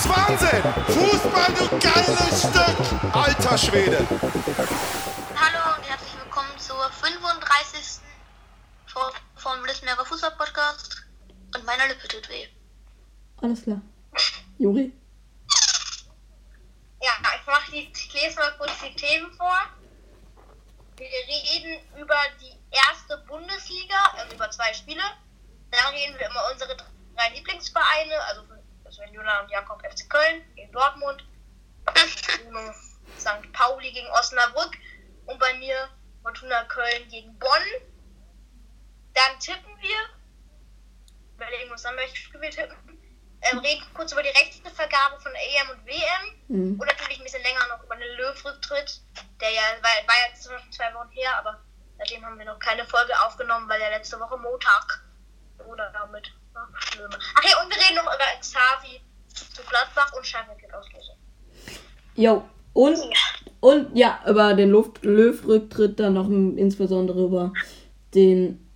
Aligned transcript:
Ist 0.00 0.08
Wahnsinn! 0.08 0.62
Fußball, 0.86 1.52
du 1.52 1.68
geiles 1.78 2.40
Stück! 2.40 3.14
Alter 3.14 3.58
Schwede! 3.58 3.98
Hallo 5.36 5.76
und 5.76 5.84
herzlich 5.86 6.14
willkommen 6.24 6.58
zur 6.58 6.90
35. 6.90 8.00
Folge 8.86 9.18
vom 9.36 9.62
Blitzmeerer 9.62 10.06
Fußball 10.06 10.30
Podcast. 10.38 11.04
Und 11.54 11.66
meiner 11.66 11.88
Lippe 11.88 12.08
tut 12.08 12.26
weh. 12.30 12.46
Alles 13.42 13.62
klar. 13.62 13.82
Juri? 14.56 14.90
Ja, 17.02 17.12
ich 17.38 17.46
mache 17.46 17.70
die, 17.70 17.92
ich 17.92 18.12
lese 18.14 18.36
mal 18.36 18.52
kurz 18.56 18.72
die 18.82 18.96
Themen 18.96 19.30
vor. 19.32 19.58
Wir 20.96 21.08
reden 21.08 21.78
über 21.98 22.16
die 22.40 22.56
erste 22.70 23.18
Bundesliga, 23.28 23.96
also 24.16 24.34
über 24.34 24.50
zwei 24.50 24.72
Spiele. 24.72 25.02
Dann 25.70 25.92
reden 25.92 26.18
wir 26.18 26.30
über 26.30 26.50
unsere 26.50 26.74
drei 26.74 27.34
Lieblingsvereine, 27.34 28.14
also 28.28 28.49
Sven 29.00 29.14
Jona 29.14 29.40
und 29.40 29.50
Jakob 29.50 29.82
FC 29.82 30.08
Köln 30.10 30.42
gegen 30.54 30.72
Dortmund, 30.72 31.24
Bruno 31.84 32.72
St. 33.18 33.50
Pauli 33.52 33.90
gegen 33.92 34.08
Osnabrück 34.08 34.76
und 35.26 35.38
bei 35.38 35.54
mir 35.54 35.88
Fortuna 36.22 36.64
Köln 36.64 37.08
gegen 37.08 37.38
Bonn. 37.38 37.62
Dann 39.14 39.38
tippen 39.40 39.74
wir. 39.80 39.96
Überlegen, 41.34 41.70
was 41.70 41.82
dann 41.82 41.94
möchte 41.94 42.18
ich 42.18 42.40
wir 42.40 42.50
tippen. 42.50 42.76
Ähm, 43.42 43.58
reden 43.60 43.82
kurz 43.94 44.12
über 44.12 44.22
die 44.22 44.28
Rechtevergabe 44.28 45.18
von 45.18 45.32
EM 45.32 45.70
und 45.70 45.86
WM. 45.86 46.44
Mhm. 46.48 46.80
Und 46.80 46.86
natürlich 46.86 47.18
ein 47.18 47.24
bisschen 47.24 47.42
länger 47.42 47.66
noch 47.68 47.82
über 47.82 47.96
den 47.96 48.16
Löw-Rücktritt. 48.18 49.00
Der 49.40 49.50
ja, 49.50 49.62
war, 49.80 49.90
war 50.06 50.28
jetzt 50.28 50.44
schon 50.44 50.72
zwei 50.72 50.92
Wochen 50.92 51.10
her, 51.12 51.36
aber 51.38 51.58
seitdem 51.96 52.24
haben 52.24 52.38
wir 52.38 52.44
noch 52.44 52.58
keine 52.58 52.84
Folge 52.84 53.18
aufgenommen, 53.24 53.66
weil 53.66 53.80
ja 53.80 53.88
letzte 53.88 54.20
Woche 54.20 54.36
Montag 54.36 55.00
oder 55.66 55.90
damit. 55.90 56.30
Ach, 56.54 56.82
schlimm. 56.82 57.10
Ach 57.10 57.44
ja, 57.44 57.62
und 57.62 57.70
wir 57.70 57.76
reden 57.76 57.96
noch 57.96 58.04
über 58.04 58.40
Xavi 58.40 59.00
zu 59.28 59.62
Gladbach 59.62 60.12
und 60.14 60.26
Schalke-Auslösung. 60.26 61.16
Jo. 62.14 62.48
Und, 62.72 62.98
und 63.60 63.96
ja, 63.96 64.20
über 64.26 64.54
den 64.54 64.70
Löw-Rücktritt 64.70 65.98
dann 65.98 66.14
noch 66.14 66.28
insbesondere 66.28 67.24
über 67.24 67.52
den 68.14 68.66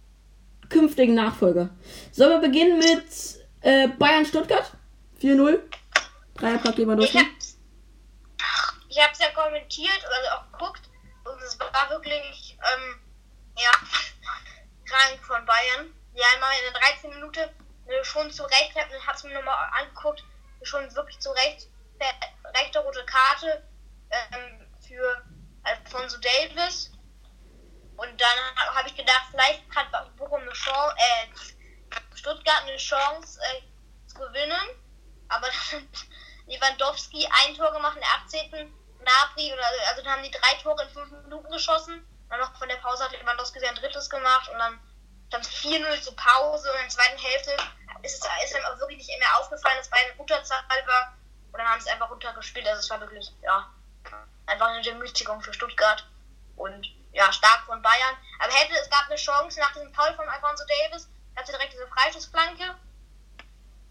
künftigen 0.69 1.15
Nachfolger. 1.15 1.71
Sollen 2.11 2.31
wir 2.31 2.49
beginnen 2.49 2.79
mit 2.79 3.05
äh, 3.61 3.89
Bayern-Stuttgart? 3.89 4.73
4-0. 5.21 5.61
Dreierpack 6.35 6.77
Lewandowski. 6.77 7.19
ich 8.89 9.01
hab's 9.01 9.19
ja 9.21 9.31
kommentiert, 9.31 10.01
also 10.05 10.31
auch 10.31 10.53
geguckt, 10.53 10.83
und 11.25 11.41
es 11.43 11.59
war 11.59 11.91
wirklich, 11.91 12.59
ähm, 12.59 13.01
ja, 13.57 13.71
krank 14.85 15.21
von 15.23 15.45
Bayern. 15.47 15.93
Haben 16.17 16.41
mal 16.41 16.53
in 16.59 16.73
der 16.73 16.81
13 16.81 17.11
Minute 17.11 17.51
schon 18.03 18.31
zu 18.31 18.45
Recht, 18.45 18.73
ich 18.75 19.07
hab's 19.07 19.25
mir 19.25 19.35
nochmal 19.35 19.71
angeguckt, 19.73 20.25
schon 20.63 20.95
wirklich 20.95 21.19
zu 21.21 21.31
Recht, 21.31 21.69
äh, 21.99 22.59
rechte 22.59 22.79
rote 22.81 23.05
Karte 23.07 23.67
ähm, 24.11 24.67
für 24.87 25.25
Alfonso 25.63 26.19
Davis. 26.19 26.91
Und 27.97 28.21
dann 28.21 28.57
habe 28.57 28.79
hab 28.79 28.87
ich 28.87 28.97
gedacht, 28.97 29.27
vielleicht 29.31 29.63
hat 29.75 30.17
Bochum 30.17 30.43
eine 30.43 30.53
Chance, 30.53 30.97
äh, 30.97 32.17
Stuttgart 32.17 32.63
eine 32.63 32.77
Chance 32.77 33.41
äh, 33.53 34.09
zu 34.09 34.17
gewinnen. 34.17 34.69
Aber 35.29 35.47
dann 35.47 35.81
hat 35.83 35.89
Lewandowski 36.47 37.29
ein 37.45 37.55
Tor 37.55 37.73
gemacht 37.73 37.97
in 37.97 38.03
der 38.03 38.11
18. 38.51 38.75
Gnabry, 38.99 39.53
oder, 39.53 39.65
also 39.89 40.03
dann 40.03 40.13
haben 40.15 40.23
die 40.23 40.31
drei 40.31 40.55
Tore 40.63 40.83
in 40.83 40.89
fünf 40.91 41.11
Minuten 41.23 41.51
geschossen. 41.51 42.07
Dann 42.29 42.41
noch 42.41 42.57
von 42.59 42.69
der 42.69 42.77
Pause 42.77 43.05
hat 43.05 43.13
Lewandowski 43.13 43.61
sein 43.61 43.75
drittes 43.77 44.11
gemacht 44.11 44.49
und 44.49 44.59
dann 44.59 44.81
es 45.41 45.49
4-0 45.49 46.01
zur 46.03 46.17
Pause 46.17 46.71
und 46.71 46.77
in 46.77 46.83
der 46.83 46.91
zweiten 46.91 47.19
Hälfte 47.19 47.57
ist 48.03 48.25
es 48.25 48.51
ist 48.51 48.57
einem 48.57 48.65
auch 48.67 48.79
wirklich 48.81 48.99
nicht 48.99 49.19
mehr 49.19 49.39
aufgefallen, 49.39 49.79
dass 49.79 49.89
Bayern 49.89 50.11
eine 50.11 50.21
Unterzahl 50.21 50.63
war. 50.87 51.15
Und 51.53 51.59
dann 51.59 51.69
haben 51.69 51.81
sie 51.81 51.91
einfach 51.91 52.11
runtergespielt. 52.11 52.67
Also 52.67 52.81
es 52.81 52.91
war 52.91 53.01
wirklich, 53.01 53.33
ja, 53.43 53.71
einfach 54.47 54.69
eine 54.69 54.83
Demütigung 54.83 55.41
für 55.41 55.55
Stuttgart. 55.55 56.07
Und 56.57 56.87
ja, 57.13 57.33
stark 57.33 57.65
von 57.67 57.81
Bayern. 57.81 58.17
Aber 58.41 58.53
hätte, 58.53 58.75
es 58.75 58.91
gab 58.91 59.07
eine 59.07 59.17
Chance 59.17 59.61
nach 59.61 59.73
diesem 59.73 59.93
Foul 59.95 60.15
von 60.15 60.29
Alfonso 60.29 60.65
Davis, 60.67 61.09
da 61.35 61.41
hatte 61.41 61.53
direkt 61.53 61.73
diese 61.73 61.87
Freistoßflanke. 61.87 62.71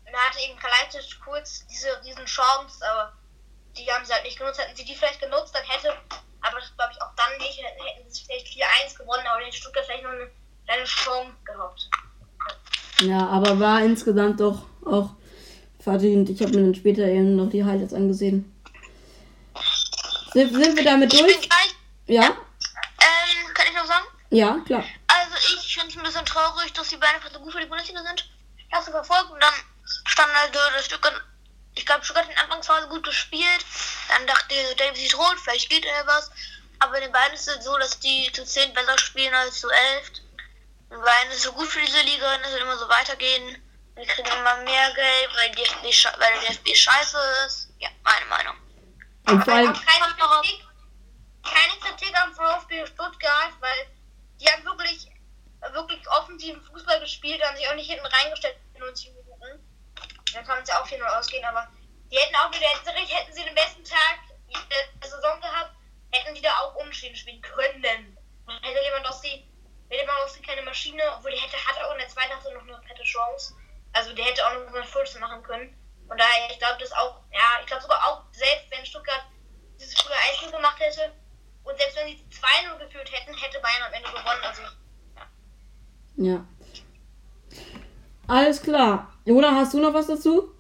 Und 0.06 0.12
da 0.12 0.18
hatte 0.20 0.40
eben 0.42 0.60
Kalajdzic 0.60 1.20
kurz 1.24 1.66
diese 1.68 2.02
riesen 2.04 2.26
Chance, 2.26 2.86
aber 2.88 3.14
die 3.76 3.92
haben 3.92 4.06
sie 4.06 4.14
halt 4.14 4.24
nicht 4.24 4.38
genutzt. 4.38 4.60
Hätten 4.60 4.76
sie 4.76 4.86
die 4.86 4.96
vielleicht 4.96 5.22
genutzt, 5.22 5.56
dann 5.56 5.64
hätte, 5.64 5.98
aber 6.42 6.60
das 6.60 6.76
glaube 6.76 6.92
ich 6.94 7.02
auch 7.02 7.16
dann 7.16 7.38
nicht, 7.38 7.62
hätten, 7.62 8.12
sie 8.12 8.26
vielleicht 8.26 8.48
4-1 8.48 8.98
gewonnen, 8.98 9.26
aber 9.26 9.40
dann 9.40 9.46
hätte 9.46 9.58
Stuttgart 9.58 9.86
vielleicht 9.86 10.04
noch 10.04 10.12
eine 10.12 10.30
kleine 10.66 10.84
Chance 10.86 11.32
gehabt. 11.46 11.90
Ja, 13.02 13.28
aber 13.28 13.60
war 13.60 13.82
insgesamt 13.82 14.40
doch 14.40 14.66
auch 14.86 15.10
verdient. 15.80 16.30
Ich 16.30 16.42
habe 16.42 16.52
mir 16.54 16.62
dann 16.64 16.76
später 16.76 17.04
eben 17.06 17.36
noch 17.36 17.50
die 17.50 17.64
Highlights 17.64 17.94
angesehen. 17.94 18.50
Sind, 20.34 20.54
sind 20.54 20.76
wir 20.78 20.84
damit 20.84 21.14
Ich 21.14 21.20
bin 21.20 21.28
durch? 21.28 21.42
gleich, 21.50 21.76
Ja? 22.08 22.24
ähm, 22.26 23.54
kann 23.54 23.66
ich 23.70 23.76
noch 23.76 23.86
sagen? 23.86 24.06
Ja, 24.32 24.58
klar. 24.66 24.84
Also 25.08 25.36
ich 25.56 25.74
finde 25.76 25.90
es 25.92 25.98
ein 25.98 26.04
bisschen 26.04 26.26
traurig, 26.26 26.74
dass 26.74 26.90
die 26.90 26.98
beiden 26.98 27.16
einfach 27.16 27.32
so 27.32 27.40
gut 27.40 27.52
für 27.54 27.60
die 27.60 27.68
Bundesliga 27.68 28.02
sind. 28.04 28.28
Ich 28.58 28.74
habe 28.74 28.84
sie 28.86 28.92
verfolgt 28.92 29.30
und 29.32 29.42
dann 29.44 29.54
stand 30.06 30.34
halt 30.34 30.56
das 30.56 30.86
Stuttgart, 30.86 31.14
ich 31.76 31.86
glaube 31.86 32.04
Stuttgart 32.04 32.26
in 32.28 32.34
der 32.36 32.44
Anfangsphase 32.46 32.88
gut 32.88 33.04
gespielt. 33.04 33.66
Dann 34.10 34.26
dachte 34.26 34.56
ich, 34.56 34.76
Davis 34.78 35.04
ist 35.06 35.18
rot, 35.18 35.38
vielleicht 35.44 35.70
geht 35.70 35.86
er 35.86 36.08
was. 36.08 36.32
Aber 36.80 37.00
den 37.00 37.12
beiden 37.12 37.36
ist 37.36 37.48
es 37.48 37.64
so, 37.64 37.78
dass 37.78 38.00
die 38.00 38.32
zu 38.34 38.44
10 38.44 38.74
besser 38.74 38.98
spielen 38.98 39.34
als 39.34 39.60
zu 39.60 39.70
11. 39.70 40.12
Beiden 41.02 41.32
ist 41.32 41.44
so 41.44 41.54
gut 41.54 41.68
für 41.68 41.80
diese 41.82 42.02
Liga 42.02 42.36
und 42.36 42.42
es 42.42 42.52
wird 42.52 42.62
immer 42.62 42.78
so 42.78 42.88
weitergehen. 42.90 43.62
Wir 43.96 44.06
kriegen 44.06 44.28
immer 44.28 44.58
mehr 44.58 44.94
Geld, 44.94 45.30
weil, 45.36 45.52
die 45.52 45.64
DFB, 45.64 46.20
weil 46.20 46.34
der 46.34 46.42
DFB 46.50 46.76
scheiße 46.76 47.18
ist. 47.46 47.70
Ja, 47.80 47.90
meine 48.04 48.26
Meinung. 48.26 48.56
Und 49.28 49.44
vor 49.44 49.54
allem, 49.54 49.74
keine 49.74 50.14
Kritik, 50.16 50.66
keine 51.44 51.80
Kritik 51.80 52.22
am 52.22 52.34
VfB 52.34 52.86
Stuttgart, 52.88 53.54
weil 53.60 53.88
die 54.40 54.48
haben 54.50 54.66
wirklich, 54.66 55.08
wirklich 55.72 56.10
offensiven 56.10 56.62
Fußball 56.62 57.00
gespielt, 57.00 57.42
haben 57.44 57.56
sich 57.56 57.68
auch 57.70 57.76
nicht 57.76 57.90
hinten 57.90 58.06
reingestellt 58.06 58.58
in 58.74 58.80
90 58.82 59.14
Minuten. 59.14 59.60
Dann 60.34 60.46
kann 60.46 60.62
es 60.62 60.70
ja 60.70 60.82
auch 60.82 60.88
4-0 60.88 61.02
ausgehen, 61.18 61.46
aber 61.46 61.68
die 62.12 62.18
hätten 62.18 62.36
auch 62.36 62.52
wieder, 62.52 62.68
hätten 62.68 63.34
sie 63.34 63.44
den 63.44 63.56
besten 63.56 63.84
Tag 63.84 64.20
der 65.02 65.10
Saison 65.10 65.40
gehabt, 65.40 65.72
hätten 66.12 66.36
die 66.36 66.42
da 66.42 66.60
auch 66.60 66.76
unentschieden 66.76 67.16
spielen 67.16 67.42
können. 67.42 68.18
Hätte 68.62 68.80
Lewandowski, 68.82 69.48
wäre 69.94 70.06
Lewandowski 70.06 70.42
keine 70.42 70.62
Maschine, 70.64 71.04
obwohl 71.16 71.32
der 71.32 71.42
hätte, 71.42 71.58
hat 71.58 71.78
auch 71.84 71.94
in 71.94 72.00
der 72.00 72.08
zweiten 72.10 72.32
Halbzeit 72.32 72.54
noch 72.54 72.64
eine 72.64 72.82
fette 72.88 73.04
Chance. 73.04 73.54
Also 73.94 74.14
der 74.14 74.26
hätte 74.26 74.46
auch 74.46 74.54
noch 74.54 74.72
mal 74.72 74.84
14 74.84 75.22
machen 75.22 75.44
können. 75.44 75.76
Von 76.08 76.18
daher, 76.18 76.50
ich 76.52 76.60
glaube, 76.60 76.78
das 76.80 76.92
auch, 76.94 77.22
ja, 77.32 77.62
ich 77.62 77.68
glaube 77.68 77.84
sogar 77.84 78.00
auch, 78.08 78.24
selbst 78.32 78.66
wenn 78.72 78.86
Stuttgart 78.86 79.24
dieses 79.80 79.94
früher 80.02 80.16
1 80.42 80.52
gemacht 80.52 80.80
hätte 80.80 81.14
und 81.64 81.78
selbst 81.78 81.96
wenn 81.96 82.08
sie 82.08 82.26
2-0 82.32 82.78
geführt 82.80 83.12
hätten, 83.12 83.38
hätte 83.38 83.60
Bayern 83.62 83.84
am 83.88 83.94
Ende 83.94 84.10
gewonnen. 84.10 84.44
Also, 84.44 84.62
ja. 86.18 86.46
Alles 88.28 88.62
klar. 88.62 89.14
Jonas, 89.26 89.54
hast 89.54 89.74
du 89.74 89.80
noch 89.80 89.94
was 89.94 90.08
dazu? 90.08 90.54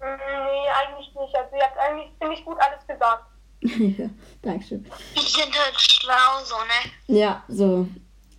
Nee, 0.00 0.06
eigentlich 0.06 1.14
nicht. 1.14 1.36
Also 1.36 1.56
ihr 1.56 1.62
habt 1.62 1.78
eigentlich 1.78 2.10
ziemlich 2.18 2.44
gut 2.44 2.58
alles 2.60 2.86
gesagt. 2.86 3.24
ja, 3.62 4.08
Dankeschön. 4.42 4.90
die 5.14 5.20
sind 5.20 5.58
halt 5.58 5.78
schlau, 5.78 6.42
so, 6.44 6.56
ne? 6.58 7.18
Ja, 7.18 7.44
so. 7.48 7.86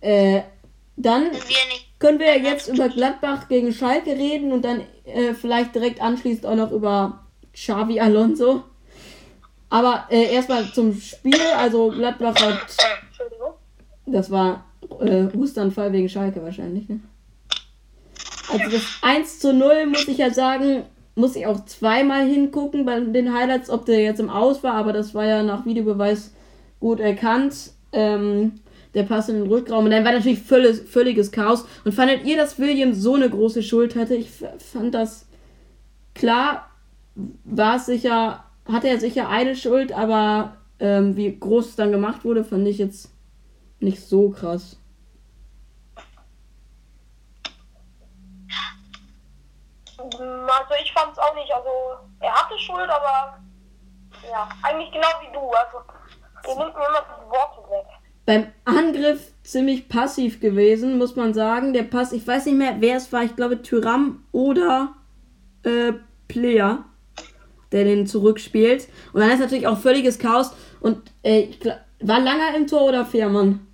Äh, 0.02 0.42
dann 0.96 1.30
können 1.98 2.18
wir 2.18 2.38
jetzt 2.38 2.68
über 2.68 2.88
Gladbach 2.88 3.48
gegen 3.48 3.72
Schalke 3.72 4.10
reden 4.10 4.52
und 4.52 4.64
dann 4.64 4.82
äh, 5.04 5.32
vielleicht 5.32 5.74
direkt 5.74 6.02
anschließend 6.02 6.44
auch 6.44 6.56
noch 6.56 6.72
über 6.72 7.20
Xavi 7.54 8.00
Alonso. 8.00 8.64
Aber 9.70 10.06
äh, 10.10 10.34
erstmal 10.34 10.70
zum 10.72 11.00
Spiel. 11.00 11.40
Also 11.56 11.90
Gladbach 11.90 12.34
hat. 12.34 12.58
Das 14.04 14.30
war 14.30 14.64
äh, 15.00 15.28
Hustanfall 15.34 15.92
wegen 15.92 16.08
Schalke 16.08 16.42
wahrscheinlich, 16.42 16.88
ne? 16.88 17.00
Also 18.50 18.70
das 18.70 18.82
1 19.00 19.38
zu 19.38 19.54
0 19.54 19.86
muss 19.86 20.08
ich 20.08 20.18
ja 20.18 20.30
sagen, 20.30 20.82
muss 21.14 21.36
ich 21.36 21.46
auch 21.46 21.64
zweimal 21.64 22.26
hingucken 22.26 22.84
bei 22.84 23.00
den 23.00 23.32
Highlights, 23.32 23.70
ob 23.70 23.86
der 23.86 24.00
jetzt 24.00 24.20
im 24.20 24.28
Aus 24.28 24.62
war, 24.62 24.74
aber 24.74 24.92
das 24.92 25.14
war 25.14 25.24
ja 25.24 25.42
nach 25.42 25.64
Videobeweis 25.64 26.32
gut 26.80 27.00
erkannt. 27.00 27.70
Ähm, 27.92 28.60
der 28.94 29.04
Pass 29.04 29.28
in 29.28 29.36
den 29.36 29.50
Rückraum. 29.50 29.84
Und 29.84 29.90
dann 29.90 30.04
war 30.04 30.12
natürlich 30.12 30.42
völlig, 30.42 30.88
völliges 30.88 31.32
Chaos. 31.32 31.66
Und 31.84 31.92
fandet 31.92 32.24
ihr, 32.24 32.36
dass 32.36 32.58
William 32.58 32.92
so 32.92 33.14
eine 33.14 33.30
große 33.30 33.62
Schuld 33.62 33.96
hatte? 33.96 34.14
Ich 34.14 34.30
fand 34.30 34.94
das 34.94 35.26
klar. 36.14 36.68
war 37.44 37.76
es 37.76 37.86
sicher, 37.86 38.44
hatte 38.70 38.88
er 38.88 39.00
sicher 39.00 39.28
eine 39.28 39.56
Schuld, 39.56 39.92
aber 39.92 40.56
ähm, 40.78 41.16
wie 41.16 41.38
groß 41.38 41.70
es 41.70 41.76
dann 41.76 41.92
gemacht 41.92 42.24
wurde, 42.24 42.44
fand 42.44 42.66
ich 42.66 42.78
jetzt 42.78 43.10
nicht 43.80 44.00
so 44.00 44.30
krass. 44.30 44.76
Also 49.98 50.74
ich 50.82 50.92
fand 50.92 51.12
es 51.12 51.18
auch 51.18 51.34
nicht. 51.34 51.52
Also 51.52 51.70
er 52.20 52.32
hatte 52.32 52.58
Schuld, 52.58 52.90
aber 52.90 53.38
ja, 54.28 54.48
eigentlich 54.62 54.90
genau 54.92 55.08
wie 55.20 55.32
du. 55.32 55.50
Also 55.50 55.78
ihr 56.48 56.56
nimmt 56.56 56.76
mir 56.76 56.86
immer 56.86 57.02
die 57.02 57.30
Worte 57.30 57.70
weg. 57.70 57.86
Beim 58.24 58.46
Angriff 58.64 59.32
ziemlich 59.42 59.88
passiv 59.88 60.40
gewesen, 60.40 60.98
muss 60.98 61.16
man 61.16 61.34
sagen. 61.34 61.72
Der 61.72 61.82
Pass, 61.82 62.12
ich 62.12 62.26
weiß 62.26 62.46
nicht 62.46 62.56
mehr, 62.56 62.76
wer 62.80 62.96
es 62.96 63.12
war. 63.12 63.24
Ich 63.24 63.34
glaube 63.36 63.62
Tyram 63.62 64.22
oder 64.32 64.94
äh, 65.64 65.92
Player, 66.28 66.84
der 67.72 67.84
den 67.84 68.06
zurückspielt. 68.06 68.88
Und 69.12 69.20
dann 69.20 69.30
ist 69.30 69.40
natürlich 69.40 69.66
auch 69.66 69.78
völliges 69.78 70.18
Chaos. 70.18 70.52
Und 70.80 71.10
äh, 71.24 71.40
ich 71.40 71.58
glaub, 71.60 71.78
war 72.00 72.20
Langer 72.20 72.54
im 72.56 72.66
Tor 72.66 72.82
oder 72.82 73.04
Fährmann? 73.04 73.66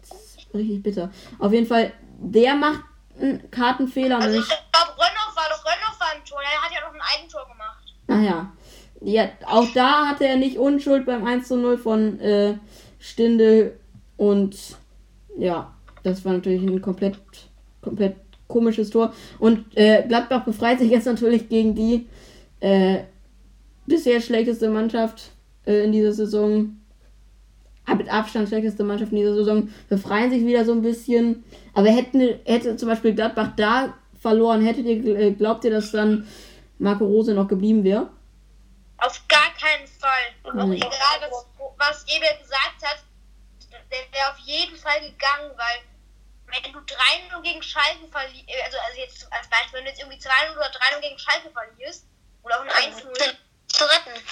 Das 0.00 0.10
ist 0.20 0.54
richtig 0.54 0.82
bitter. 0.82 1.10
Auf 1.38 1.52
jeden 1.52 1.66
Fall, 1.66 1.92
der 2.18 2.54
macht 2.54 2.82
einen 3.20 3.50
Kartenfehler. 3.50 4.18
Also 4.18 4.38
ich- 4.40 4.46
glaube, 4.46 4.92
Rönnoff 4.92 5.34
war 5.36 5.48
doch 5.48 5.64
Rönnoff 5.64 6.00
war 6.00 6.14
im 6.16 6.24
Tor. 6.24 6.38
Der 6.40 6.62
hat 6.62 6.70
ja 6.72 6.86
noch 6.86 6.94
ein 6.94 7.00
Eigentor 7.16 7.46
gemacht. 7.50 7.94
Naja. 8.06 8.52
Ja, 9.00 9.28
auch 9.46 9.66
da 9.74 10.08
hatte 10.08 10.26
er 10.26 10.36
nicht 10.36 10.58
Unschuld 10.58 11.06
beim 11.06 11.24
1 11.24 11.48
zu 11.48 11.56
0 11.56 11.78
von 11.78 12.18
äh, 12.20 12.54
Stindel. 12.98 13.74
Und 14.16 14.56
ja, 15.38 15.72
das 16.02 16.24
war 16.24 16.32
natürlich 16.32 16.62
ein 16.62 16.82
komplett, 16.82 17.18
komplett 17.80 18.16
komisches 18.48 18.90
Tor. 18.90 19.12
Und 19.38 19.64
äh, 19.76 20.04
Gladbach 20.08 20.44
befreit 20.44 20.80
sich 20.80 20.90
jetzt 20.90 21.06
natürlich 21.06 21.48
gegen 21.48 21.74
die 21.74 22.06
äh, 22.60 22.98
bisher 23.86 24.20
schlechteste 24.20 24.68
Mannschaft 24.68 25.30
äh, 25.66 25.84
in 25.84 25.92
dieser 25.92 26.12
Saison. 26.12 26.76
Ah, 27.84 27.94
Mit 27.94 28.12
Abstand 28.12 28.48
schlechteste 28.48 28.84
Mannschaft 28.84 29.12
in 29.12 29.18
dieser 29.18 29.34
Saison. 29.34 29.68
Befreien 29.88 30.30
sich 30.30 30.44
wieder 30.44 30.64
so 30.64 30.72
ein 30.72 30.82
bisschen. 30.82 31.44
Aber 31.72 31.88
hätten, 31.88 32.20
hätte 32.44 32.76
zum 32.76 32.88
Beispiel 32.88 33.14
Gladbach 33.14 33.52
da 33.56 33.94
verloren, 34.20 34.62
hättet 34.62 34.86
ihr, 34.86 35.16
äh, 35.16 35.30
glaubt 35.30 35.64
ihr, 35.64 35.70
dass 35.70 35.92
dann 35.92 36.26
Marco 36.78 37.06
Rose 37.06 37.32
noch 37.32 37.48
geblieben 37.48 37.84
wäre? 37.84 38.08
Auf 38.98 39.20
gar 39.28 39.52
keinen 39.54 39.86
Fall. 39.86 40.34
Auch 40.44 40.52
Mhm. 40.52 40.72
egal, 40.72 40.90
was, 41.20 41.46
was 41.76 42.04
Eber 42.08 42.34
gesagt 42.34 42.82
hat, 42.84 42.98
der 43.90 44.12
wäre 44.12 44.30
auf 44.30 44.38
jeden 44.38 44.76
Fall 44.76 45.00
gegangen, 45.00 45.52
weil 45.56 45.80
wenn 46.46 46.72
du 46.72 46.80
3-0 46.80 47.42
gegen 47.42 47.62
Schalke 47.62 48.08
verlierst, 48.10 48.48
also, 48.64 48.78
also 48.78 48.98
jetzt 48.98 49.32
als 49.32 49.48
Beispiel, 49.48 49.74
wenn 49.74 49.84
du 49.84 49.90
jetzt 49.90 50.00
irgendwie 50.00 50.18
2-0 50.18 50.52
oder 50.56 50.70
3-0 50.70 51.00
gegen 51.00 51.18
Schalke 51.18 51.50
verlierst, 51.50 52.06
oder 52.42 52.58
auch 52.58 52.62
ein 52.62 52.70
1-0, 52.70 53.36
Zu 53.68 53.84
retten. 53.84 54.24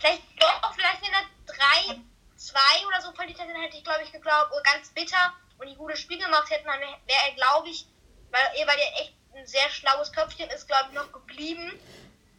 vielleicht 0.00 0.22
doch, 0.40 0.74
vielleicht 0.74 1.02
wenn 1.02 1.12
er 1.12 1.96
3-2 2.38 2.86
oder 2.86 3.00
so 3.02 3.12
verliert 3.12 3.38
hätte, 3.38 3.52
dann 3.52 3.62
hätte 3.62 3.76
ich, 3.76 3.84
glaube 3.84 4.02
ich, 4.02 4.12
geglaubt, 4.12 4.50
oh, 4.54 4.62
ganz 4.64 4.88
bitter 4.90 5.34
und 5.58 5.68
die 5.68 5.76
gute 5.76 5.96
Spiel 5.96 6.18
gemacht 6.18 6.50
hätten, 6.50 6.66
dann 6.66 6.80
wäre 6.80 7.20
er, 7.28 7.32
glaube 7.34 7.68
ich, 7.68 7.86
weil 8.30 8.42
Eber 8.56 8.72
der 8.74 9.00
echt 9.00 9.14
ein 9.34 9.46
sehr 9.46 9.68
schlaues 9.70 10.12
Köpfchen 10.12 10.48
ist, 10.50 10.66
glaube 10.66 10.86
ich, 10.88 10.94
noch 10.94 11.12
geblieben, 11.12 11.70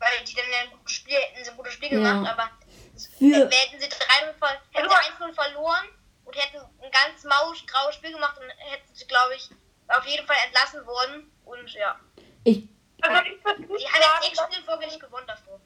weil 0.06 0.24
die 0.24 0.36
dann 0.36 0.46
ja 0.52 0.60
ein 0.60 0.69
gutes 0.72 0.92
Spiel 0.94 1.16
hätten, 1.16 1.44
sie 1.44 1.50
ein 1.50 1.57
gutes 1.57 1.74
Spiel 1.74 1.92
Ja. 1.92 1.98
gemacht, 1.98 2.31
aber 2.34 2.50
Für, 3.18 3.50
hätten 3.50 3.80
sie 3.81 3.90
3 3.90 4.34
ver 4.40 4.62
hätten 4.72 4.90
sie 4.90 5.24
1-0 5.24 5.34
verloren 5.34 5.88
und 6.25 6.36
hätten 6.36 6.57
ein 6.81 6.92
ganz 6.92 7.24
mausch 7.24 7.66
graues 7.66 7.96
Spiel 7.96 8.12
gemacht 8.13 8.38
und 8.38 8.50
hätten 8.50 8.94
sie, 8.96 9.07
glaube 9.07 9.36
ich, 9.36 9.50
auf 9.88 10.06
jeden 10.06 10.25
Fall 10.28 10.38
entlassen 10.46 10.86
worden. 10.86 11.31
Und 11.46 11.72
ja. 11.74 12.00
ich, 12.44 12.68
Also 13.02 13.22
ich 13.25 13.44
würde 13.44 13.62
Die 13.66 13.74
nicht 13.74 13.92
haben 13.94 14.02
jetzt 14.24 14.36
sagen, 14.38 14.50
echt 14.52 14.54
Spiel 14.54 14.63
vorher 14.66 14.88
nicht 14.88 15.00
gewonnen 15.00 15.28
davor. 15.28 15.60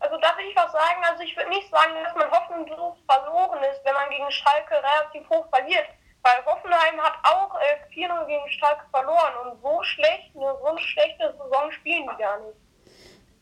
also 0.00 0.16
da 0.18 0.36
will 0.38 0.46
ich 0.46 0.56
was 0.56 0.72
sagen. 0.72 1.04
Also 1.04 1.22
ich 1.22 1.36
würde 1.36 1.50
nicht 1.50 1.68
sagen, 1.70 1.92
dass 2.04 2.14
man 2.14 2.30
hoffnungslos 2.30 2.98
verloren 3.06 3.62
ist, 3.64 3.84
wenn 3.84 3.94
man 3.94 4.08
gegen 4.10 4.30
Schalke 4.30 4.74
relativ 4.76 5.28
hoch 5.28 5.48
verliert. 5.50 5.86
Weil 6.22 6.44
Hoffenheim 6.44 7.00
hat 7.00 7.14
auch 7.22 7.54
äh, 7.60 7.94
4-0 7.94 8.26
gegen 8.26 8.48
Schalke 8.50 8.82
verloren 8.90 9.32
und 9.44 9.62
so 9.62 9.82
schlecht, 9.82 10.30
eine 10.34 10.52
so 10.60 10.66
eine 10.66 10.78
schlechte 10.78 11.32
Saison 11.32 11.70
spielen 11.70 12.04
die 12.12 12.22
gar 12.22 12.38
nicht. 12.40 12.56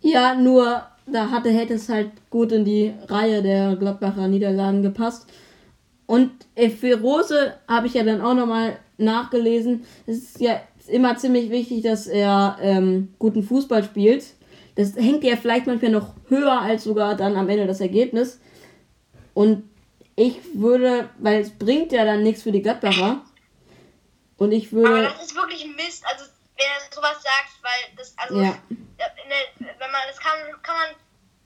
ja, 0.00 0.34
nur 0.34 0.82
da 1.06 1.31
hatte, 1.31 1.50
hätte 1.50 1.75
es 1.75 1.88
halt 1.88 2.11
gut 2.31 2.52
in 2.52 2.64
die 2.64 2.94
Reihe 3.08 3.43
der 3.43 3.76
Gladbacher 3.76 4.28
Niederlagen 4.28 4.82
gepasst. 4.82 5.26
Und 6.06 6.31
für 6.78 7.00
Rose 7.00 7.55
habe 7.69 7.87
ich 7.87 7.94
ja 7.94 8.05
dann 8.05 8.20
auch 8.20 8.34
nochmal 8.34 8.78
nachgelesen. 8.96 9.84
Es 10.06 10.19
ist 10.19 10.40
ja 10.40 10.61
immer 10.88 11.17
ziemlich 11.17 11.50
wichtig, 11.50 11.82
dass 11.82 12.06
er 12.06 12.58
ähm, 12.61 13.14
guten 13.19 13.43
Fußball 13.43 13.82
spielt. 13.82 14.25
Das 14.76 14.94
hängt 14.94 15.25
ja 15.25 15.37
vielleicht 15.37 15.67
manchmal 15.67 15.90
noch 15.90 16.14
höher 16.28 16.61
als 16.61 16.84
sogar 16.84 17.17
dann 17.17 17.37
am 17.37 17.49
Ende 17.49 17.67
das 17.67 17.81
Ergebnis. 17.81 18.40
Und 19.34 19.64
ich 20.16 20.38
würde, 20.54 21.10
weil 21.18 21.40
es 21.42 21.50
bringt 21.56 21.92
ja 21.92 22.04
dann 22.04 22.22
nichts 22.22 22.42
für 22.42 22.52
die 22.52 22.62
Gladbacher. 22.62 23.22
Und 24.38 24.52
ich 24.52 24.68
Aber 24.72 24.82
würde. 24.82 25.02
das 25.14 25.26
ist 25.26 25.34
wirklich 25.36 25.64
Mist. 25.76 26.04
Also, 26.06 26.24
wenn 26.56 26.66
er 26.66 26.94
sowas 26.94 27.22
sagt, 27.22 27.52
weil 27.62 27.96
das, 27.96 28.14
also, 28.18 28.40
Ja. 28.40 28.56
der, 28.98 29.12
wenn 29.58 29.90
man, 29.92 30.00
das 30.08 30.18
kann, 30.18 30.38
kann 30.62 30.76
man, 30.76 30.88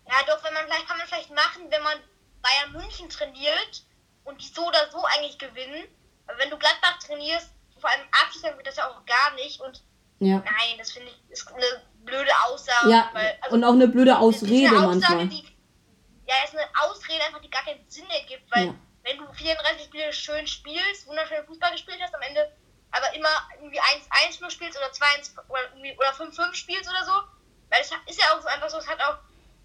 ja 0.06 0.14
doch, 0.26 0.42
wenn 0.44 0.54
man 0.54 0.64
vielleicht, 0.64 0.86
kann 0.88 0.98
man 0.98 1.06
vielleicht 1.06 1.30
machen, 1.34 1.62
wenn 1.68 1.82
man 1.82 1.98
Bayern 2.42 2.72
München 2.72 3.08
trainiert 3.08 3.84
und 4.24 4.40
die 4.40 4.46
so 4.46 4.66
oder 4.66 4.88
so 4.90 4.98
eigentlich 5.04 5.38
gewinnen. 5.38 5.84
Aber 6.26 6.38
wenn 6.38 6.50
du 6.50 6.56
Gladbach 6.56 6.98
trainierst, 7.04 7.50
vor 7.80 7.90
allem 7.90 8.06
Abschluss, 8.22 8.42
dann 8.42 8.56
wird 8.56 8.66
das 8.66 8.76
ja 8.76 8.88
auch 8.88 9.04
gar 9.06 9.34
nicht. 9.34 9.60
Und 9.60 9.82
Ja. 10.20 10.36
nein, 10.38 10.78
das 10.78 10.92
finde 10.92 11.08
ich, 11.08 11.32
ist 11.32 11.48
eine 11.52 11.64
blöde 12.04 12.30
Aussage. 12.46 12.90
Ja, 12.90 13.10
weil, 13.12 13.36
also, 13.40 13.56
und 13.56 13.64
auch 13.64 13.72
eine 13.72 13.88
blöde 13.88 14.16
Ausrede 14.18 14.68
eine 14.68 14.86
Aussage, 14.86 15.00
manchmal. 15.00 15.28
Die, 15.28 15.46
ja, 16.30 16.44
ist 16.44 16.54
eine 16.56 16.68
Ausrede 16.82 17.24
einfach, 17.24 17.40
die 17.40 17.50
gar 17.50 17.64
keinen 17.64 17.84
Sinn 17.90 18.08
ergibt, 18.10 18.48
weil 18.52 18.66
Ja. 18.66 18.74
wenn 19.02 19.18
du 19.18 19.32
34 19.32 19.84
Spiele 19.86 20.12
schön 20.12 20.46
spielst, 20.46 21.06
wunderschön 21.06 21.44
Fußball 21.46 21.72
gespielt 21.72 21.98
hast, 22.00 22.14
am 22.14 22.22
Ende 22.22 22.52
aber 22.92 23.12
immer 23.14 23.28
irgendwie 23.56 23.80
1-1 23.80 24.40
nur 24.40 24.50
spielst 24.50 24.76
oder 24.78 24.90
2-1 24.92 25.32
oder, 25.48 25.62
irgendwie- 25.72 25.96
oder 25.96 26.12
5-5 26.12 26.54
spielst 26.54 26.88
oder 26.88 27.04
so, 27.04 27.12
weil 27.70 27.80
es 27.80 27.90
ist 28.06 28.20
ja 28.20 28.32
auch 28.34 28.40
so 28.40 28.48
einfach 28.48 28.68
so, 28.70 28.78
es 28.78 28.88
hat 28.88 29.00
auch 29.00 29.18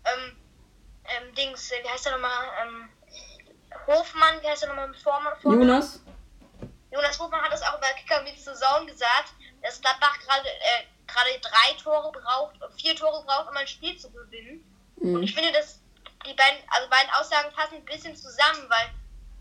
ähm, 0.05 0.37
ähm, 1.05 1.35
Dings, 1.35 1.71
wie 1.71 1.89
heißt 1.89 2.05
der 2.05 2.13
nochmal, 2.13 2.47
ähm, 2.61 2.89
Hofmann, 3.87 4.41
wie 4.41 4.47
heißt 4.47 4.63
der 4.63 4.69
nochmal 4.69 4.93
Vormann? 4.95 5.39
Vornamen? 5.41 5.67
Jonas? 5.67 5.99
Jonas 6.91 7.19
Hofmann 7.19 7.41
hat 7.41 7.51
das 7.51 7.61
auch 7.63 7.79
bei 7.79 7.91
Kicker 7.93 8.21
mit 8.21 8.37
zu 8.37 8.43
Saison 8.55 8.87
gesagt, 8.87 9.33
dass 9.61 9.81
Gladbach 9.81 10.17
gerade 10.19 10.47
äh, 10.49 10.83
gerade 11.07 11.39
drei 11.41 11.73
Tore 11.83 12.11
braucht, 12.11 12.55
vier 12.79 12.95
Tore 12.95 13.23
braucht, 13.25 13.49
um 13.49 13.57
ein 13.57 13.67
Spiel 13.67 13.97
zu 13.97 14.09
gewinnen. 14.11 14.63
Und 14.97 15.13
Mhm. 15.13 15.23
ich 15.23 15.33
finde, 15.35 15.51
dass 15.51 15.81
die 16.25 16.33
beiden, 16.33 16.59
also 16.69 16.89
beiden 16.89 17.09
Aussagen 17.19 17.53
passen 17.55 17.75
ein 17.75 17.85
bisschen 17.85 18.15
zusammen, 18.15 18.65
weil 18.69 18.89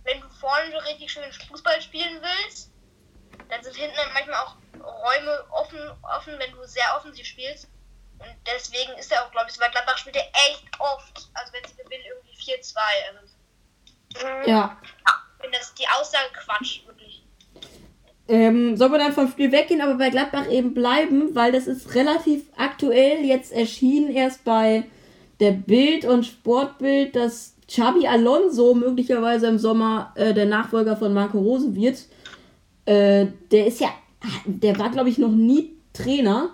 wenn 0.05 0.21
du 0.21 0.29
vorne 0.29 0.71
so 0.71 0.79
richtig 0.79 1.11
schön 1.11 1.25
Fußball 1.49 1.81
spielen 1.81 2.21
willst, 2.21 2.71
dann 3.49 3.63
sind 3.63 3.77
hinten 3.77 3.97
dann 3.97 4.13
manchmal 4.13 4.37
auch 4.45 4.57
Räume 4.75 5.45
offen, 5.51 5.79
offen, 6.03 6.39
wenn 6.39 6.53
du 6.53 6.65
sehr 6.67 6.97
offensiv 6.97 7.27
spielst. 7.27 7.69
Und 8.19 8.35
deswegen 8.47 8.93
ist 8.99 9.11
er 9.13 9.25
auch, 9.25 9.31
glaube 9.33 9.47
ich, 9.49 9.55
so 9.55 9.61
bei 9.61 9.69
Gladbach 9.69 9.99
spielt 9.99 10.17
er 10.17 10.29
echt 10.49 10.65
oft, 10.79 11.29
also 11.35 11.53
wenn 11.53 11.65
sie 11.65 11.77
gewinnen, 11.77 12.05
irgendwie 12.09 12.37
4-2. 12.37 12.79
Also 13.09 14.49
Ja. 14.51 14.81
ich 14.83 15.43
finde 15.43 15.59
das 15.59 15.69
ist 15.69 15.79
die 15.79 15.89
Aussage 15.89 16.33
Quatsch, 16.33 16.87
wirklich. 16.87 17.23
Ähm, 18.27 18.77
soll 18.77 18.89
man 18.89 19.01
dann 19.01 19.13
vom 19.13 19.31
Spiel 19.31 19.53
weggehen, 19.53 19.83
aber 19.83 19.95
bei 19.95 20.09
Gladbach 20.09 20.49
eben 20.49 20.73
bleiben, 20.73 21.35
weil 21.35 21.53
das 21.53 21.67
ist 21.67 21.95
relativ 21.95 22.45
aktuell 22.57 23.23
jetzt 23.25 23.53
erschienen, 23.53 24.15
erst 24.15 24.45
bei 24.45 24.85
der 25.45 25.53
Bild 25.53 26.07
und 26.07 26.25
Sportbild, 26.25 27.15
dass 27.15 27.55
Xabi 27.69 28.07
Alonso 28.07 28.73
möglicherweise 28.73 29.47
im 29.47 29.59
Sommer 29.59 30.13
äh, 30.15 30.33
der 30.33 30.47
Nachfolger 30.47 30.97
von 30.97 31.13
Marco 31.13 31.39
Rose 31.39 31.75
wird. 31.75 31.99
Äh, 32.87 33.27
der 33.51 33.67
ist 33.67 33.81
ja, 33.81 33.91
der 34.47 34.79
war 34.79 34.89
glaube 34.89 35.11
ich 35.11 35.19
noch 35.19 35.31
nie 35.31 35.77
Trainer. 35.93 36.51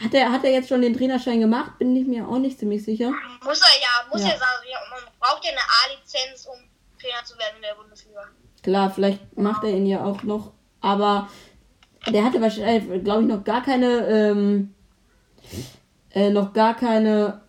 Hat 0.00 0.14
er, 0.14 0.30
hat 0.30 0.44
er 0.44 0.52
jetzt 0.52 0.68
schon 0.68 0.82
den 0.82 0.96
Trainerschein 0.96 1.40
gemacht? 1.40 1.78
Bin 1.80 1.96
ich 1.96 2.06
mir 2.06 2.28
auch 2.28 2.38
nicht 2.38 2.60
ziemlich 2.60 2.84
sicher. 2.84 3.10
Muss 3.44 3.60
er 3.60 3.80
ja, 3.80 4.08
muss 4.12 4.22
Ja. 4.22 4.28
ja, 4.28 4.38
sagen, 4.38 4.64
man 4.90 5.12
braucht 5.18 5.44
ja 5.44 5.50
eine 5.50 5.58
A-Lizenz, 5.58 6.46
um 6.46 6.58
Trainer 7.00 7.24
zu 7.24 7.36
werden 7.38 7.56
in 7.56 7.62
der 7.62 7.74
Bundesliga. 7.74 8.20
Klar, 8.62 8.90
vielleicht 8.90 9.36
macht 9.36 9.64
er 9.64 9.70
ihn 9.70 9.86
ja 9.86 10.04
auch 10.04 10.22
noch, 10.22 10.52
aber 10.80 11.28
der 12.06 12.24
hatte 12.24 12.40
wahrscheinlich, 12.40 13.02
glaube 13.02 13.22
ich, 13.22 13.28
noch 13.28 13.42
gar 13.42 13.62
keine, 13.64 14.06
ähm, 14.06 14.74
äh, 16.10 16.30
noch 16.30 16.52
gar 16.52 16.76
keine 16.76 17.40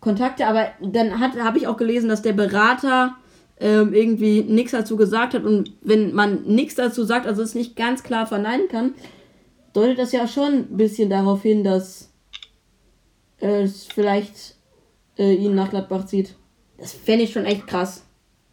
Kontakte, 0.00 0.46
aber 0.46 0.72
dann 0.80 1.18
hat 1.18 1.36
habe 1.38 1.58
ich 1.58 1.66
auch 1.66 1.76
gelesen, 1.76 2.08
dass 2.08 2.22
der 2.22 2.32
Berater 2.32 3.16
ähm, 3.58 3.92
irgendwie 3.92 4.42
nichts 4.42 4.72
dazu 4.72 4.96
gesagt 4.96 5.34
hat 5.34 5.44
und 5.44 5.72
wenn 5.80 6.14
man 6.14 6.42
nichts 6.44 6.76
dazu 6.76 7.04
sagt, 7.04 7.26
also 7.26 7.42
es 7.42 7.54
nicht 7.54 7.74
ganz 7.74 8.02
klar 8.02 8.26
verneinen 8.26 8.68
kann, 8.68 8.94
deutet 9.72 9.98
das 9.98 10.12
ja 10.12 10.28
schon 10.28 10.52
ein 10.52 10.76
bisschen 10.76 11.10
darauf 11.10 11.42
hin, 11.42 11.64
dass 11.64 12.12
äh, 13.40 13.62
es 13.62 13.86
vielleicht 13.86 14.54
äh, 15.18 15.34
ihn 15.34 15.54
nach 15.54 15.70
Gladbach 15.70 16.06
zieht. 16.06 16.36
Das 16.78 16.92
fände 16.92 17.24
ich 17.24 17.32
schon 17.32 17.44
echt 17.44 17.66
krass, 17.66 18.04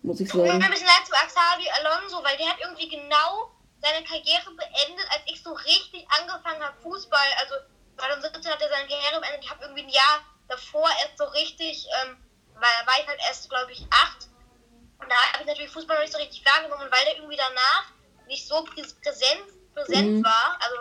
muss 0.02 0.20
ich 0.20 0.30
Tut 0.30 0.42
mir 0.42 0.48
sagen. 0.48 0.64
ein 0.64 0.72
bisschen 0.72 0.88
leid 0.88 1.06
zu 1.06 1.12
Xavi 1.12 1.66
Alonso, 1.80 2.24
weil 2.24 2.38
der 2.38 2.48
hat 2.48 2.58
irgendwie 2.60 2.90
genau 2.90 3.52
seine 3.82 4.04
Karriere 4.04 4.50
beendet, 4.58 5.06
als 5.14 5.22
ich 5.28 5.44
so 5.44 5.54
richtig 5.54 6.08
angefangen 6.20 6.64
habe, 6.64 6.76
Fußball, 6.82 7.30
also 7.40 7.54
2017 7.98 8.50
Jahr 9.92 10.35
davor 10.48 10.88
erst 11.04 11.18
so 11.18 11.26
richtig, 11.26 11.86
ähm, 12.04 12.18
weil 12.56 12.88
war 12.88 13.00
ich 13.02 13.08
halt 13.08 13.20
erst, 13.28 13.50
glaube 13.50 13.72
ich, 13.72 13.82
acht. 13.92 14.28
Und 15.00 15.10
da 15.10 15.16
habe 15.34 15.42
ich 15.42 15.48
natürlich 15.48 15.72
Fußball 15.72 15.98
noch 15.98 16.04
nicht 16.04 16.14
so 16.14 16.20
richtig 16.20 16.44
wahrgenommen, 16.46 16.88
weil 16.90 17.04
der 17.06 17.18
irgendwie 17.18 17.36
danach 17.38 17.86
nicht 18.28 18.48
so 18.48 18.56
prä- 18.56 18.96
präsent, 19.04 19.46
präsent 19.74 20.20
Mhm. 20.20 20.24
war. 20.24 20.58
Also, 20.62 20.76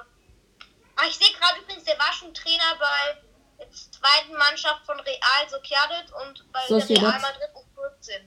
aber 0.97 1.09
ich 1.09 1.17
sehe 1.17 1.35
gerade 1.39 1.61
übrigens, 1.61 1.85
der 1.85 1.99
war 1.99 2.13
schon 2.13 2.33
Trainer 2.33 2.77
bei 2.79 3.21
der 3.59 3.71
zweiten 3.71 4.33
Mannschaft 4.37 4.87
von 4.87 4.99
Real 5.01 5.49
Sociedad 5.49 6.05
und 6.23 6.53
bei 6.53 6.61
Sociedad. 6.69 7.03
Real 7.15 7.21
Madrid 7.21 7.51
U14. 7.55 8.21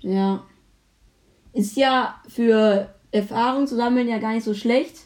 Ja. 0.00 0.44
Ist 1.52 1.76
ja 1.76 2.20
für 2.28 2.92
Erfahrung 3.12 3.66
zu 3.66 3.76
sammeln 3.76 4.08
ja 4.08 4.18
gar 4.18 4.30
nicht 4.32 4.44
so 4.44 4.54
schlecht. 4.54 4.96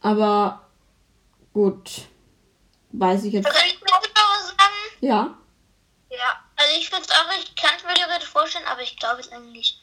Aber 0.00 0.66
gut. 1.52 2.02
Weiß 2.92 3.24
ich 3.24 3.32
jetzt. 3.34 3.46
Also 3.46 3.58
ich 3.66 3.80
würde 3.80 3.92
auch 3.92 4.02
sagen, 4.02 4.87
Ja. 5.00 5.36
ja, 6.10 6.44
Also 6.56 6.76
ich 6.78 6.88
finde 6.90 7.04
es 7.04 7.10
auch, 7.10 7.30
ich 7.38 7.54
kann 7.56 7.70
es 7.76 7.84
mir 7.84 7.94
theoretisch 7.94 8.28
vorstellen, 8.28 8.66
aber 8.66 8.82
ich 8.82 8.96
glaube 8.96 9.20
es 9.20 9.30
eigentlich 9.32 9.52
nicht. 9.52 9.80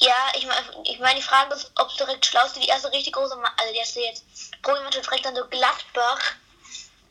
Ja, 0.00 0.14
ich 0.36 0.46
meine, 0.46 0.60
ich 0.84 0.98
mein, 1.00 1.16
die 1.16 1.22
Frage 1.22 1.54
ist, 1.54 1.72
ob 1.76 1.88
es 1.90 1.96
direkt 1.96 2.24
schlau 2.24 2.44
ist, 2.46 2.54
die 2.56 2.66
erste 2.68 2.92
richtig 2.92 3.12
große, 3.14 3.34
Ma- 3.36 3.52
also 3.56 3.72
die 3.72 3.78
erste 3.80 4.00
jetzt 4.00 4.24
Profimannschaft 4.62 5.06
direkt 5.06 5.24
dann 5.24 5.34
so 5.34 5.44
Gladbach. 5.48 6.20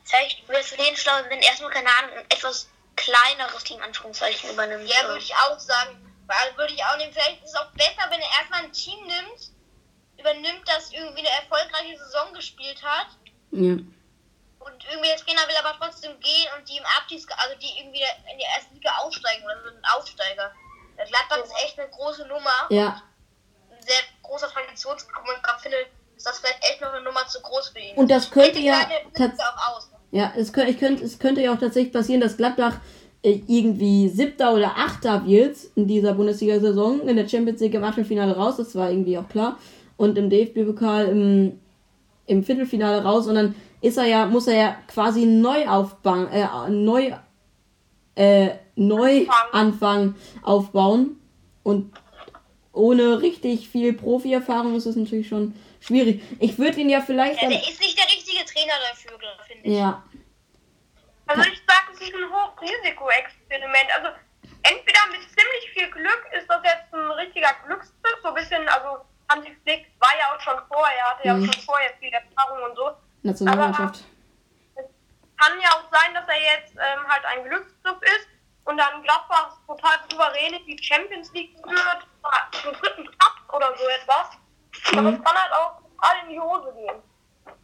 Vielleicht 0.04 0.48
wäre 0.48 0.60
es 0.60 0.68
für 0.68 0.76
den 0.78 0.96
schlau, 0.96 1.12
wenn 1.28 1.40
erstmal, 1.42 1.70
keine 1.70 1.90
Ahnung, 1.98 2.12
ein 2.16 2.24
etwas 2.30 2.66
kleineres 2.96 3.62
Team, 3.64 3.82
Anführungszeichen, 3.82 4.50
übernimmt. 4.50 4.88
ja, 4.88 5.06
würde 5.06 5.18
ich 5.18 5.34
auch 5.34 5.58
sagen. 5.58 6.02
Weil 6.26 6.56
würde 6.56 6.72
ich 6.74 6.82
auch 6.84 6.96
nehmen, 6.96 7.12
vielleicht 7.12 7.42
ist 7.42 7.50
es 7.50 7.56
auch 7.56 7.70
besser, 7.72 8.06
wenn 8.10 8.20
er 8.20 8.30
erstmal 8.38 8.64
ein 8.64 8.72
Team 8.72 8.98
nimmt, 9.06 9.50
übernimmt, 10.18 10.66
das 10.66 10.90
irgendwie 10.92 11.20
eine 11.20 11.28
erfolgreiche 11.42 11.98
Saison 11.98 12.32
gespielt 12.32 12.82
hat. 12.82 13.08
Ja. 13.50 13.76
Und 14.68 14.84
irgendwie 14.90 15.08
der 15.08 15.16
Trainer 15.16 15.48
will 15.48 15.56
aber 15.64 15.76
trotzdem 15.78 16.12
gehen 16.20 16.48
und 16.56 16.68
die 16.68 16.76
im 16.76 16.84
Abstiegs, 16.98 17.26
also 17.36 17.56
die 17.58 17.72
irgendwie 17.80 18.04
in 18.30 18.38
die 18.38 18.44
erste 18.44 18.74
Liga 18.74 18.90
aussteigen 19.00 19.44
oder 19.44 19.62
so 19.62 19.68
ein 19.68 19.84
Aufsteiger. 19.96 20.52
Der 20.96 21.06
Gladbach 21.06 21.44
ist 21.44 21.54
echt 21.64 21.78
eine 21.78 21.88
große 21.88 22.26
Nummer. 22.26 22.66
Ja. 22.70 23.02
Ein 23.70 23.82
sehr 23.82 24.02
großer 24.22 24.48
Traditionsclub 24.48 25.24
und 25.24 25.40
ich 25.40 25.62
finde, 25.62 25.78
ist 26.16 26.26
das 26.26 26.40
vielleicht 26.40 26.62
echt 26.64 26.80
noch 26.80 26.92
eine 26.92 27.02
Nummer 27.02 27.26
zu 27.26 27.40
groß 27.40 27.68
für 27.68 27.78
ihn. 27.78 27.96
Und 27.96 28.10
das 28.10 28.30
könnte 28.30 28.58
ja 28.58 28.86
auch 29.14 29.76
aus. 29.76 29.90
Ja, 30.10 30.32
es 30.36 30.52
könnte, 30.52 30.70
ich 30.72 30.78
könnte, 30.78 31.04
es 31.04 31.18
könnte 31.18 31.40
ja 31.40 31.52
auch 31.52 31.58
tatsächlich 31.58 31.92
passieren, 31.92 32.20
dass 32.20 32.36
Gladbach 32.36 32.74
äh, 33.22 33.40
irgendwie 33.46 34.08
siebter 34.08 34.54
oder 34.54 34.76
achter 34.76 35.26
wird 35.26 35.56
in 35.74 35.86
dieser 35.86 36.14
Bundesliga-Saison. 36.14 37.06
In 37.08 37.16
der 37.16 37.28
Champions 37.28 37.60
League 37.60 37.74
im 37.74 37.84
Achtelfinale 37.84 38.34
raus, 38.36 38.56
das 38.56 38.74
war 38.74 38.90
irgendwie 38.90 39.18
auch 39.18 39.28
klar. 39.28 39.58
Und 39.96 40.16
im 40.16 40.30
DFB-Pokal 40.30 41.08
im, 41.08 41.60
im 42.26 42.44
Viertelfinale 42.44 43.02
raus. 43.02 43.26
Und 43.26 43.34
dann 43.34 43.54
ist 43.80 43.96
er 43.98 44.06
ja, 44.06 44.26
muss 44.26 44.46
er 44.46 44.54
ja 44.56 44.76
quasi 44.88 45.24
neu 45.26 45.66
aufbauen, 45.68 46.28
äh, 46.32 46.46
neu, 46.70 47.12
äh, 48.16 48.50
neu 48.74 49.26
anfangen 49.52 50.16
aufbauen. 50.42 51.20
Und 51.62 51.94
ohne 52.72 53.20
richtig 53.22 53.68
viel 53.68 53.92
Profi-Erfahrung 53.92 54.74
ist 54.76 54.86
es 54.86 54.96
natürlich 54.96 55.28
schon 55.28 55.54
schwierig. 55.80 56.22
Ich 56.40 56.58
würde 56.58 56.80
ihn 56.80 56.88
ja 56.88 57.00
vielleicht 57.00 57.42
Ja, 57.42 57.48
der 57.48 57.58
ist 57.60 57.80
nicht 57.80 57.98
der 57.98 58.06
richtige 58.06 58.44
Trainer 58.44 58.74
dafür, 58.90 59.18
finde 59.46 59.68
ich. 59.68 59.76
ja, 59.78 60.02
Also 61.26 61.42
ich 61.42 61.60
sage, 61.66 61.92
es 61.94 62.00
ist 62.00 62.14
ein 62.14 62.30
Hochrisiko-Experiment. 62.32 63.88
Also 63.96 64.08
entweder 64.62 65.00
mit 65.10 65.20
ziemlich 65.22 65.70
viel 65.72 65.90
Glück 65.90 66.22
ist 66.36 66.48
das 66.48 66.60
jetzt 66.64 66.92
ein 66.94 67.10
richtiger 67.12 67.50
Glücksgriff, 67.66 68.18
so 68.22 68.28
ein 68.28 68.34
bisschen, 68.34 68.66
also 68.68 69.04
Hansi 69.28 69.54
Flick 69.62 69.86
war 70.00 70.10
ja 70.18 70.34
auch 70.34 70.40
schon 70.40 70.58
vorher, 70.68 71.04
hatte 71.10 71.26
ja 71.28 71.34
Mhm. 71.34 71.42
auch 71.48 71.52
schon 71.52 71.62
vorher 71.64 71.90
viel 72.00 72.12
Erfahrung 72.12 72.62
und 72.70 72.76
so. 72.76 72.90
Nationalmannschaft. 73.28 74.04
Kann 75.36 75.60
ja 75.60 75.68
auch 75.70 75.84
sein, 75.90 76.14
dass 76.14 76.26
er 76.28 76.40
jetzt 76.40 76.74
ähm, 76.74 77.06
halt 77.06 77.24
ein 77.24 77.44
Glücksgriff 77.44 78.02
ist 78.02 78.28
und 78.64 78.76
dann 78.76 79.02
Gladbach 79.02 79.56
total 79.66 79.98
souverän 80.10 80.54
in 80.54 80.66
die 80.66 80.82
Champions 80.82 81.32
League 81.32 81.56
führt, 81.62 82.06
zum 82.60 82.72
dritten 82.72 83.06
Cup 83.18 83.54
oder 83.54 83.76
so 83.76 83.84
etwas. 83.88 84.98
Aber 84.98 85.12
es 85.12 85.22
kann 85.22 85.36
halt 85.36 85.52
auch 85.52 85.80
total 85.80 86.24
in 86.24 86.30
die 86.30 86.40
Hose 86.40 86.72
gehen. 86.74 87.02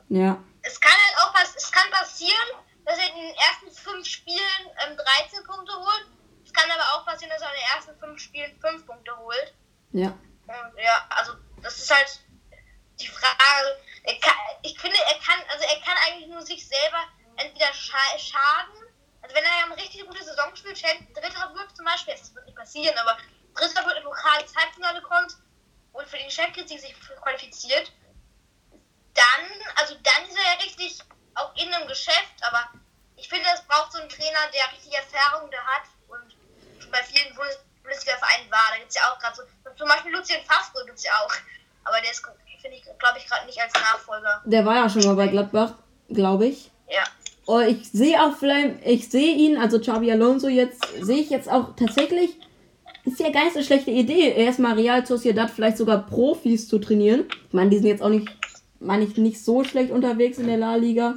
Ja. 0.08 0.36
Es 0.62 0.80
kann 0.80 0.92
halt 0.92 1.18
auch 1.18 1.34
was, 1.34 1.56
es 1.56 1.70
kann 1.70 1.90
passieren, 1.90 2.48
dass 2.84 2.98
er 2.98 3.08
in 3.08 3.16
den 3.16 3.34
ersten 3.34 3.70
fünf 3.72 4.06
Spielen 4.06 4.70
ähm, 4.86 4.96
13 4.96 5.44
Punkte 5.44 5.72
holt. 5.74 6.06
Es 6.44 6.52
kann 6.52 6.70
aber 6.70 6.82
auch 6.94 7.06
passieren, 7.06 7.32
dass 7.32 7.42
er 7.42 7.48
in 7.48 7.54
den 7.54 7.76
ersten 7.76 7.98
fünf 7.98 8.20
Spielen 8.20 8.58
5 8.60 8.86
Punkte 8.86 9.16
holt. 9.16 9.54
Ja. 9.92 10.08
Und 10.46 10.78
ja, 10.78 11.06
also 11.10 11.32
das 11.62 11.78
ist 11.78 11.92
halt 11.92 12.20
die 13.00 13.08
Frage. 13.08 13.78
Er 14.04 14.18
kann, 14.20 14.34
ich 14.62 14.78
finde, 14.78 14.96
er 14.96 15.18
kann, 15.18 15.40
also 15.48 15.64
er 15.64 15.80
kann 15.80 15.96
eigentlich 16.06 16.28
nur 16.28 16.42
sich 16.42 16.66
selber 16.66 17.04
entweder 17.36 17.72
scha 17.72 17.98
schaden. 18.18 18.74
Also 19.22 19.34
wenn 19.34 19.44
er 19.44 19.58
ja 19.58 19.64
eine 19.64 19.76
richtig 19.76 20.06
gute 20.06 20.22
Saison 20.22 20.54
spielt, 20.54 20.82
Dritter 20.82 21.54
wird 21.54 21.74
zum 21.74 21.86
Beispiel, 21.86 22.14
das 22.14 22.34
wird 22.34 22.44
nicht 22.44 22.56
passieren, 22.56 22.96
aber 22.98 23.16
Dritter 23.54 23.86
wird 23.86 23.98
im 23.98 24.04
lokales 24.04 24.54
Halbfinale 24.54 25.00
kommt 25.02 25.36
und 25.92 26.06
für 26.08 26.18
den 26.18 26.30
Champions 26.30 26.70
League 26.70 26.80
sich 26.80 26.94
qualifiziert, 27.22 27.90
dann, 29.14 29.62
also 29.76 29.94
dann 30.02 30.28
ist 30.28 30.36
er 30.36 30.44
ja 30.44 30.62
richtig 30.62 30.98
auch 31.34 31.54
in 31.56 31.72
einem 31.72 31.88
Geschäft, 31.88 32.42
aber 32.42 32.68
ich 33.16 33.28
finde, 33.28 33.48
es 33.54 33.62
braucht 33.62 33.92
so 33.92 33.98
einen 33.98 34.08
Trainer, 34.08 34.50
der 34.52 34.72
richtig 34.72 34.92
Erfahrung 34.94 35.50
da 35.50 35.58
hat 35.64 35.84
und 36.08 36.36
schon 36.80 36.90
bei 36.90 37.02
vielen 37.04 37.34
Bundes 37.34 37.58
Bundesliga-Vereinen 37.82 38.50
war. 38.50 38.70
Da 38.70 38.78
gibt 38.78 38.88
es 38.88 38.96
ja 38.96 39.12
auch 39.12 39.18
gerade 39.18 39.36
so, 39.36 39.42
zum 39.76 39.88
Beispiel 39.88 40.12
Lucien 40.12 40.44
Favre 40.44 40.84
gibt 40.86 40.98
es 40.98 41.04
ja 41.04 41.12
auch, 41.20 41.32
aber 41.84 42.00
der 42.00 42.10
ist, 42.10 42.22
finde 42.64 42.78
ich, 42.78 42.84
glaube 42.98 43.18
ich, 43.18 43.26
gerade 43.26 43.46
nicht 43.46 43.60
als 43.60 43.74
Nachfolger. 43.74 44.42
Der 44.46 44.64
war 44.64 44.76
ja 44.76 44.88
schon 44.88 45.04
mal 45.04 45.16
bei 45.16 45.28
Gladbach, 45.28 45.74
glaube 46.08 46.46
ich. 46.46 46.70
Ja. 46.88 47.04
Oh, 47.46 47.60
ich 47.60 47.90
sehe 47.90 48.18
auch 48.22 48.34
vielleicht, 48.36 48.86
ich 48.86 49.10
sehe 49.10 49.34
ihn, 49.34 49.58
also 49.58 49.78
Xabi 49.78 50.10
Alonso 50.10 50.48
jetzt, 50.48 50.82
sehe 51.02 51.18
ich 51.18 51.28
jetzt 51.28 51.50
auch 51.50 51.76
tatsächlich, 51.76 52.38
ist 53.04 53.20
ja 53.20 53.30
gar 53.30 53.44
nicht 53.44 53.54
so 53.54 53.62
schlechte 53.62 53.90
Idee, 53.90 54.32
erstmal 54.32 54.74
Real 54.74 55.04
Sociedad 55.04 55.50
vielleicht 55.50 55.76
sogar 55.76 56.06
Profis 56.06 56.66
zu 56.68 56.78
trainieren. 56.78 57.26
Ich 57.48 57.52
meine, 57.52 57.68
die 57.68 57.76
sind 57.76 57.88
jetzt 57.88 58.02
auch 58.02 58.08
nicht, 58.08 58.28
meine 58.80 59.04
ich, 59.04 59.14
nicht 59.18 59.44
so 59.44 59.62
schlecht 59.62 59.90
unterwegs 59.90 60.38
in 60.38 60.46
der 60.46 60.56
La 60.56 60.76
Liga. 60.76 61.14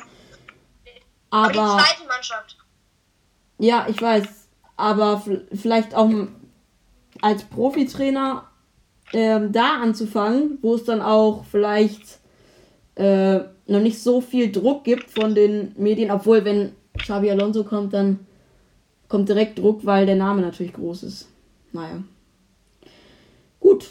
Aber 1.29 1.51
die 1.51 1.83
zweite 1.93 2.07
Mannschaft. 2.09 2.57
ja, 3.59 3.85
ich 3.87 4.01
weiß, 4.01 4.25
aber 4.75 5.23
vielleicht 5.53 5.95
auch 5.95 6.11
als 7.21 7.43
Profitrainer 7.45 8.49
ähm, 9.13 9.51
da 9.51 9.81
anzufangen, 9.81 10.57
wo 10.61 10.75
es 10.75 10.83
dann 10.83 11.01
auch 11.01 11.45
vielleicht 11.49 12.19
äh, 12.95 13.39
noch 13.67 13.79
nicht 13.79 14.01
so 14.01 14.21
viel 14.21 14.51
Druck 14.51 14.83
gibt 14.83 15.11
von 15.11 15.35
den 15.35 15.73
Medien, 15.77 16.11
obwohl 16.11 16.43
wenn 16.45 16.75
Xabi 16.97 17.29
Alonso 17.31 17.63
kommt, 17.63 17.93
dann 17.93 18.25
kommt 19.07 19.29
direkt 19.29 19.59
Druck, 19.59 19.85
weil 19.85 20.05
der 20.05 20.15
Name 20.15 20.41
natürlich 20.41 20.73
groß 20.73 21.03
ist. 21.03 21.27
Naja. 21.71 22.01
Gut. 23.59 23.85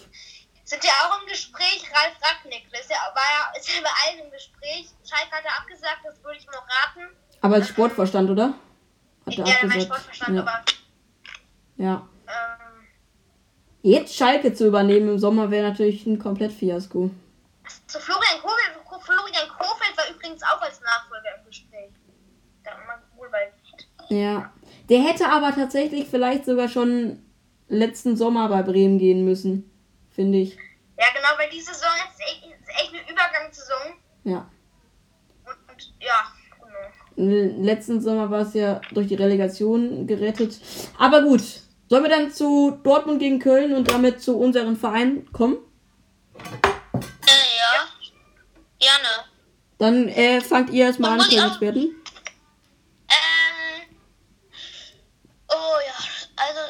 Sind 0.64 0.82
ja 0.85 0.90
auch 1.04 1.20
im 1.23 1.28
Gespräch 1.28 1.82
Ralf 1.94 2.14
Ragnick. 2.23 2.66
Ist 2.73 2.90
ja, 2.90 2.96
war 3.14 3.23
ja, 3.23 3.58
ist 3.58 3.68
ja 3.68 3.80
bei 3.82 3.88
allen 4.11 4.25
im 4.26 4.30
Gespräch. 4.32 4.88
Schalke 5.04 5.30
hat 5.30 5.44
er 5.44 5.61
abgesagt, 5.61 6.00
das 6.04 6.23
würde 6.25 6.38
ich 6.38 6.46
noch 6.46 6.54
raten. 6.54 7.14
Aber 7.40 7.54
als 7.56 7.68
Sportvorstand, 7.68 8.28
oder? 8.30 8.54
Hat 9.26 9.35
Ja, 9.35 9.44
er 9.44 9.52
mein 9.52 9.54
abgesagt. 9.64 9.82
Sportverstand, 9.85 10.37
Ja. 10.37 10.42
aber 10.42 10.64
ja. 11.76 12.08
Jetzt 13.87 14.16
Schalke 14.16 14.52
zu 14.52 14.66
übernehmen 14.66 15.11
im 15.11 15.19
Sommer 15.21 15.52
wäre 15.52 15.69
natürlich 15.69 16.05
ein 16.07 16.19
komplett 16.19 16.50
Fiasko. 16.50 17.09
zu 17.87 18.00
Florian 18.00 18.43
Kofeld, 18.43 19.05
Florian 19.05 19.49
Kofeld 19.49 19.97
war 19.97 20.11
übrigens 20.12 20.43
auch 20.43 20.61
als 20.61 20.81
Nachfolger 20.81 21.38
im 21.38 21.47
Gespräch. 21.47 21.93
Da 22.64 22.73
man 22.85 22.99
wohl 23.16 23.28
bei 23.31 23.52
Ja. 24.09 24.52
Der 24.88 24.99
hätte 25.05 25.28
aber 25.28 25.55
tatsächlich 25.55 26.09
vielleicht 26.09 26.47
sogar 26.47 26.69
schon 26.69 27.23
letzten 27.69 28.16
Sommer 28.16 28.49
bei 28.49 28.62
Bremen 28.64 28.99
gehen 28.99 29.25
müssen. 29.25 29.71
Finde 30.11 30.38
ich. 30.38 30.57
Ja, 30.99 31.07
genau, 31.14 31.38
weil 31.38 31.49
die 31.50 31.61
Saison 31.61 31.90
ist 32.11 32.21
echt, 32.21 32.45
ist 32.45 32.69
echt 32.69 32.93
eine 32.93 33.09
Übergangssaison. 33.09 33.95
Ja. 34.25 34.50
Und, 35.45 35.73
und 35.73 35.95
ja, 36.00 36.33
genau. 37.14 37.62
Letzten 37.62 38.00
Sommer 38.00 38.33
war 38.33 38.40
es 38.40 38.55
ja 38.55 38.81
durch 38.90 39.07
die 39.07 39.14
Relegation 39.14 40.09
gerettet. 40.09 40.59
Aber 40.99 41.23
gut. 41.23 41.62
Sollen 41.88 42.02
wir 42.02 42.11
dann 42.11 42.33
zu 42.33 42.81
Dortmund 42.83 43.21
gegen 43.21 43.38
Köln 43.38 43.75
und 43.75 43.90
damit 43.90 44.21
zu 44.23 44.37
unserem 44.38 44.76
Verein 44.76 45.31
kommen? 45.33 45.59
Äh, 46.35 47.59
ja. 47.59 47.88
Gerne. 48.78 49.09
Dann 49.78 50.09
äh, 50.09 50.40
fangt 50.40 50.71
ihr 50.71 50.87
erstmal 50.87 51.12
an, 51.12 51.21
ich 51.21 51.26
auch- 51.40 51.59
Köln-Experten. 51.59 51.95
Ähm. 53.09 53.97
Oh 55.49 55.76
ja, 55.87 55.95
also 56.37 56.61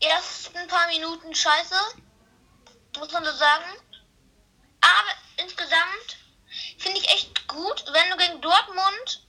erst 0.00 0.56
ein 0.56 0.66
paar 0.66 0.88
Minuten 0.88 1.34
scheiße, 1.34 1.76
muss 2.98 3.12
man 3.12 3.24
so 3.24 3.30
sagen. 3.32 3.64
Aber 4.80 5.42
insgesamt 5.44 6.16
finde 6.78 6.98
ich 6.98 7.08
echt 7.08 7.46
gut, 7.48 7.84
wenn 7.92 8.10
du 8.10 8.16
gegen 8.16 8.40
Dortmund, 8.40 9.27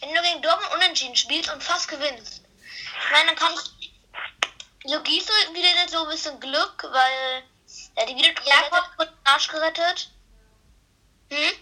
wenn 0.00 0.14
du 0.14 0.22
gegen 0.22 0.42
Dortmund 0.42 0.72
unentschieden 0.74 1.16
spielst 1.16 1.52
und 1.52 1.62
fast 1.62 1.88
gewinnst, 1.88 2.42
ich 2.72 3.10
meine, 3.12 3.26
dann 3.26 3.36
kann 3.36 3.52
ich 3.54 3.92
Logiso 4.84 5.32
wieder 5.52 5.88
so 5.88 6.04
ein 6.04 6.10
bisschen 6.10 6.40
Glück, 6.40 6.84
weil 6.90 7.42
ja, 7.96 8.06
die 8.06 8.16
wieder 8.16 8.42
Jakob 8.44 8.90
kurz 8.96 9.10
Arsch 9.24 9.48
gerettet. 9.48 10.10
Hm? 11.30 11.52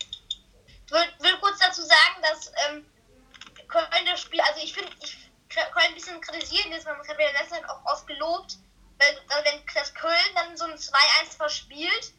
Ich 0.86 0.92
will, 0.92 1.12
will 1.18 1.38
kurz 1.38 1.58
dazu 1.58 1.82
sagen, 1.82 2.22
dass 2.22 2.52
ähm, 2.68 2.86
Köln 3.68 4.06
das 4.06 4.20
Spiel, 4.20 4.40
also 4.40 4.60
ich 4.60 4.72
finde, 4.72 4.90
ich 5.02 5.16
Köln 5.48 5.66
ein 5.76 5.94
bisschen 5.94 6.20
kritisieren 6.20 6.72
jetzt, 6.72 6.86
weil 6.86 6.96
man 6.96 7.06
hat 7.06 7.18
ja 7.18 7.30
letzte 7.30 7.56
Zeit 7.56 7.68
auch 7.68 7.84
oft 7.86 8.06
gelobt, 8.06 8.56
wenn, 8.98 9.18
also 9.30 9.44
wenn 9.44 9.62
das 9.74 9.94
Köln 9.94 10.34
dann 10.34 10.56
so 10.56 10.64
ein 10.64 10.76
2-1 10.76 11.36
verspielt, 11.36 12.12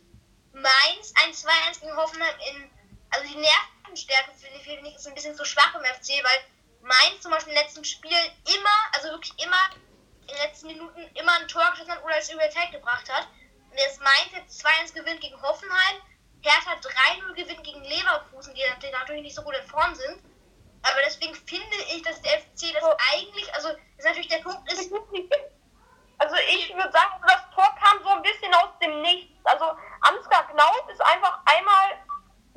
Mainz 0.54 1.14
ein 1.24 1.32
2-1 1.32 1.80
gegen 1.80 1.96
Hoffenheim 1.96 2.36
in, 2.50 2.72
also 3.12 3.28
die 3.28 3.36
nervt 3.36 3.79
Nervenstärke 3.89 4.31
finde 4.38 4.58
ich, 4.58 4.67
ich 4.67 4.96
ist 4.96 5.08
ein 5.08 5.15
bisschen 5.15 5.36
zu 5.36 5.46
schwach 5.46 5.74
im 5.75 5.84
FC, 5.84 6.24
weil 6.24 6.39
Mainz 6.81 7.22
zum 7.22 7.31
Beispiel 7.31 7.53
im 7.53 7.60
letzten 7.60 7.84
Spiel 7.84 8.17
immer, 8.46 8.77
also 8.93 9.10
wirklich 9.10 9.34
immer 9.43 9.58
in 10.22 10.27
den 10.27 10.38
letzten 10.38 10.67
Minuten 10.67 11.01
immer 11.15 11.34
ein 11.39 11.48
Tor 11.48 11.69
geschossen 11.72 11.91
hat 11.91 12.03
oder 12.03 12.17
es 12.17 12.31
über 12.31 12.50
Zeit 12.50 12.72
gebracht 12.72 13.12
hat. 13.12 13.27
Und 13.72 13.77
jetzt 13.77 14.00
Mainz 14.01 14.31
jetzt 14.34 14.65
2-1 14.65 14.93
gewinnt 14.93 15.22
gegen 15.22 15.41
Hoffenheim, 15.41 16.01
Hertha 16.41 16.74
3-0 16.74 17.34
gewinnt 17.34 17.63
gegen 17.63 17.84
Leverkusen, 17.84 18.53
die 18.53 18.62
natürlich 18.91 19.24
nicht 19.24 19.36
so 19.36 19.41
gut 19.41 19.55
in 19.55 19.67
Form 19.67 19.93
sind. 19.96 20.24
Aber 20.84 21.01
deswegen 21.03 21.36
finde 21.36 21.75
ich, 21.93 22.01
dass 22.03 22.22
der 22.22 22.39
FC 22.39 22.74
das 22.74 22.84
eigentlich, 23.12 23.53
also 23.53 23.69
ist 23.98 24.05
natürlich 24.05 24.29
der 24.29 24.38
Punkt 24.38 24.72
ist, 24.72 24.91
Also 26.19 26.36
ich 26.36 26.74
würde 26.74 26.91
sagen, 26.91 27.22
das 27.27 27.50
Tor 27.55 27.75
kam 27.81 28.03
so 28.03 28.10
ein 28.10 28.22
bisschen 28.22 28.53
aus 28.53 28.69
dem 28.81 29.01
Nichts. 29.01 29.46
Also 29.46 29.65
Ansgar 30.01 30.48
Knauf 30.48 30.89
ist 30.89 31.01
einfach 31.01 31.39
einmal 31.46 31.98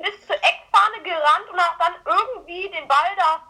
bis 0.03 0.27
zur 0.27 0.35
Eckfahne 0.35 1.01
gerannt 1.03 1.49
und 1.49 1.59
hat 1.59 1.79
dann 1.79 1.95
irgendwie 2.53 2.77
den 2.77 2.87
Ball 2.87 3.15
da, 3.17 3.43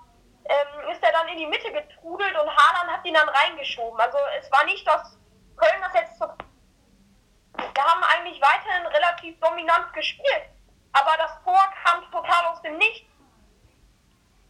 ähm, 0.45 0.89
ist 0.91 1.03
er 1.03 1.11
dann 1.11 1.27
in 1.29 1.37
die 1.37 1.47
Mitte 1.47 1.71
getrudelt 1.71 2.35
und 2.35 2.49
Haaland 2.49 2.91
hat 2.91 3.05
ihn 3.05 3.13
dann 3.13 3.29
reingeschoben. 3.29 3.99
Also 3.99 4.17
es 4.39 4.51
war 4.51 4.65
nicht, 4.65 4.85
dass 4.87 5.17
Köln 5.55 5.81
das 5.81 5.93
jetzt 5.93 6.19
so... 6.19 6.25
Wir 7.55 7.83
haben 7.83 8.03
eigentlich 8.03 8.41
weiterhin 8.41 8.87
relativ 8.87 9.39
dominant 9.39 9.93
gespielt. 9.93 10.49
Aber 10.91 11.15
das 11.17 11.31
Tor 11.43 11.63
kam 11.83 12.11
total 12.11 12.45
aus 12.47 12.61
dem 12.61 12.77
Nichts. 12.77 13.07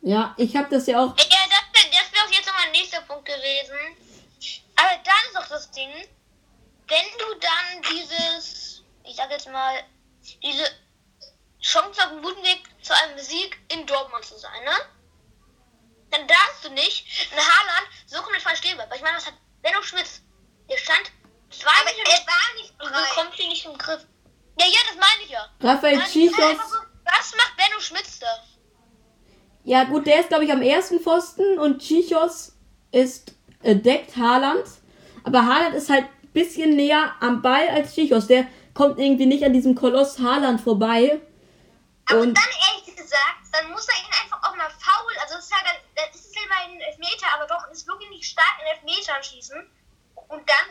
Ja, 0.01 0.33
ich 0.37 0.55
habe 0.55 0.69
das 0.69 0.87
ja 0.87 0.99
auch. 0.99 1.15
Ja, 1.17 1.39
das 1.49 1.63
wäre 1.73 1.89
das 1.91 2.11
wär 2.11 2.23
auch 2.25 2.31
jetzt 2.31 2.47
noch 2.47 2.57
mein 2.57 2.71
nächster 2.71 3.01
Punkt 3.01 3.25
gewesen. 3.25 3.77
Aber 4.75 4.97
dann 5.03 5.23
ist 5.27 5.35
doch 5.35 5.47
das 5.47 5.71
Ding, 5.71 5.89
wenn 6.87 7.05
du 7.19 7.25
dann 7.39 7.81
dieses, 7.93 8.83
ich 9.03 9.15
sag 9.15 9.29
jetzt 9.31 9.49
mal, 9.49 9.83
diese 10.41 10.65
Chance 11.61 12.01
auf 12.03 12.11
einen 12.11 12.21
guten 12.21 12.43
Weg 12.43 12.72
zu 12.83 12.93
einem 12.95 13.17
Sieg 13.19 13.57
in 13.71 13.85
Dortmund 13.85 14.23
zu 14.25 14.37
sein, 14.37 14.63
ne? 14.63 14.71
Dann 16.11 16.27
darfst 16.27 16.63
du 16.63 16.69
nicht 16.69 17.05
in 17.31 17.37
Haaland 17.37 17.87
so 18.05 18.21
komplett 18.21 18.43
falsch 18.43 18.59
stehen 18.59 18.75
bleiben. 18.75 18.91
Weil 18.91 18.97
ich 18.97 19.03
meine, 19.03 19.17
was 19.17 19.25
hat 19.25 19.33
Benno 19.63 19.81
Schmitz? 19.81 20.21
Der 20.69 20.77
stand 20.77 21.11
zwei 21.49 21.71
aber 21.71 21.89
Minuten 21.91 22.11
er 22.11 22.27
war 22.27 22.55
nicht 22.61 22.71
und 22.71 22.89
bereit. 22.91 23.09
bekommt 23.09 23.39
ihn 23.39 23.49
nicht 23.49 23.65
im 23.65 23.77
Griff. 23.77 24.05
Ja, 24.59 24.65
ja, 24.67 24.79
das 24.87 24.95
meine 24.95 25.23
ich 25.25 25.29
ja. 25.31 25.49
Raphael 25.61 25.99
Tschichos. 26.03 26.37
so, 26.37 26.77
Was 27.05 27.33
macht 27.35 27.57
Benno 27.57 27.79
Schmitz 27.79 28.19
da? 28.19 28.27
Ja, 29.63 29.85
gut, 29.85 30.05
der 30.05 30.19
ist, 30.19 30.29
glaube 30.29 30.45
ich, 30.45 30.51
am 30.51 30.61
ersten 30.61 30.99
Pfosten 30.99 31.57
und 31.57 31.79
Chichos 31.81 32.53
ist 32.91 33.33
äh, 33.63 33.75
deckt 33.75 34.15
Haaland. 34.17 34.65
Aber 35.23 35.45
Haaland 35.45 35.73
ist 35.73 35.89
halt 35.89 36.03
ein 36.03 36.29
bisschen 36.33 36.75
näher 36.75 37.13
am 37.21 37.41
Ball 37.41 37.67
als 37.69 37.95
Chichos. 37.95 38.27
Der 38.27 38.45
kommt 38.73 38.99
irgendwie 38.99 39.25
nicht 39.25 39.43
an 39.43 39.53
diesem 39.53 39.73
Koloss 39.73 40.19
Haaland 40.19 40.61
vorbei. 40.61 41.21
Aber 42.09 42.19
Und 42.21 42.33
dann 42.33 42.49
ehrlich 42.69 42.95
gesagt, 42.95 43.39
dann 43.51 43.71
muss 43.71 43.87
er 43.87 43.95
ihn 43.99 44.11
einfach 44.23 44.43
auch 44.43 44.55
mal 44.55 44.69
faul. 44.69 45.17
Also 45.21 45.35
es 45.35 45.45
ist 45.45 45.53
halt, 45.53 45.65
dann, 45.65 45.75
dann 45.95 46.09
ist 46.13 46.25
es 46.25 46.35
ja 46.35 46.41
mal 46.49 46.63
ein 46.65 46.81
Elfmeter, 46.81 47.27
aber 47.33 47.47
doch 47.47 47.67
ist 47.71 47.87
wirklich 47.87 48.09
nicht 48.09 48.29
stark 48.29 48.59
in 48.59 48.67
Elfmetern 48.67 49.23
schießen. 49.23 49.69
Und 50.27 50.49
dann 50.49 50.65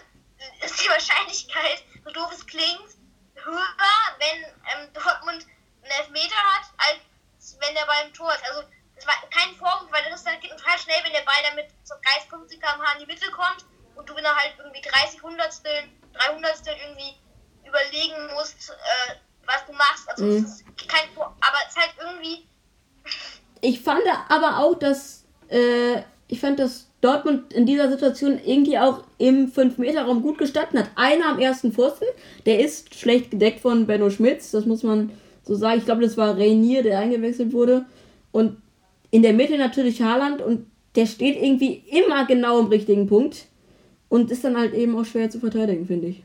ist 0.61 0.83
die 0.83 0.89
Wahrscheinlichkeit, 0.91 1.85
so 2.05 2.11
doof 2.11 2.33
es 2.33 2.47
klingt, 2.47 2.97
höher, 3.35 4.17
wenn 4.19 4.45
ähm, 4.45 4.93
Dortmund 4.93 5.47
einen 5.83 5.93
Elfmeter 5.93 6.37
hat, 6.37 6.67
als 6.79 7.57
wenn 7.61 7.75
der 7.75 7.87
Ball 7.87 8.07
im 8.07 8.15
Tor 8.15 8.33
ist. 8.35 8.45
Also 8.45 8.63
es 8.95 9.07
war 9.07 9.15
kein 9.31 9.55
Vorwurf, 9.57 9.91
weil 9.91 10.05
das 10.05 10.21
ist 10.21 10.41
geht 10.41 10.51
total 10.51 10.79
schnell, 10.79 11.03
wenn 11.03 11.13
der 11.13 11.23
Ball 11.23 11.43
damit 11.51 11.71
so 11.83 11.95
30, 12.15 12.29
50 12.29 12.61
km/h 12.61 12.93
in 12.93 12.99
die 13.01 13.07
Mitte 13.07 13.31
kommt 13.33 13.65
und 13.97 14.09
du, 14.09 14.15
er 14.15 14.37
halt 14.37 14.55
irgendwie 14.59 14.81
30 14.81 15.23
Hundertstel, 15.23 15.89
300 16.13 16.67
irgendwie 16.67 17.17
überlegen 17.67 18.35
musst, 18.35 18.71
äh, 18.71 19.15
was 19.53 19.67
du 19.67 19.73
machst. 19.73 20.09
Also 20.09 20.25
Mhm. 20.25 20.45
es 20.45 20.51
ist 20.53 20.65
kein 20.89 21.09
aber 21.17 21.59
es 21.67 21.75
ist 21.75 21.81
halt 21.81 21.93
irgendwie 22.01 22.43
ich 23.63 23.81
fand 23.81 24.03
aber 24.29 24.59
auch, 24.59 24.75
dass 24.79 25.25
äh, 25.49 26.03
ich 26.29 26.41
fand, 26.41 26.59
dass 26.59 26.89
Dortmund 27.01 27.53
in 27.53 27.67
dieser 27.67 27.91
Situation 27.91 28.41
irgendwie 28.45 28.79
auch 28.79 29.05
im 29.19 29.53
5-Meter-Raum 29.53 30.23
gut 30.23 30.39
gestanden 30.39 30.79
hat. 30.79 30.91
Einer 30.97 31.27
am 31.29 31.39
ersten 31.39 31.73
Pfosten, 31.73 32.07
der 32.47 32.61
ist 32.61 32.95
schlecht 32.95 33.31
gedeckt 33.31 33.61
von 33.61 33.87
Benno 33.87 34.11
Schmitz, 34.11 34.51
das 34.51 34.67
muss 34.67 34.83
man 34.83 35.13
so 35.45 35.55
sagen. 35.55 35.79
Ich 35.79 35.85
glaube, 35.85 36.03
das 36.03 36.17
war 36.17 36.37
Reinier, 36.37 36.83
der 36.83 36.99
eingewechselt 36.99 37.53
wurde. 37.53 37.85
Und 38.33 38.57
in 39.11 39.23
der 39.23 39.33
Mitte 39.33 39.59
natürlich 39.59 40.01
Haaland 40.03 40.43
und 40.43 40.67
der 40.97 41.07
steht 41.07 41.37
irgendwie 41.41 41.85
immer 41.91 42.25
genau 42.27 42.59
am 42.59 42.67
richtigen 42.67 43.07
Punkt 43.07 43.47
und 44.09 44.31
ist 44.31 44.45
dann 44.45 44.57
halt 44.57 44.75
eben 44.75 44.97
auch 44.99 45.05
schwer 45.05 45.31
zu 45.31 45.39
verteidigen, 45.39 45.87
finde 45.87 46.09
ich. 46.09 46.23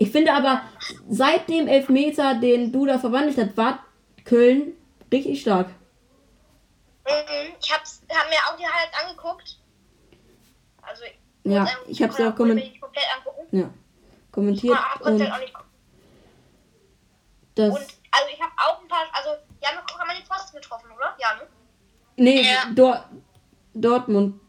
Ich 0.00 0.10
finde 0.12 0.32
aber, 0.32 0.62
seit 1.08 1.48
dem 1.48 1.66
Elfmeter, 1.66 2.34
den 2.36 2.70
Duda 2.72 2.98
verwandelt 3.00 3.36
hat, 3.36 3.56
war 3.56 3.84
Köln 4.24 4.72
richtig 5.12 5.40
stark. 5.40 5.66
Mhm, 7.04 7.52
Ich 7.60 7.72
hab's, 7.74 8.00
hab 8.08 8.28
mir 8.30 8.36
auch 8.48 8.56
die 8.56 8.64
Highlights 8.64 8.96
angeguckt. 9.04 9.58
Also, 10.82 11.02
Ja, 11.42 11.62
ähm, 11.64 11.68
ich 11.88 12.00
hab's 12.02 12.16
ja 12.16 12.26
auch 12.26 12.30
mir 12.30 12.36
komment 12.36 12.60
nicht 12.60 12.80
komplett 12.80 13.04
angucken. 13.16 13.48
ja, 13.56 13.70
kommentiert. 14.30 14.78
Konnte 15.00 15.24
Und 15.24 15.32
auch 15.32 15.38
nicht. 15.40 15.52
das. 17.56 17.68
Und 17.70 17.80
also 18.10 18.28
ich 18.32 18.40
habe 18.40 18.52
auch 18.56 18.80
ein 18.80 18.88
paar, 18.88 19.04
also 19.12 19.30
ja, 19.60 19.68
haben 19.70 20.08
wir 20.08 20.14
die 20.20 20.26
Pfosten 20.26 20.56
getroffen, 20.56 20.90
oder? 20.96 21.16
Ja, 21.18 21.34
ne? 21.34 21.42
Nee, 22.16 22.42
Ja. 22.52 22.66
Dor 22.72 23.04
Dortmund. 23.74 24.40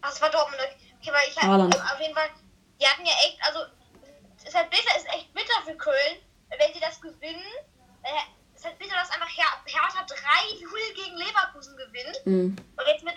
Ach, 0.00 0.10
es 0.12 0.20
war 0.22 0.30
Dortmund. 0.30 0.60
Okay, 1.00 1.12
weil 1.12 1.28
ich 1.28 1.36
hab, 1.36 1.44
also 1.50 1.66
auf 1.78 2.00
jeden 2.00 2.14
Fall, 2.14 2.28
die 2.80 2.86
hatten 2.86 3.04
ja 3.04 3.12
echt, 3.26 3.38
also 3.46 3.60
es 4.54 4.60
ist 4.60 4.60
halt 4.60 4.70
bitter, 4.70 4.96
ist 4.96 5.08
echt 5.14 5.34
bitter 5.34 5.62
für 5.64 5.76
Köln, 5.76 6.18
wenn 6.58 6.72
sie 6.72 6.80
das 6.80 7.00
gewinnen. 7.00 7.44
Äh, 8.02 8.10
es 8.54 8.60
ist 8.60 8.64
halt 8.66 8.78
bitter, 8.78 8.94
dass 8.94 9.10
einfach 9.10 9.28
Her 9.28 9.46
Hertha 9.66 10.04
3-0 10.04 10.94
gegen 10.94 11.16
Leverkusen 11.16 11.76
gewinnt. 11.76 12.20
Mhm. 12.26 12.56
und 12.76 12.86
jetzt 12.86 13.04
mit 13.04 13.16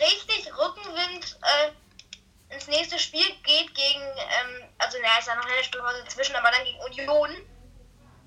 richtig 0.00 0.56
Rückenwind 0.56 1.38
äh, 1.42 2.54
ins 2.54 2.68
nächste 2.68 2.98
Spiel 2.98 3.26
geht 3.42 3.74
gegen, 3.74 4.00
ähm, 4.02 4.68
also 4.78 4.98
naja, 4.98 5.18
ist 5.18 5.26
ja 5.28 5.34
noch 5.34 5.44
eine 5.44 5.64
Stunde 5.64 6.02
dazwischen, 6.04 6.36
aber 6.36 6.50
dann 6.50 6.64
gegen 6.64 6.78
Union. 6.80 7.30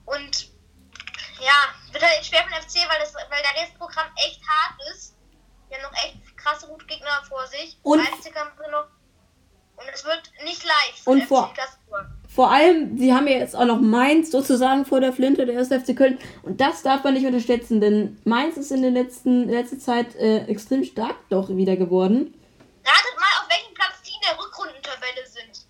Und 0.06 0.50
ja, 1.40 1.74
wird 1.92 2.04
halt 2.04 2.26
schwer 2.26 2.44
für 2.44 2.50
den 2.50 2.62
FC, 2.62 2.90
weil, 2.90 3.00
das, 3.00 3.14
weil 3.16 3.42
der 3.42 3.62
Restprogramm 3.62 4.12
echt 4.26 4.42
hart 4.48 4.76
ist. 4.94 5.16
Die 5.70 5.76
haben 5.76 5.84
noch 5.84 5.94
echt 6.04 6.38
krasse 6.38 6.68
gute 6.68 6.86
Gegner 6.86 7.24
vor 7.28 7.48
sich. 7.48 7.78
Und- 7.84 8.04
Leipzig 8.04 8.36
haben 8.36 8.52
sie 8.58 8.70
noch. 8.70 8.88
Und 9.76 9.90
es 9.90 10.04
wird 10.04 10.30
nicht 10.44 10.64
leicht. 10.64 11.06
Und 11.08 11.24
vor-. 11.24 11.54
Vor 12.34 12.50
allem, 12.52 12.98
sie 12.98 13.14
haben 13.14 13.28
ja 13.28 13.38
jetzt 13.38 13.56
auch 13.56 13.66
noch 13.66 13.80
Mainz 13.80 14.32
sozusagen 14.32 14.86
vor 14.86 15.00
der 15.00 15.14
Flinte, 15.14 15.46
der 15.46 15.54
erste 15.56 15.80
FC 15.80 15.96
Köln. 15.96 16.18
Und 16.42 16.60
das 16.62 16.82
darf 16.82 17.04
man 17.04 17.14
nicht 17.14 17.26
unterschätzen, 17.28 17.80
denn 17.80 18.20
Mainz 18.24 18.58
ist 18.58 18.72
in 18.72 18.82
der 18.82 18.90
letzten 18.90 19.48
letzter 19.50 19.78
Zeit 19.78 20.16
äh, 20.16 20.46
extrem 20.46 20.84
stark 20.84 21.16
doch 21.30 21.50
wieder 21.50 21.76
geworden. 21.76 22.34
Ratet 22.84 23.20
mal, 23.20 23.42
auf 23.44 23.50
welchem 23.50 23.74
Platz 23.76 24.02
die 24.04 24.14
in 24.16 24.22
der 24.28 24.44
Rückrundentabelle 24.44 25.28
sind. 25.28 25.68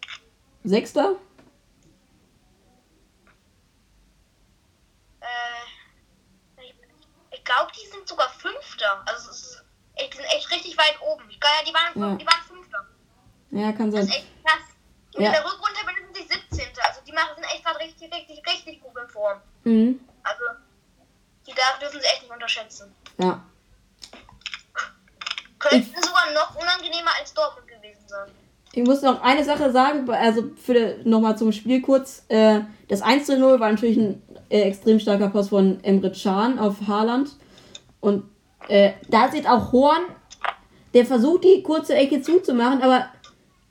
Sechster? 0.64 1.16
Äh, 5.20 6.64
ich, 7.32 7.44
glaube, 7.44 7.72
die 7.76 7.88
sind 7.88 8.08
sogar 8.08 8.30
Fünfter. 8.30 9.04
Also 9.06 9.32
es 9.32 9.38
ist 9.42 9.64
echt, 9.96 10.14
die 10.14 10.18
sind 10.18 10.26
echt 10.28 10.50
richtig 10.52 10.78
weit 10.78 10.98
oben. 11.02 11.24
Ich 11.30 11.40
glaube, 11.40 11.56
die 11.68 11.74
waren, 11.74 12.12
Ja. 12.12 12.16
die 12.16 12.26
waren 12.26 12.44
Fünfter. 12.48 12.88
Ja, 13.52 13.72
kann 13.74 13.92
Das 13.92 14.06
sein. 14.06 14.10
ist 14.10 14.16
echt 14.16 14.28
krass. 14.46 14.62
Ja. 15.16 15.28
in 15.28 15.32
der 15.32 15.46
Rückrundentabelle 15.46 15.98
sind 16.06 16.16
sie 16.16 16.24
17. 16.58 16.68
Also 16.82 17.02
die 17.06 17.12
machen 17.12 17.36
sind 17.36 17.44
echt 17.46 17.64
gerade 17.64 17.80
richtig, 18.04 18.30
richtig, 18.30 18.48
richtig 18.48 18.82
gut 18.82 18.92
in 19.02 19.10
Form. 19.10 19.38
Mhm. 19.64 20.00
Also 20.24 20.44
die 21.48 21.54
darf, 21.54 21.80
dürfen 21.80 22.00
sie 22.00 22.08
echt 22.08 22.22
nicht 22.24 22.32
unterschätzen. 22.32 22.94
Ja. 23.18 23.44
Könnten 25.60 26.02
sogar 26.02 26.32
noch 26.34 26.56
unangenehmer 26.56 27.12
als 27.20 27.34
Dortmund 27.34 27.68
gewesen 27.68 28.08
sein. 28.08 28.30
Ich 28.76 28.84
muss 28.84 29.02
noch 29.02 29.22
eine 29.22 29.44
Sache 29.44 29.72
sagen, 29.72 30.10
also 30.10 30.50
für 30.56 30.98
nochmal 31.04 31.38
zum 31.38 31.52
Spiel 31.52 31.82
kurz. 31.82 32.26
Äh, 32.28 32.62
das 32.90 33.02
1 33.02 33.28
zu 33.28 33.38
0 33.38 33.60
war 33.60 33.72
natürlich 33.72 33.98
ein 33.98 34.22
äh, 34.50 34.62
extrem 34.62 35.00
starker 35.00 35.30
Pass 35.30 35.50
von 35.50 35.84
Emre 35.84 36.12
Can 36.12 36.60
auf 36.60 36.76
Haaland. 36.88 37.30
Und 38.00 38.30
äh, 38.68 38.94
da 39.10 39.32
sieht 39.32 39.48
auch 39.48 39.72
Horn, 39.72 40.02
der 40.94 41.06
versucht 41.06 41.44
die 41.44 41.64
kurze 41.64 41.96
Ecke 41.96 42.22
zuzumachen, 42.22 42.82
aber 42.82 43.08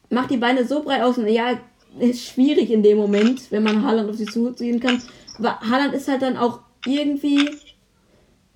macht 0.09 0.31
die 0.31 0.37
Beine 0.37 0.67
so 0.67 0.83
breit 0.83 1.03
aus 1.03 1.19
und 1.19 1.27
ja, 1.27 1.59
ist 1.99 2.27
schwierig 2.27 2.71
in 2.71 2.83
dem 2.83 2.99
Moment, 2.99 3.51
wenn 3.51 3.63
man 3.63 3.85
Haaland 3.85 4.11
auf 4.11 4.17
sie 4.17 4.27
zuziehen 4.27 4.81
kann. 4.81 5.03
Aber 5.39 5.61
Haaland 5.61 5.95
ist 5.95 6.09
halt 6.09 6.23
dann 6.23 6.37
auch 6.37 6.61
irgendwie 6.87 7.51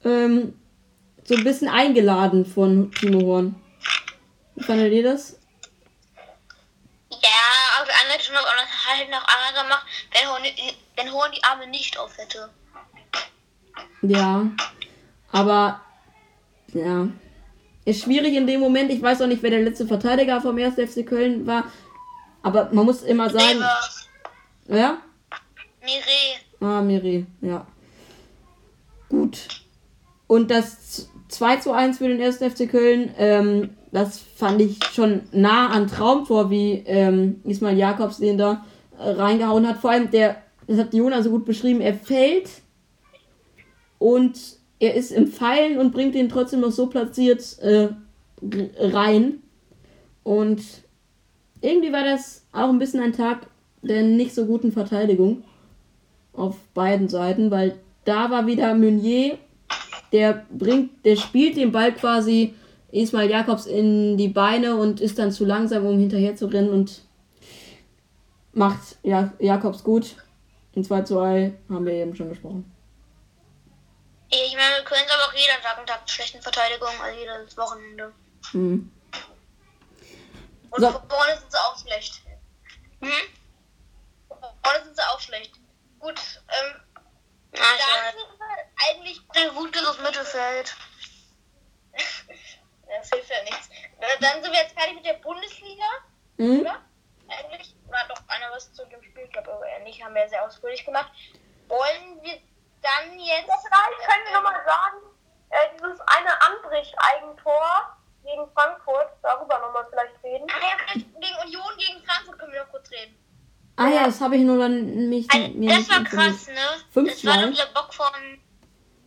ähm, 0.04 0.54
so 1.24 1.34
ein 1.34 1.44
bisschen 1.44 1.68
eingeladen 1.68 2.46
von 2.46 2.92
Timo 2.92 3.26
Horn. 3.26 3.54
Wie 4.54 4.64
fandet 4.64 4.92
ihr 4.92 5.02
das? 5.02 5.38
Ja, 7.10 7.80
auf 7.80 7.86
der 7.86 7.96
anderen 8.02 8.20
Seite 8.20 8.32
noch 8.32 8.88
halt 8.88 9.10
noch 9.10 9.26
Anger 9.26 9.62
gemacht, 9.62 9.86
wenn 10.12 10.28
Horn, 10.28 10.42
wenn 10.96 11.12
Horn 11.12 11.32
die 11.32 11.44
Arme 11.44 11.66
nicht 11.66 11.98
auf 11.98 12.16
hätte. 12.16 12.48
Ja, 14.02 14.46
aber 15.32 15.80
ja, 16.72 17.08
ist 17.84 18.02
schwierig 18.02 18.34
in 18.34 18.46
dem 18.46 18.60
Moment. 18.60 18.90
Ich 18.90 19.02
weiß 19.02 19.22
auch 19.22 19.26
nicht, 19.26 19.42
wer 19.42 19.50
der 19.50 19.62
letzte 19.62 19.86
Verteidiger 19.86 20.40
vom 20.40 20.58
1. 20.58 20.74
FC 20.74 21.06
Köln 21.06 21.46
war. 21.46 21.70
Aber 22.46 22.68
man 22.72 22.86
muss 22.86 23.02
immer 23.02 23.28
sagen. 23.28 23.58
Lever. 24.68 24.78
Ja? 24.78 24.98
Mire. 25.82 26.40
Ah, 26.60 26.80
Miri, 26.80 27.26
ja. 27.40 27.66
Gut. 29.08 29.48
Und 30.28 30.52
das 30.52 31.08
2 31.28 31.56
zu 31.56 31.72
1 31.72 31.98
für 31.98 32.06
den 32.06 32.22
1. 32.22 32.36
FC 32.36 32.70
Köln, 32.70 33.12
ähm, 33.18 33.70
das 33.90 34.20
fand 34.20 34.60
ich 34.60 34.78
schon 34.92 35.22
nah 35.32 35.70
an 35.70 35.88
Traumtor, 35.88 36.48
wie 36.48 36.84
ähm, 36.86 37.40
Ismail 37.42 37.76
Jakobs 37.76 38.18
den 38.18 38.38
da 38.38 38.64
äh, 38.96 39.10
reingehauen 39.10 39.66
hat. 39.66 39.78
Vor 39.78 39.90
allem, 39.90 40.12
der, 40.12 40.36
das 40.68 40.78
hat 40.78 40.94
Jona 40.94 41.24
so 41.24 41.30
gut 41.30 41.46
beschrieben, 41.46 41.80
er 41.80 41.94
fällt 41.94 42.48
und 43.98 44.38
er 44.78 44.94
ist 44.94 45.10
im 45.10 45.26
Pfeilen 45.26 45.78
und 45.78 45.90
bringt 45.90 46.14
den 46.14 46.28
trotzdem 46.28 46.60
noch 46.60 46.70
so 46.70 46.86
platziert 46.86 47.58
äh, 47.58 47.88
rein. 48.78 49.42
Und 50.22 50.62
irgendwie 51.66 51.92
war 51.92 52.04
das 52.04 52.44
auch 52.52 52.68
ein 52.68 52.78
bisschen 52.78 53.02
ein 53.02 53.12
Tag 53.12 53.46
der 53.82 54.02
nicht 54.02 54.34
so 54.34 54.46
guten 54.46 54.72
Verteidigung 54.72 55.44
auf 56.32 56.56
beiden 56.74 57.08
Seiten, 57.08 57.50
weil 57.50 57.78
da 58.04 58.30
war 58.30 58.46
wieder 58.46 58.74
Meunier, 58.74 59.38
der 60.12 60.46
bringt, 60.50 61.04
der 61.04 61.16
spielt 61.16 61.56
den 61.56 61.72
Ball 61.72 61.92
quasi 61.92 62.54
Ismail 62.92 63.30
Jakobs 63.30 63.66
in 63.66 64.16
die 64.16 64.28
Beine 64.28 64.76
und 64.76 65.00
ist 65.00 65.18
dann 65.18 65.32
zu 65.32 65.44
langsam, 65.44 65.84
um 65.86 65.98
hinterher 65.98 66.36
zu 66.36 66.46
rennen 66.46 66.70
und 66.70 67.02
macht 68.52 68.96
ja, 69.02 69.32
Jakobs 69.38 69.82
gut. 69.82 70.16
In 70.74 70.84
2 70.84 71.02
zu 71.02 71.14
2 71.14 71.52
haben 71.70 71.86
wir 71.86 71.92
eben 71.94 72.14
schon 72.14 72.28
gesprochen. 72.28 72.70
Ich 74.28 74.54
meine, 74.54 74.76
wir 74.76 74.84
können 74.84 75.02
es 75.06 75.12
aber 75.12 75.24
auch 75.24 75.34
jeder 75.34 75.60
Tag 75.62 75.78
einen 75.78 75.86
Tag 75.86 76.08
schlechten 76.08 76.42
Verteidigung, 76.42 76.88
also 77.02 77.18
jedes 77.18 77.56
Wochenende. 77.56 78.12
Hm. 78.52 78.90
Und 80.70 80.80
So. 80.80 80.90
vorne 81.08 81.38
sind 81.38 81.50
sie 81.52 81.58
auch 81.58 81.78
schlecht. 81.78 82.22
Hm? 83.00 83.12
Vorne 84.28 84.84
sind 84.84 84.96
sie 84.96 85.02
auch 85.02 85.20
schlecht. 85.20 85.54
Gut, 85.98 86.20
ähm, 86.48 86.80
Ja, 87.54 87.60
dann 87.62 88.14
ich 88.14 88.20
sind 88.20 88.38
wir 88.38 88.90
eigentlich. 88.90 89.20
Ein 89.34 89.54
gutes 89.54 89.98
Mittelfeld. 89.98 90.76
Das 92.88 93.08
hilft 93.10 93.28
ja 93.30 93.42
nichts. 93.42 93.68
Äh, 93.98 94.18
Dann 94.20 94.40
sind 94.42 94.52
wir 94.52 94.60
jetzt 94.60 94.78
fertig 94.78 94.94
mit 94.94 95.04
der 95.04 95.14
Bundesliga, 95.14 95.84
Hm? 96.38 96.60
oder? 96.60 96.80
Eigentlich. 97.28 97.74
Hat 97.92 98.08
doch 98.08 98.28
einer 98.28 98.50
was 98.52 98.72
zu 98.72 98.84
dem 98.86 99.02
Spiel, 99.02 99.24
ich 99.24 99.32
glaube 99.32 99.52
aber 99.52 99.78
nicht, 99.80 100.02
haben 100.04 100.14
wir 100.14 100.22
ja 100.22 100.28
sehr 100.28 100.44
ausführlich 100.44 100.84
gemacht. 100.84 101.10
Wollen 101.66 102.22
wir 102.22 102.40
dann 102.82 103.18
jetzt. 103.18 103.50
Vielleicht 103.50 104.08
können 104.08 104.24
wir 104.26 104.32
nochmal 104.34 104.64
sagen, 104.64 104.98
äh, 105.50 105.68
dieses 105.74 106.00
eine 106.00 106.42
Anbrich-Eigentor 106.42 107.95
gegen 108.26 108.50
Frankfurt, 108.52 109.08
darüber 109.22 109.58
nochmal 109.58 109.86
vielleicht 109.88 110.22
reden. 110.22 110.46
Ah 110.50 110.60
ja, 110.60 110.94
gegen 110.94 111.36
Union, 111.44 111.76
gegen 111.78 112.04
Frankfurt 112.04 112.38
können 112.38 112.52
wir 112.52 112.64
noch 112.64 112.70
kurz 112.70 112.90
reden. 112.90 113.16
Ah 113.76 113.88
ja, 113.88 114.04
das 114.06 114.20
habe 114.20 114.36
ich 114.36 114.42
nur 114.42 114.58
dann 114.58 115.08
mich 115.08 115.30
Also, 115.30 115.48
mir 115.48 115.68
das 115.68 115.78
nicht 115.78 115.90
war 115.90 116.04
krass, 116.04 116.48
ne? 116.48 116.66
Fünf 116.90 117.10
das 117.10 117.24
war 117.24 117.42
doch 117.42 117.50
dieser 117.50 117.66
Bock 117.66 117.92
von. 117.92 118.06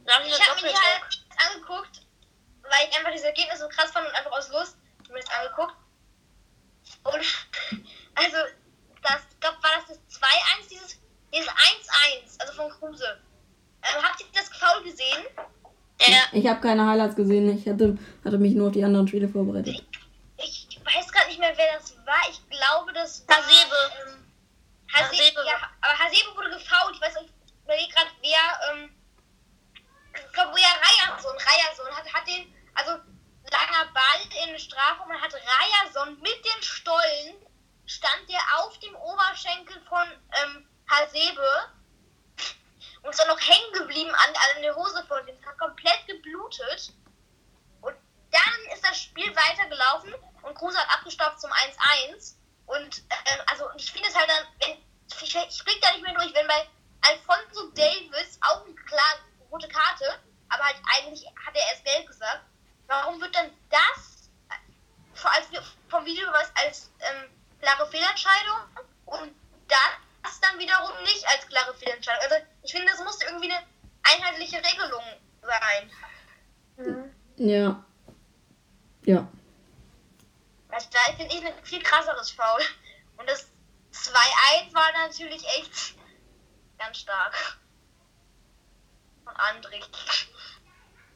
Ich 0.05 0.13
habe 0.13 0.25
mir 0.25 0.69
die 0.69 0.75
halt 0.75 1.25
angeguckt, 1.49 2.01
weil 2.63 2.87
ich 2.89 2.97
einfach 2.97 3.11
diese 3.11 3.27
Ergebnisse 3.27 3.63
so 3.63 3.69
krass 3.69 3.91
fand 3.91 4.07
und 4.07 4.13
einfach 4.15 4.31
aus 4.31 4.49
Lust 4.51 4.77
mir 5.09 5.19
das 5.19 5.29
angeguckt. 5.39 5.75
Und 7.03 7.15
also, 8.15 8.37
das, 9.01 9.21
ich 9.31 9.39
glaube, 9.39 9.57
war 9.61 9.71
das 9.77 9.87
das 9.87 10.21
2-1, 10.21 10.69
dieses, 10.69 10.99
dieses 11.33 11.49
1-1, 11.49 12.39
also 12.39 12.53
von 12.53 12.69
Kruse. 12.71 13.19
Ähm, 13.81 14.03
habt 14.03 14.21
ihr 14.21 14.27
das 14.33 14.49
Foul 14.49 14.83
gesehen? 14.83 15.25
Ja, 16.07 16.23
Ich 16.31 16.47
habe 16.47 16.61
keine 16.61 16.85
Highlights 16.87 17.15
gesehen. 17.15 17.49
Ich 17.57 17.67
hatte, 17.67 17.97
hatte 18.23 18.37
mich 18.37 18.53
nur 18.55 18.67
auf 18.67 18.73
die 18.73 18.83
anderen 18.83 19.07
Spiele 19.07 19.27
vorbereitet. 19.27 19.83
Ich 20.37 20.79
weiß 20.83 21.11
gerade 21.11 21.27
nicht 21.27 21.39
mehr, 21.39 21.53
wer 21.55 21.77
das 21.77 21.95
war. 22.05 22.21
Ich 22.29 22.41
glaube, 22.49 22.93
das 22.93 23.27
war. 23.27 23.37
Hasebe. 23.37 23.75
Ähm, 24.07 24.25
Hasebe. 24.93 25.23
Hasebe. 25.23 25.41
Ja, 25.45 25.69
aber 25.81 25.99
Hasebe 25.99 26.35
wurde 26.35 26.49
gefault. 26.51 26.95
Ich 26.95 27.01
weiß 27.01 27.15
nicht, 27.21 27.33
ich 27.45 27.63
überlege 27.63 27.93
gerade, 27.93 28.11
wer. 28.21 28.73
Ähm, 28.73 28.89
ich 30.15 30.33
glaube, 30.33 30.51
wer 30.55 30.71
Rayason. 30.79 31.35
Rayason 31.35 31.95
hat, 31.95 32.13
hat 32.13 32.27
den. 32.27 32.53
Also, 32.75 32.91
langer 33.51 33.91
Ball 33.93 34.21
in 34.43 34.49
den 34.51 34.59
Strafraum. 34.59 35.09
Man 35.09 35.21
hat 35.21 35.33
Rayason 35.33 36.17
mit 36.21 36.39
den 36.45 36.61
Stollen. 36.63 37.35
Stand 37.85 38.29
der 38.29 38.39
auf 38.59 38.77
dem 38.79 38.95
Oberschenkel 38.95 39.81
von 39.89 40.07
ähm, 40.43 40.67
Hasebe. 40.89 41.73
Und 43.01 43.09
ist 43.09 43.19
dann 43.19 43.29
noch 43.29 43.39
hängen 43.39 43.73
geblieben 43.73 43.88
an, 44.07 44.33
an 44.55 44.61
der 44.61 44.75
Hose 44.75 45.03
von 45.07 45.25
dem. 45.25 45.35
Hat 45.45 45.57
komplett 45.57 46.05
geblutet. 46.07 46.93
Und 47.81 47.95
dann 48.31 48.73
ist 48.73 48.83
das 48.83 48.99
Spiel 49.01 49.35
weitergelaufen 49.35 50.13
und 50.43 50.55
Kruse 50.55 50.77
hat 50.77 50.97
abgestopft 50.97 51.41
zum 51.41 51.51
1-1. 51.51 52.35
Und 52.65 53.03
ähm, 53.09 53.41
also 53.47 53.69
ich 53.77 53.91
finde 53.91 54.09
es 54.09 54.15
halt 54.15 54.29
dann, 54.29 54.45
wenn 54.59 54.77
ich, 55.21 55.35
ich 55.35 55.63
blick 55.63 55.81
da 55.81 55.91
nicht 55.91 56.03
mehr 56.03 56.13
durch, 56.13 56.33
wenn 56.33 56.47
bei 56.47 56.67
Alfonso 57.01 57.69
Davis 57.71 58.37
auch 58.41 58.65
eine 58.65 58.75
klar 58.75 59.15
rote 59.51 59.67
Karte, 59.67 60.19
aber 60.49 60.63
halt 60.63 60.77
eigentlich 60.95 61.25
hat 61.25 61.55
er 61.55 61.67
erst 61.71 61.85
gelb 61.85 62.07
gesagt. 62.07 62.41
Warum 62.87 63.19
wird 63.21 63.35
dann 63.35 63.51
das 63.69 64.29
äh, 64.49 65.27
als, 65.27 65.47
vom 65.89 66.05
Videobeweis 66.05 66.51
als 66.55 66.91
ähm, 66.99 67.29
klare 67.61 67.89
Fehlentscheidung 67.89 68.57
und 69.05 69.35
das 69.67 70.39
dann 70.41 70.59
wiederum 70.59 70.91
nicht 71.03 71.27
als 71.27 71.47
klare 71.47 71.73
Fehlentscheidung? 71.75 72.23
Also 72.23 72.35
ich 72.63 72.71
finde, 72.71 72.91
das 72.91 73.03
muss 73.03 73.21
irgendwie 73.21 73.51
eine 73.51 73.65
einheitliche 74.13 74.57
Regelung 74.57 75.03
sein. 75.41 75.91
Ja. 77.37 77.83
Ja. 79.05 79.27
Also 80.69 80.87
da 80.91 81.13
finde 81.15 81.35
ich 81.35 81.45
ein 81.45 81.63
viel 81.63 81.81
krasseres 81.81 82.31
Foul. 82.31 82.61
Und 83.17 83.29
das 83.29 83.47
2-1 83.93 84.73
war 84.73 84.91
natürlich 84.93 85.43
echt 85.57 85.95
ganz 86.77 86.97
stark. 86.99 87.57
Von 89.23 89.35
Andrich. 89.35 89.89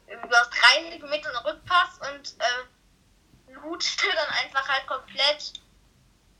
Irgendwie 0.06 0.34
aus 0.36 0.50
30 0.50 1.02
Metern 1.02 1.36
Rückpass 1.36 1.98
und 2.10 2.34
äh, 2.38 3.52
Lute 3.54 4.06
dann 4.14 4.28
einfach 4.44 4.68
halt 4.68 4.86
komplett. 4.86 5.54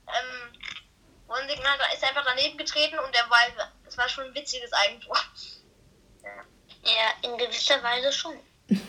Ähm, 0.07 0.61
hat, 1.27 1.93
ist 1.93 2.03
einfach 2.03 2.23
daneben 2.25 2.57
getreten 2.57 2.99
und 2.99 3.13
der 3.13 3.29
war, 3.29 3.39
das 3.83 3.97
war 3.97 4.07
schon 4.07 4.25
ein 4.25 4.35
witziges 4.35 4.71
Eigentor. 4.71 5.17
Ja, 6.85 7.29
in 7.29 7.37
gewisser 7.37 7.75
Weise 7.83 8.11
schon. 8.11 8.33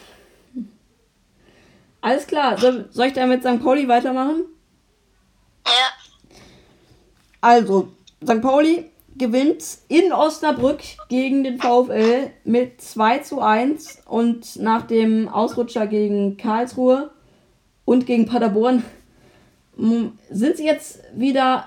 Alles 2.00 2.26
klar. 2.26 2.58
Soll, 2.58 2.88
soll 2.90 3.06
ich 3.06 3.12
dann 3.14 3.28
mit 3.28 3.42
St. 3.42 3.62
Pauli 3.62 3.88
weitermachen? 3.88 4.44
Ja, 5.66 5.72
Also, 7.40 7.88
St. 8.24 8.40
Pauli 8.40 8.90
gewinnt 9.16 9.64
in 9.88 10.12
Osnabrück 10.12 10.80
gegen 11.08 11.42
den 11.42 11.58
VfL 11.58 12.30
mit 12.44 12.80
2 12.80 13.18
zu 13.20 13.40
1 13.40 14.02
und 14.06 14.56
nach 14.56 14.86
dem 14.86 15.28
Ausrutscher 15.28 15.86
gegen 15.86 16.36
Karlsruhe 16.36 17.10
und 17.86 18.04
gegen 18.06 18.26
Paderborn 18.26 18.84
m- 19.78 20.18
sind 20.30 20.58
sie 20.58 20.66
jetzt 20.66 21.00
wieder 21.14 21.66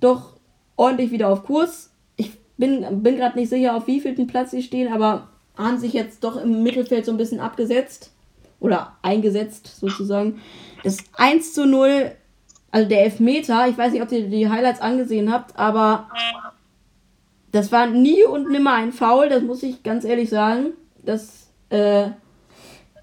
doch 0.00 0.32
ordentlich 0.76 1.12
wieder 1.12 1.28
auf 1.28 1.44
Kurs. 1.44 1.90
Ich 2.16 2.32
bin, 2.56 3.02
bin 3.02 3.16
gerade 3.16 3.38
nicht 3.38 3.50
sicher, 3.50 3.76
auf 3.76 3.86
wievielten 3.86 4.26
Platz 4.26 4.50
sie 4.50 4.62
stehen, 4.62 4.92
aber 4.92 5.28
haben 5.60 5.78
sich 5.78 5.92
jetzt 5.92 6.24
doch 6.24 6.42
im 6.42 6.62
Mittelfeld 6.62 7.04
so 7.04 7.12
ein 7.12 7.18
bisschen 7.18 7.40
abgesetzt 7.40 8.10
oder 8.58 8.96
eingesetzt 9.02 9.78
sozusagen. 9.80 10.40
Das 10.82 10.98
1 11.16 11.54
zu 11.54 11.66
0 11.66 12.12
also 12.70 12.88
der 12.88 13.04
Elfmeter, 13.04 13.68
ich 13.68 13.76
weiß 13.76 13.92
nicht, 13.92 14.02
ob 14.02 14.12
ihr 14.12 14.28
die 14.28 14.48
Highlights 14.48 14.80
angesehen 14.80 15.32
habt, 15.32 15.58
aber 15.58 16.08
das 17.52 17.72
war 17.72 17.86
nie 17.86 18.24
und 18.24 18.50
nimmer 18.50 18.74
ein 18.74 18.92
Foul, 18.92 19.28
das 19.28 19.42
muss 19.42 19.62
ich 19.62 19.82
ganz 19.82 20.04
ehrlich 20.04 20.30
sagen. 20.30 20.72
Das, 21.04 21.48
äh, 21.70 22.10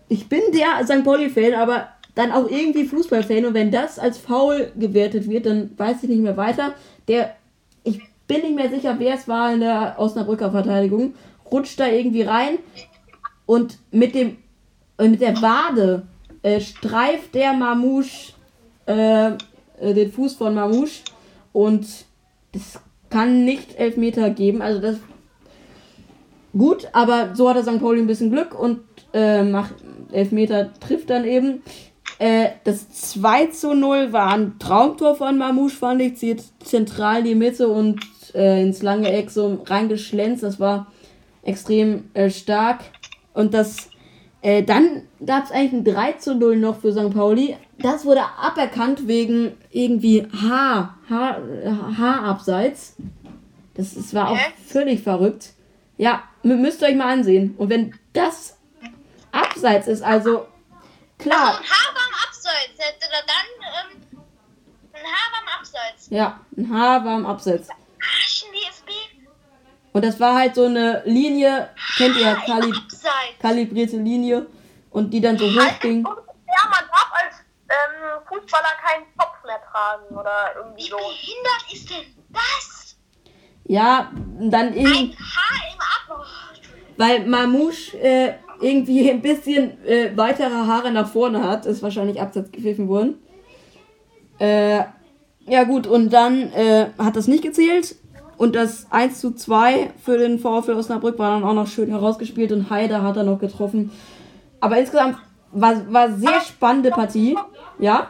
ich 0.08 0.30
bin 0.30 0.40
der 0.54 0.86
St. 0.86 1.04
Pauli-Fan, 1.04 1.54
aber 1.54 1.90
dann 2.16 2.32
auch 2.32 2.50
irgendwie 2.50 2.86
Fußballfan 2.86 3.46
und 3.46 3.54
wenn 3.54 3.72
das 3.72 4.00
als 4.00 4.18
Foul 4.18 4.72
gewertet 4.78 5.30
wird, 5.30 5.46
dann 5.46 5.72
weiß 5.78 6.04
ich 6.04 6.10
nicht 6.10 6.22
mehr 6.22 6.38
weiter. 6.38 6.74
Der, 7.10 7.36
ich 7.84 8.02
bin 8.28 8.42
nicht 8.42 8.56
mehr 8.56 8.70
sicher, 8.70 8.96
wer 9.00 9.16
es 9.16 9.28
war 9.28 9.54
in 9.54 9.60
der 9.60 9.96
Osnabrücker 9.98 10.52
Verteidigung, 10.52 11.14
rutscht 11.52 11.80
da 11.80 11.88
irgendwie 11.88 12.24
rein 12.24 12.60
und 13.46 13.78
mit 13.92 14.16
dem, 14.16 14.38
mit 15.00 15.22
der 15.22 15.42
Wade 15.42 16.08
äh, 16.44 16.60
streift 16.60 17.36
der 17.36 17.54
Mamouche 17.54 18.34
äh, 18.86 19.32
äh, 19.80 19.94
den 19.94 20.12
Fuß 20.12 20.36
von 20.36 20.56
Mamouche 20.56 21.04
und 21.54 21.88
das 22.52 22.80
kann 23.10 23.46
nicht 23.46 23.76
Elfmeter 23.78 24.30
geben. 24.30 24.62
Also 24.62 24.82
das 24.82 24.98
gut, 26.54 26.88
aber 26.94 27.36
so 27.36 27.50
hat 27.50 27.58
er 27.58 27.64
St. 27.64 27.80
Pauli 27.80 28.02
ein 28.02 28.08
bisschen 28.08 28.32
Glück 28.32 28.58
und 28.58 28.82
äh, 29.14 29.44
macht 29.44 29.76
Elfmeter 30.12 30.72
trifft 30.80 31.10
dann 31.10 31.26
eben. 31.26 31.62
Äh, 32.20 32.50
das 32.64 32.90
2 32.90 33.48
zu 33.48 33.74
0 33.74 34.12
war 34.12 34.34
ein 34.34 34.58
Traumtor 34.60 35.16
von 35.16 35.38
Mamouche, 35.38 35.76
fand 35.76 36.02
ich. 36.02 36.18
Zieht 36.18 36.44
zentral 36.64 37.20
in 37.20 37.26
die 37.26 37.36
Mitte 37.36 37.68
und 37.68 38.00
äh, 38.34 38.62
ins 38.62 38.82
lange 38.82 39.12
Eck 39.12 39.30
so 39.30 39.62
reingeschlänzt. 39.66 40.44
Das 40.44 40.60
war 40.60 40.88
extrem 41.48 42.10
äh, 42.14 42.30
stark. 42.30 42.82
Und 43.34 43.54
das 43.54 43.90
Äh, 44.44 44.62
dann 44.62 45.02
gab 45.26 45.46
es 45.46 45.52
eigentlich 45.52 45.74
ein 45.74 45.84
3 45.84 46.12
zu 46.14 46.36
0 46.36 46.58
noch 46.58 46.80
für 46.80 46.94
St. 46.94 47.12
Pauli. 47.12 47.58
Das 47.80 48.06
wurde 48.06 48.22
aberkannt 48.38 49.08
wegen 49.08 49.58
irgendwie 49.72 50.28
Haar, 50.32 50.96
Haar, 51.10 51.42
Haarabseits. 51.98 52.96
Das, 53.74 53.96
das 53.96 54.14
war 54.14 54.30
auch 54.30 54.38
Hä? 54.38 54.54
völlig 54.68 55.02
verrückt. 55.02 55.54
Ja, 55.98 56.22
mü- 56.44 56.56
müsst 56.58 56.82
ihr 56.84 56.88
euch 56.90 56.96
mal 56.96 57.12
ansehen. 57.12 57.56
Und 57.58 57.70
wenn 57.72 57.96
das 58.14 58.58
abseits 59.32 59.88
ist, 59.88 60.04
also 60.04 60.46
klar, 61.18 61.48
Also 61.48 61.60
ein 61.60 61.66
Haar 61.66 61.96
war 61.96 62.28
Abseits. 62.28 62.78
Hätte 62.78 63.06
er 63.12 63.26
dann 63.34 63.48
ähm, 63.92 64.22
ein 64.94 65.02
Haar 65.04 65.32
war 65.34 65.60
Abseits. 65.60 66.08
ja, 66.12 66.40
ein 66.56 66.70
Haar 66.72 67.04
war 67.04 67.26
Abseits. 67.26 67.70
Arschen 67.70 68.50
DFB. 68.54 68.77
Und 69.94 70.06
das 70.06 70.20
war 70.20 70.36
halt 70.36 70.56
so 70.56 70.66
eine 70.66 71.02
Linie, 71.06 71.70
kennt 71.98 72.18
ihr, 72.18 72.28
Haar 72.28 72.36
im 72.36 72.42
Kali 72.46 72.72
Abseits. 72.72 73.40
kalibrierte 73.40 73.98
Linie. 73.98 74.48
Und 74.90 75.12
die 75.12 75.22
dann 75.22 75.38
so 75.38 75.46
hoch 75.46 75.80
ging. 75.82 76.04
Ja, 76.04 76.70
man 76.70 76.86
darf 76.90 77.12
als 77.14 77.36
ähm, 77.70 78.22
Fußballer 78.28 78.74
keinen 78.84 79.06
Zopf 79.20 79.44
mehr 79.46 79.60
tragen 79.72 80.16
oder 80.16 80.56
irgendwie 80.56 80.84
Wie 80.84 80.90
so. 80.90 80.98
behindert 80.98 81.74
ist 81.74 81.90
denn 81.90 82.06
das? 82.30 82.98
Ja, 83.66 84.12
dann 84.40 84.68
Ein 84.68 84.74
irgendwie, 84.74 85.18
Haar 85.18 85.74
im 85.74 85.80
Ab... 85.80 86.20
Oh, 86.20 86.58
weil 86.98 87.28
Mamouche 87.28 87.98
äh, 88.00 88.34
irgendwie 88.60 89.12
ein 89.12 89.22
bisschen 89.22 89.84
äh, 89.86 90.16
weitere 90.16 90.50
Haare 90.50 90.92
nach 90.92 91.12
vorne 91.12 91.44
hat, 91.44 91.66
ist 91.66 91.84
wahrscheinlich 91.84 92.20
Absatz 92.20 92.52
gepfiffen 92.52 92.88
worden. 92.88 93.22
Äh, 94.40 94.84
ja 95.46 95.64
gut, 95.66 95.86
und 95.86 96.10
dann 96.12 96.52
äh, 96.54 96.90
hat 96.98 97.16
das 97.16 97.28
nicht 97.28 97.44
gezählt. 97.44 97.96
Und 98.38 98.56
das 98.56 98.92
1 98.92 99.20
zu 99.20 99.34
2 99.34 99.94
für 100.04 100.18
den 100.18 100.40
VfL 100.40 100.74
Osnabrück 100.74 101.18
war 101.18 101.32
dann 101.32 101.44
auch 101.44 101.54
noch 101.54 101.68
schön 101.68 101.90
herausgespielt 101.90 102.52
und 102.52 102.70
Heider 102.70 103.02
hat 103.02 103.18
dann 103.18 103.26
noch 103.26 103.40
getroffen. 103.40 103.92
Aber 104.60 104.78
insgesamt 104.78 105.18
war, 105.52 105.92
war 105.92 106.12
sehr 106.12 106.42
spannende 106.42 106.92
Partie. 106.92 107.38
Ja? 107.80 108.10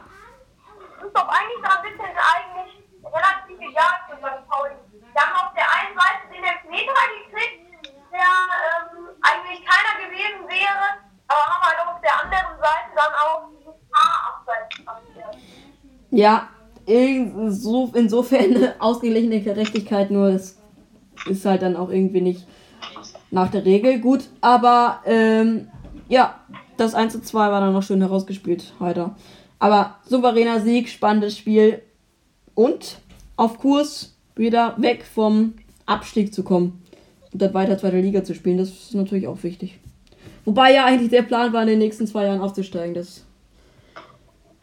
ist 1.08 1.16
doch 1.16 1.28
eigentlich 1.28 1.62
noch 1.64 1.78
ein 1.78 1.84
bisschen 1.84 2.06
eigentlich 2.06 2.84
relativ 3.04 3.58
egal 3.60 3.96
für 4.08 4.18
St. 4.18 4.50
Pauli. 4.50 4.76
Wir 5.14 5.22
haben 5.22 5.48
auf 5.48 5.54
der 5.56 5.68
einen 5.72 5.96
Seite 5.96 6.28
den 6.34 6.44
Elfmeter 6.44 7.04
gekriegt, 7.16 7.58
der 8.12 8.28
ähm, 8.68 9.08
eigentlich 9.22 9.64
keiner 9.64 9.94
gewesen 10.04 10.44
wäre, 10.48 10.88
aber 11.28 11.44
haben 11.48 11.64
halt 11.64 11.80
auf 11.88 12.02
der 12.02 12.16
anderen 12.22 12.60
Seite 12.60 12.90
dann 12.96 13.14
auch 13.16 13.50
dieses 13.50 14.86
passiert. 14.86 15.38
Ja, 16.12 16.50
so, 17.50 17.92
insofern 17.94 18.56
eine 18.56 18.76
ausgeglichene 18.80 19.42
Gerechtigkeit, 19.42 20.12
nur 20.12 20.30
es 20.30 20.58
ist 21.30 21.46
halt 21.46 21.62
dann 21.62 21.76
auch 21.76 21.90
irgendwie 21.90 22.22
nicht 22.22 22.48
nach 23.32 23.52
der 23.52 23.66
Regel 23.66 24.00
gut. 24.00 24.26
Aber 24.42 25.02
ähm, 25.06 25.68
ja, 26.08 26.40
das 26.78 26.96
1 26.96 27.14
zu 27.14 27.22
2 27.22 27.52
war 27.52 27.62
dann 27.62 27.74
noch 27.74 27.84
schön 27.84 28.02
herausgespielt 28.02 28.74
heute. 28.80 29.12
Aber 29.60 29.98
souveräner 30.06 30.62
Sieg, 30.62 30.90
spannendes 30.90 31.38
Spiel 31.38 31.82
und 32.54 33.00
auf 33.36 33.58
Kurs 33.58 34.16
wieder 34.36 34.76
weg 34.78 35.04
vom 35.04 35.56
Abstieg 35.86 36.34
zu 36.34 36.44
kommen 36.44 36.84
und 37.34 37.42
dann 37.42 37.54
weiter 37.54 37.78
zweite 37.78 38.00
Liga 38.00 38.24
zu 38.24 38.36
spielen. 38.36 38.58
Das 38.58 38.70
ist 38.70 38.94
natürlich 38.94 39.28
auch 39.28 39.42
wichtig. 39.44 39.80
Wobei 40.46 40.74
ja 40.74 40.86
eigentlich 40.86 41.10
der 41.10 41.24
Plan 41.24 41.52
war, 41.52 41.62
in 41.64 41.68
den 41.68 41.80
nächsten 41.80 42.08
zwei 42.08 42.26
Jahren 42.26 42.40
aufzusteigen. 42.40 42.94
Das 42.94 43.24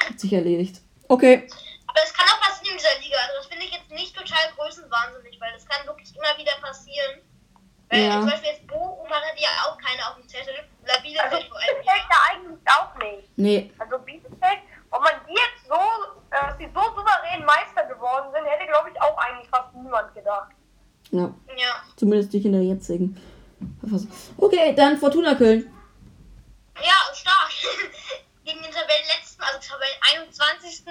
hat 0.02 0.18
sich 0.18 0.32
erledigt. 0.32 0.80
Okay, 1.08 1.42
Aber 1.87 2.00
es 2.02 2.12
kann 2.14 2.26
auch 2.26 2.40
passieren 2.40 2.63
in 2.74 2.78
dieser 2.78 2.98
Liga. 3.00 3.16
Also 3.22 3.34
das 3.38 3.46
finde 3.46 3.64
ich 3.66 3.72
jetzt 3.72 3.90
nicht 3.90 4.16
total 4.16 4.50
größenwahnsinnig, 4.56 5.40
weil 5.40 5.52
das 5.52 5.64
kann 5.66 5.87
wirklich 5.87 6.10
immer 6.16 6.37
wieder 6.37 6.52
passieren. 6.60 7.22
Weil 7.88 8.00
Ja. 8.02 8.20
zum 8.20 8.30
Beispiel 8.30 8.50
jetzt 8.50 8.66
Bochum 8.66 9.08
hatte 9.08 9.26
ja 9.38 9.48
auch 9.66 9.78
keine 9.78 10.02
auf 10.08 10.16
dem 10.16 10.26
Zettel. 10.28 10.54
Oder 10.82 10.92
Also 10.94 11.02
Bielefeld 11.02 11.46
ja 12.10 12.18
eigentlich 12.32 12.58
auch 12.68 12.94
nicht. 12.98 13.28
nee, 13.37 13.72
Also 13.78 13.98
Bielefeld, 13.98 14.60
ob 14.90 15.02
man 15.02 15.12
die 15.28 15.32
jetzt 15.34 15.66
so, 15.68 15.74
äh, 15.74 16.40
dass 16.48 16.58
sie 16.58 16.68
so 16.74 16.80
souverän 16.80 17.44
Meister 17.44 17.84
geworden 17.87 18.32
sind, 18.32 18.44
hätte 18.46 18.66
glaube 18.66 18.90
ich 18.90 19.00
auch 19.00 19.16
eigentlich 19.18 19.48
fast 19.48 19.72
niemand 19.74 20.12
gedacht. 20.14 20.50
ja. 21.10 21.32
Ja. 21.56 21.82
Zumindest 21.96 22.32
nicht 22.32 22.46
in 22.46 22.52
der 22.52 22.62
jetzigen. 22.62 23.20
Okay, 24.37 24.74
dann 24.74 24.98
Fortuna 24.98 25.34
Köln. 25.37 25.70
Ja, 26.82 27.14
stark. 27.14 27.50
Gegen 28.44 28.62
den 28.62 28.72
Tabellenletzten, 28.72 29.42
also 29.42 29.58
Tabellen 29.60 29.96
21. 30.12 30.82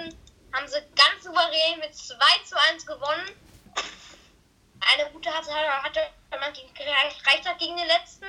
haben 0.54 0.68
sie 0.68 0.80
ganz 0.94 1.24
souverän 1.24 1.80
mit 1.80 1.94
2 1.94 2.16
zu 2.44 2.56
1 2.70 2.86
gewonnen. 2.86 3.30
Eine 4.80 5.10
gute 5.10 5.32
hatte, 5.34 5.50
hatte 5.52 6.00
man 6.30 6.52
gegen 6.52 6.72
gereicht 6.74 7.48
hat 7.48 7.58
gegen 7.58 7.76
den 7.76 7.88
letzten. 7.88 8.26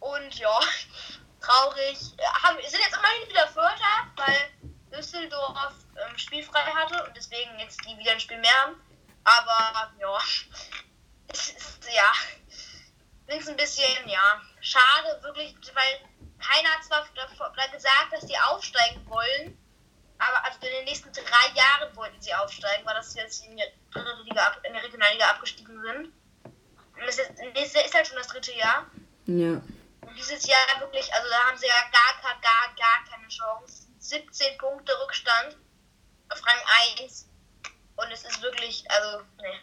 Und 0.00 0.34
ja, 0.34 0.60
traurig. 1.40 1.98
Haben, 2.42 2.58
sind 2.62 2.80
jetzt 2.80 2.96
immerhin 2.96 3.28
wieder 3.28 3.48
Vierter, 3.48 4.06
weil 4.16 4.50
Düsseldorf 4.92 5.74
ähm, 5.96 6.18
spielfrei 6.18 6.60
hatte 6.60 7.02
und 7.04 7.16
deswegen 7.16 7.58
jetzt 7.58 7.80
die 7.86 7.96
wieder 7.96 8.12
ein 8.12 8.20
Spiel 8.20 8.38
mehr 8.38 8.62
haben. 8.62 8.80
Aber 9.24 9.92
ja, 9.98 10.18
es 11.28 11.50
ist 11.50 11.88
ja, 11.92 12.12
finde 13.26 13.42
es 13.42 13.48
ein 13.48 13.56
bisschen, 13.56 14.08
ja, 14.08 14.40
schade, 14.60 15.22
wirklich, 15.22 15.54
weil 15.74 16.00
keiner 16.38 16.70
hat 16.70 16.84
zwar 16.84 17.06
gesagt, 17.68 18.12
dass 18.12 18.26
die 18.26 18.38
aufsteigen 18.38 19.06
wollen, 19.08 19.59
aber 20.20 20.44
also 20.44 20.58
in 20.60 20.72
den 20.72 20.84
nächsten 20.84 21.10
drei 21.12 21.54
Jahren 21.54 21.96
wollten 21.96 22.20
sie 22.20 22.34
aufsteigen, 22.34 22.84
weil 22.84 22.94
das 22.94 23.14
jetzt 23.14 23.44
in 23.46 23.56
die 23.56 23.64
dritte 23.90 24.22
Liga, 24.24 24.46
ab, 24.46 24.60
in 24.64 24.74
die 24.74 24.78
Regionalliga 24.78 25.26
abgestiegen 25.30 25.82
sind. 25.82 26.12
Und 26.44 27.06
das 27.06 27.18
ist, 27.18 27.30
Jahr 27.74 27.84
ist 27.84 27.94
halt 27.94 28.06
schon 28.06 28.18
das 28.18 28.28
dritte 28.28 28.52
Jahr. 28.52 28.86
Ja. 29.24 29.52
Und 30.02 30.16
dieses 30.16 30.46
Jahr 30.46 30.58
wirklich, 30.80 31.12
also 31.14 31.28
da 31.30 31.46
haben 31.46 31.56
sie 31.56 31.66
ja 31.66 31.80
gar, 31.90 32.22
gar, 32.22 32.40
gar, 32.40 32.74
gar 32.76 33.04
keine 33.10 33.28
Chance. 33.28 33.86
17 33.98 34.58
Punkte 34.58 34.92
Rückstand 35.02 35.56
auf 36.30 36.46
Rang 36.46 36.98
1. 36.98 37.28
Und 37.96 38.12
es 38.12 38.24
ist 38.24 38.42
wirklich, 38.42 38.84
also, 38.90 39.18
ne. 39.40 39.60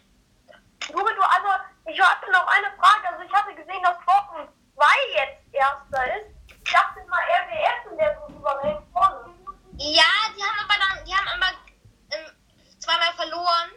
Juri, 0.89 1.13
du, 1.15 1.21
also, 1.21 1.47
ich 1.85 1.99
hatte 1.99 2.31
noch 2.31 2.47
eine 2.47 2.71
Frage. 2.77 3.09
Also, 3.09 3.23
ich 3.23 3.33
hatte 3.33 3.53
gesehen, 3.55 3.83
dass 3.83 3.97
Fortun 4.05 4.47
2 4.75 4.85
jetzt 5.15 5.53
Erster 5.53 6.17
ist. 6.17 6.27
Ich 6.49 6.71
dachte 6.71 7.05
mal, 7.07 7.19
RW 7.19 7.51
Essen, 7.53 7.97
der 7.97 8.17
so 8.19 8.33
souverän 8.33 8.77
vorne. 8.93 9.36
Ja, 9.77 10.33
die 10.35 10.43
haben 10.43 10.59
aber 10.63 10.75
dann, 10.79 11.05
die 11.05 11.13
haben 11.13 11.27
aber 11.27 11.51
ähm, 12.11 12.31
zweimal 12.79 13.13
verloren. 13.15 13.71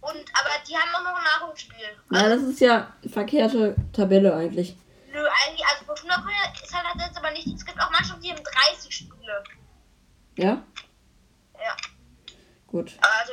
Und, 0.00 0.30
aber 0.34 0.50
die 0.66 0.76
haben 0.76 0.94
auch 0.94 1.02
noch 1.02 1.16
ein 1.16 1.24
Nachholspiel. 1.24 1.96
Ja, 2.10 2.28
das 2.28 2.42
ist 2.42 2.60
ja 2.60 2.92
verkehrte 3.08 3.76
Tabelle 3.92 4.34
eigentlich. 4.34 4.76
Nö, 5.12 5.24
eigentlich, 5.46 5.64
also 5.66 5.84
Fortuna 5.84 6.16
Köln 6.16 6.34
ist 6.60 6.74
halt 6.74 6.86
jetzt 6.98 7.16
aber 7.16 7.30
nicht, 7.30 7.46
es 7.46 7.64
gibt 7.64 7.80
auch 7.80 7.90
Mannschaften, 7.90 8.22
die 8.22 8.32
haben 8.32 8.42
30 8.42 8.94
Spiele. 8.94 9.44
Ja? 10.36 10.62
Ja. 11.54 11.76
Gut. 12.66 12.96
Also, 13.00 13.32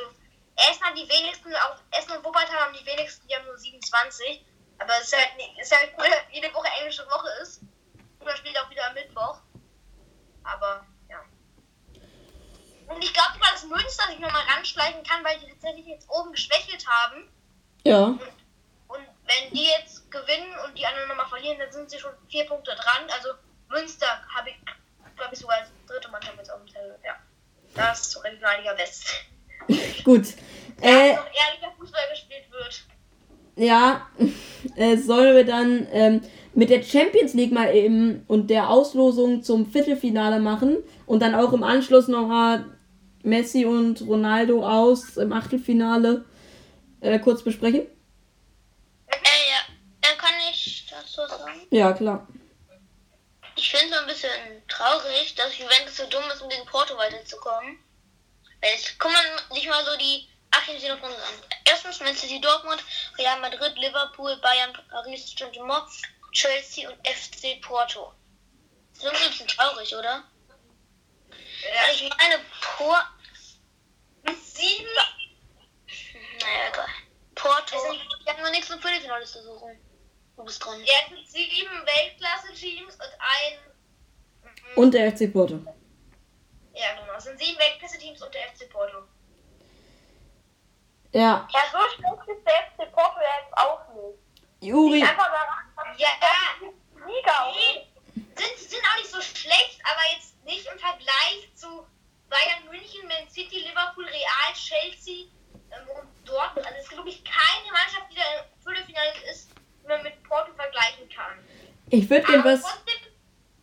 Essen 0.56 0.84
hat 0.84 0.96
die 0.96 1.08
wenigsten, 1.08 1.52
auch 1.54 1.76
Essen 1.90 2.12
und 2.12 2.24
Wuppertal 2.24 2.56
haben 2.56 2.76
die 2.78 2.86
wenigsten, 2.86 3.26
die 3.26 3.34
haben 3.34 3.46
nur 3.46 3.58
27. 3.58 4.44
Aber 4.78 4.92
es 5.00 5.06
ist 5.06 5.16
halt, 5.16 5.30
ist 5.60 5.76
halt 5.76 5.92
cool, 5.98 6.04
dass 6.04 6.24
jede 6.32 6.52
Woche 6.54 6.68
englische 6.78 7.06
Woche 7.06 7.28
ist. 7.42 7.62
Und 8.18 8.26
man 8.26 8.36
spielt 8.36 8.58
auch 8.58 8.70
wieder 8.70 8.86
am 8.86 8.94
Mittwoch. 8.94 9.40
Aber. 10.44 10.86
Und 12.94 13.02
ich 13.04 13.12
glaube 13.14 13.38
mal, 13.38 13.50
dass 13.52 13.64
Münster 13.64 14.06
sich 14.08 14.18
nochmal 14.18 14.42
ranschleichen 14.54 15.02
kann, 15.04 15.24
weil 15.24 15.38
die 15.38 15.48
tatsächlich 15.50 15.86
jetzt 15.86 16.08
oben 16.10 16.32
geschwächelt 16.32 16.84
haben. 16.86 17.28
Ja. 17.84 18.06
Und 18.88 19.00
wenn 19.26 19.52
die 19.52 19.66
jetzt 19.78 20.10
gewinnen 20.10 20.52
und 20.66 20.76
die 20.76 20.84
anderen 20.84 21.08
nochmal 21.08 21.28
verlieren, 21.28 21.58
dann 21.58 21.70
sind 21.72 21.88
sie 21.90 21.98
schon 21.98 22.12
vier 22.28 22.44
Punkte 22.46 22.72
dran. 22.72 23.08
Also 23.14 23.30
Münster 23.68 24.06
habe 24.34 24.50
ich, 24.50 24.56
glaube 25.16 25.32
ich, 25.32 25.38
sogar 25.38 25.58
als 25.58 25.68
dritte 25.86 26.10
Mannschaft 26.10 26.36
jetzt 26.36 26.50
auf 26.50 26.58
dem 26.60 26.68
Zettel. 26.68 26.98
Ja. 27.04 27.14
Das 27.74 28.00
ist 28.00 28.10
zur 28.10 28.24
Regionalliga 28.24 28.76
West. 28.76 29.06
Gut. 30.04 30.34
Da 30.80 30.88
Äh, 30.88 31.14
noch 31.14 31.26
ehrlicher 31.26 31.72
Fußball 31.78 32.02
gespielt 32.10 32.50
wird. 32.50 32.82
ja, 33.56 34.08
äh, 34.76 34.96
sollen 34.96 35.36
wir 35.36 35.44
dann 35.44 35.86
ähm, 35.92 36.22
mit 36.54 36.70
der 36.70 36.82
Champions 36.82 37.34
League 37.34 37.52
mal 37.52 37.72
eben 37.74 38.24
und 38.26 38.50
der 38.50 38.68
Auslosung 38.70 39.42
zum 39.44 39.70
Viertelfinale 39.70 40.40
machen 40.40 40.78
und 41.06 41.20
dann 41.20 41.36
auch 41.36 41.52
im 41.52 41.62
Anschluss 41.62 42.08
nochmal 42.08 42.64
Messi 43.22 43.64
und 43.64 44.00
Ronaldo 44.02 44.66
aus 44.66 45.16
im 45.16 45.32
Achtelfinale 45.32 46.24
äh, 47.00 47.18
kurz 47.18 47.42
besprechen? 47.42 47.86
Äh, 49.06 49.12
ja, 49.12 49.74
dann 50.00 50.18
kann 50.18 50.34
ich 50.50 50.86
dazu 50.90 51.26
sagen. 51.26 51.66
Ja, 51.70 51.92
klar. 51.92 52.26
Ich 53.56 53.70
finde 53.70 53.94
es 53.94 54.00
ein 54.00 54.06
bisschen 54.06 54.30
traurig, 54.68 55.34
dass 55.34 55.58
Juventus 55.58 55.96
so 55.96 56.06
dumm 56.06 56.24
ist, 56.32 56.40
um 56.40 56.48
gegen 56.48 56.64
Porto 56.66 56.96
weiterzukommen. 56.96 57.78
Weil 58.60 58.72
jetzt 58.72 58.96
man 59.02 59.56
sich 59.56 59.68
mal 59.68 59.84
so 59.84 59.96
die 59.98 60.28
Achtelfinale 60.50 61.02
an. 61.02 61.34
Erstens 61.64 62.00
Man 62.00 62.14
City 62.14 62.40
Dortmund, 62.40 62.82
Real 63.18 63.40
Madrid, 63.40 63.76
Liverpool, 63.76 64.36
Bayern, 64.38 64.76
Paris, 64.90 65.34
Saint-Germain, 65.36 65.82
Chelsea 66.32 66.88
und 66.88 66.96
FC 67.06 67.60
Porto. 67.60 68.12
Das 68.94 69.12
ist 69.12 69.22
ein 69.22 69.30
bisschen 69.30 69.48
traurig, 69.48 69.94
oder? 69.94 70.24
Weil 71.62 71.94
ich 71.94 72.10
meine, 72.16 72.40
Por... 72.76 72.98
Sieben. 74.42 74.88
Naja, 76.40 76.68
egal. 76.68 76.86
Porto. 77.34 77.76
Die 78.24 78.30
haben 78.30 78.40
nur 78.40 78.50
nichts 78.50 78.70
im 78.70 78.80
Viertelfinale 78.80 79.24
zu 79.24 79.42
suchen. 79.42 79.78
Du 80.36 80.44
bist 80.44 80.64
dran. 80.64 80.80
Er 80.80 81.04
hat 81.06 81.26
sieben 81.26 81.70
Weltklasse-Teams 81.70 82.94
und 82.94 83.12
ein. 83.18 84.76
Und 84.76 84.94
der 84.94 85.10
FC 85.12 85.32
Porto. 85.32 85.60
Ja, 86.74 86.94
genau. 87.00 87.14
Es 87.16 87.24
sind 87.24 87.38
sieben 87.38 87.58
Weltklasse-Teams 87.58 88.22
und 88.22 88.34
der 88.34 88.42
FC 88.54 88.70
Porto. 88.70 89.04
Ja, 91.12 91.48
Ja, 91.52 91.60
so 91.72 91.78
schlecht 91.96 92.38
ist 92.38 92.46
der 92.46 92.86
FC 92.86 92.92
Porto 92.92 93.18
ja 93.20 93.42
jetzt 93.42 93.56
auch 93.58 93.80
nicht. 93.94 94.18
Juri, 94.60 95.02
Einfach 95.02 95.26
daran, 95.26 95.74
dass 95.76 95.98
Ja, 95.98 96.08
die 96.60 96.66
Liga 97.00 97.52
nee, 97.52 97.86
sind, 98.14 98.58
sind 98.58 98.82
auch 98.84 98.96
nicht 98.96 99.10
so 99.10 99.20
schlecht, 99.20 99.80
aber 99.82 100.00
jetzt 100.14 100.34
nicht 100.50 100.66
im 100.66 100.78
Vergleich 100.78 101.46
zu 101.54 101.66
Bayern 102.28 102.66
München, 102.70 103.06
Man 103.08 103.28
City, 103.30 103.58
Liverpool, 103.66 104.04
Real, 104.04 104.50
Chelsea 104.54 105.26
ähm, 105.70 105.86
und 105.94 106.08
Dortmund. 106.28 106.66
Also 106.66 106.76
es 106.78 106.84
ist, 106.84 106.90
glaube 106.90 107.08
ich, 107.08 107.22
keine 107.24 107.70
Mannschaft, 107.72 108.06
die 108.10 108.16
da 108.16 108.22
im 108.42 108.46
Viertelfinale 108.62 109.14
ist, 109.30 109.50
die 109.82 109.88
man 109.88 110.02
mit 110.02 110.22
Porto 110.24 110.52
vergleichen 110.54 111.08
kann. 111.08 111.38
ich 111.90 112.08
würde 112.10 112.22
gern 112.26 112.40
Aber 112.40 112.52
was. 112.54 112.62
trotzdem, 112.62 113.00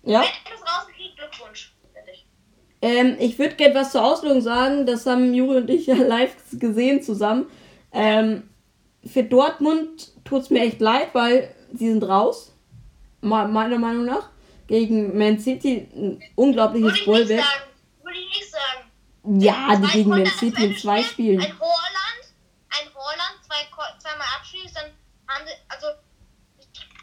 Ja? 0.04 0.22
wenn 0.22 0.54
es 0.54 0.62
rausgekriegt, 0.64 1.18
Glückwunsch. 1.18 1.74
Ähm, 2.82 3.16
ich 3.20 3.40
würde 3.40 3.56
gerne 3.56 3.74
was 3.74 3.92
zur 3.92 4.04
Auslösung 4.06 4.42
sagen. 4.42 4.86
Das 4.86 5.06
haben 5.08 5.34
Juri 5.34 5.58
und 5.58 5.70
ich 5.70 5.88
ja 5.88 5.96
live 5.98 6.36
gesehen 6.54 7.02
zusammen. 7.02 7.50
Ähm, 7.92 8.48
für 9.04 9.24
Dortmund 9.24 10.12
tut 10.26 10.44
es 10.44 10.50
mir 10.52 10.62
echt 10.62 10.80
leid, 10.80 11.10
weil 11.14 11.54
sie 11.74 11.90
sind 11.90 12.04
raus. 12.04 12.54
Me- 13.22 13.48
Meiner 13.48 13.80
Meinung 13.80 14.06
nach. 14.06 14.30
Gegen 14.68 15.18
Man 15.18 15.40
City 15.40 15.90
ein 15.96 16.24
unglaubliches 16.36 16.84
Würde 16.86 16.96
ich 16.96 17.08
nicht 17.08 17.28
Bollwerk. 17.28 17.46
sagen. 17.46 17.70
Würde 18.04 18.20
ich 18.20 18.28
nicht 18.40 18.52
sagen. 18.52 19.40
Ja, 19.42 19.76
die 19.76 19.88
gegen 19.88 20.10
Man 20.10 20.26
City 20.26 20.66
in 20.66 20.78
zwei 20.78 21.04
Spielen. 21.04 21.42
Ein 21.42 21.60
Holland, 21.60 22.24
ein 22.70 22.94
Holland, 22.94 23.44
zwei, 23.46 23.66
zweimal 24.00 24.28
abschließt, 24.38 24.76
dann 24.76 24.92
haben 25.28 25.46
sie, 25.46 25.54
also 25.70 25.88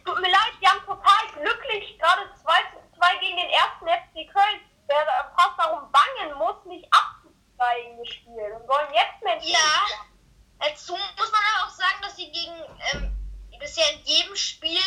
Tut 0.05 0.21
mir 0.21 0.31
leid, 0.31 0.53
die 0.61 0.67
haben 0.69 0.85
total 0.85 1.25
glücklich 1.33 1.99
gerade 1.99 2.29
2 2.43 2.53
zu 2.77 2.99
2 2.99 3.17
gegen 3.21 3.37
den 3.37 3.49
ersten 3.49 3.87
FC 3.89 4.31
Köln, 4.31 4.61
der 4.87 5.33
fast 5.35 5.59
darum 5.59 5.91
bangen 5.91 6.37
muss, 6.37 6.63
nicht 6.67 6.87
abzusteigen 6.93 7.97
gespielt. 7.97 8.53
Und 8.55 8.67
sollen 8.67 8.93
jetzt 8.93 9.23
Menschen. 9.25 9.49
Ja. 9.51 9.81
Dazu 10.61 10.93
muss 10.93 11.33
man 11.33 11.41
aber 11.41 11.67
auch 11.67 11.75
sagen, 11.75 12.03
dass 12.03 12.17
sie 12.17 12.31
gegen 12.31 12.53
ähm, 12.93 13.17
bisher 13.59 13.85
in 13.95 14.05
jedem 14.05 14.37
Spiel 14.37 14.79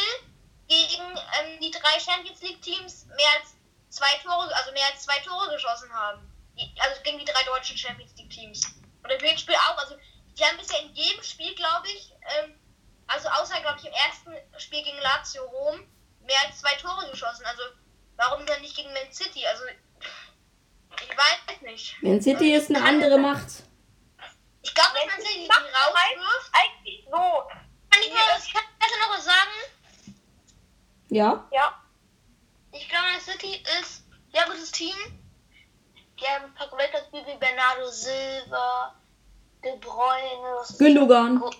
gegen 0.68 1.04
ähm, 1.40 1.60
die 1.62 1.72
drei 1.72 2.00
Champions 2.00 2.42
League 2.42 2.62
Teams 2.62 3.06
mehr 3.06 3.32
als 3.40 3.56
zwei 3.90 4.14
Tore, 4.24 4.54
also 4.56 4.72
mehr 4.72 4.86
als 4.92 5.04
zwei 5.04 5.20
Tore 5.20 5.50
geschossen 5.52 5.92
haben. 5.94 6.22
Die, 6.60 6.74
also 6.80 7.02
gegen 7.04 7.20
die 7.20 7.26
drei 7.26 7.44
deutschen 7.44 7.78
Champions 7.78 8.16
League 8.18 8.30
Teams. 8.30 8.62
Und 9.04 9.10
im 9.12 9.20
Hinspiel 9.20 9.56
auch. 9.56 9.78
Also 9.78 9.96
die 10.38 10.44
haben 10.44 10.58
bisher 10.58 10.82
in 10.82 10.94
jedem 10.94 11.24
Spiel, 11.24 11.54
glaube 11.56 11.88
ich, 11.88 12.12
ähm, 12.40 12.60
also 13.08 13.30
außer 13.30 13.60
glaube 13.62 13.80
ich 13.80 13.86
im 13.86 13.94
ersten 13.94 14.60
Spiel 14.60 14.84
gegen 14.84 14.98
Lazio 15.00 15.44
Rom, 15.44 15.80
mehr 16.22 16.38
als 16.46 16.60
zwei 16.60 16.76
Tore 16.76 17.10
geschossen. 17.10 17.46
Also 17.46 17.64
warum 18.18 18.46
dann 18.46 18.62
nicht 18.62 18.76
gegen 18.76 18.92
Man 18.94 19.12
City? 19.12 19.46
Also 19.46 19.64
ich 21.02 21.18
weiß 21.18 21.62
nicht. 21.62 22.02
Man 22.02 22.22
City 22.22 22.54
ist 22.54 22.70
eine 22.70 22.84
andere 22.84 23.18
Macht. 23.18 23.64
Ich 24.62 24.74
glaube, 24.74 24.90
dass 24.96 25.06
man 25.06 25.22
City 25.22 25.44
die 25.44 25.50
rauswirft. 25.50 26.52
Eigentlich 26.54 27.06
so. 27.06 27.18
Kann 27.90 28.02
ich, 28.02 28.14
mal, 28.14 28.20
kann 28.20 28.90
ich 28.92 29.00
noch 29.00 29.18
was 29.18 29.26
sagen? 29.26 29.52
Ja? 31.10 31.48
Ja. 31.52 31.82
Ich 32.72 32.88
glaube, 32.90 33.06
Man 33.12 33.22
City 33.22 33.64
ist 33.80 34.04
ja 34.32 34.46
gutes 34.46 34.72
Team. 34.72 34.96
Die 36.20 36.26
haben 36.28 36.46
ein 36.46 36.54
paar 36.56 36.72
Weltklasse 36.78 37.08
wie 37.12 37.38
Bernardo 37.38 37.88
Silva, 37.90 38.96
De 39.64 39.78
Bruyne, 39.78 40.56
was 40.60 40.72
ist 40.72 40.80
Gündogan. 40.80 41.38
Agu- 41.38 41.56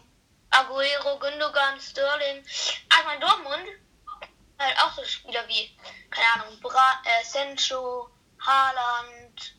Aguero, 0.50 1.20
Gündogan, 1.20 1.80
Sterling. 1.80 2.44
Aber 3.00 3.14
in 3.14 3.22
Dortmund 3.22 3.68
halt 4.60 4.78
auch 4.80 4.92
so 4.94 5.04
Spieler 5.04 5.48
wie, 5.48 5.78
keine 6.10 6.44
Ahnung, 6.46 6.60
Bra 6.62 7.02
äh, 7.06 7.24
Sancho, 7.24 8.10
Haaland, 8.40 9.56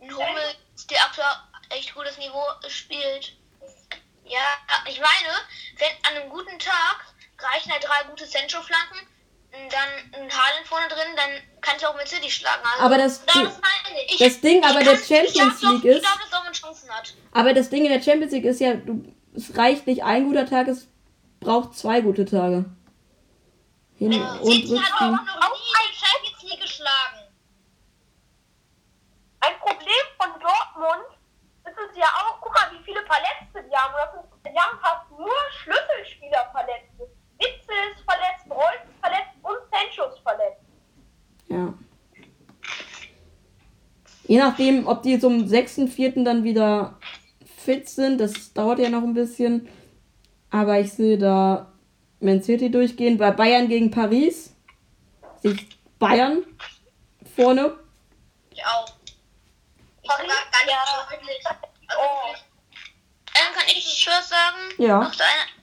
ein 0.00 0.10
Hummel, 0.12 0.54
der 0.90 1.04
aktuell 1.04 1.26
echt 1.70 1.94
gutes 1.94 2.18
Niveau 2.18 2.44
spielt. 2.68 3.36
Ja, 4.24 4.40
ich 4.86 4.98
meine, 5.00 5.34
wenn 5.78 5.92
an 6.06 6.16
einem 6.22 6.30
guten 6.30 6.58
Tag 6.58 7.04
reichen 7.38 7.70
halt 7.72 7.84
drei 7.84 8.02
gute 8.04 8.26
Sancho-Flanken, 8.26 9.06
dann 9.52 10.22
ein 10.22 10.30
Haaland 10.30 10.66
vorne 10.66 10.88
drin, 10.88 11.14
dann 11.16 11.30
kann 11.60 11.76
ich 11.76 11.86
auch 11.86 11.94
mit 11.96 12.08
City 12.08 12.30
schlagen. 12.30 12.62
Also, 12.72 12.84
Aber 12.84 12.98
das, 12.98 13.24
das 13.26 13.34
meine 13.36 14.02
ich. 14.08 14.18
das 14.18 14.40
Ding 14.40 14.64
aber 14.64 14.80
ich 14.80 14.86
der 14.86 14.94
ich 14.94 15.06
Champions 15.06 15.62
League 15.62 15.84
Ich 15.84 15.96
ist. 15.96 16.02
glaube, 16.02 16.18
dass 16.20 16.30
Dortmund 16.30 16.56
Chancen 16.56 16.90
hat. 16.90 17.14
Aber 17.32 17.52
das 17.54 17.68
Ding 17.70 17.84
in 17.84 17.92
der 17.92 18.02
Champions 18.02 18.32
League 18.32 18.44
ist 18.44 18.60
ja, 18.60 18.74
du, 18.74 19.04
es 19.36 19.56
reicht 19.56 19.86
nicht 19.86 20.02
ein 20.02 20.26
guter 20.28 20.46
Tag, 20.46 20.68
es 20.68 20.88
braucht 21.40 21.74
zwei 21.76 22.00
gute 22.00 22.24
Tage. 22.24 22.64
Hin 23.96 24.12
Ja, 24.12 24.32
und 24.34 24.52
City 24.52 24.76
hat 24.78 24.92
auch 25.00 25.10
noch 25.10 25.22
nie 25.22 25.22
in 25.22 25.90
der 25.90 26.06
Champions 26.06 26.42
League 26.42 26.60
geschlagen. 26.60 27.18
Ein 29.40 29.58
Problem 29.58 30.04
von 30.18 30.30
Dortmund 30.40 31.06
ist 31.66 31.76
es 31.90 31.96
ja 31.98 32.06
auch, 32.06 32.40
guck 32.40 32.52
mal, 32.54 32.70
wie 32.72 32.84
viele 32.84 33.04
Verletzte 33.06 33.68
die 33.68 33.76
haben. 33.76 33.92
Sind, 34.12 34.54
die 34.54 34.58
haben 34.58 34.78
fast 34.80 35.10
nur 35.10 35.34
Schlüsselspieler 35.62 36.48
verletzt. 36.52 36.90
Witzel 37.38 37.76
ist 37.94 38.02
verletzt, 38.04 38.46
Reus 38.48 38.80
ist 38.88 38.91
verletzt 38.91 38.91
und 39.52 39.70
Sancho 39.70 40.12
ist 40.12 40.22
verletzt. 40.22 40.60
Ja. 41.48 41.74
Je 44.26 44.38
nachdem, 44.38 44.86
ob 44.86 45.02
die 45.02 45.18
zum 45.18 45.44
6.4. 45.46 46.24
dann 46.24 46.44
wieder 46.44 46.98
fit 47.56 47.88
sind, 47.88 48.18
das 48.18 48.52
dauert 48.52 48.78
ja 48.78 48.88
noch 48.88 49.02
ein 49.02 49.14
bisschen. 49.14 49.68
Aber 50.50 50.78
ich 50.80 50.92
sehe 50.92 51.18
da 51.18 51.72
Man 52.20 52.42
City 52.42 52.70
durchgehen. 52.70 53.18
Bei 53.18 53.30
Bayern 53.30 53.68
gegen 53.68 53.90
Paris 53.90 54.54
sehe 55.42 55.52
ich 55.52 55.68
Bayern 55.98 56.44
vorne. 57.36 57.76
Ich 58.50 58.64
auch. 58.64 58.86
Ich 60.02 60.08
Paris, 60.08 60.28
war 60.28 60.36
gar 60.50 60.64
nicht 60.64 60.72
ja. 60.72 60.84
so 60.86 61.16
deutlich. 61.16 61.46
Also 61.46 61.60
Oh. 61.94 62.28
wirklich. 62.28 62.44
Dann 63.34 63.52
kann 63.54 63.64
ich 63.68 64.06
was 64.08 64.28
sagen. 64.28 64.58
Ja. 64.78 65.00
Noch 65.00 65.12
so 65.12 65.22
eine. 65.24 65.61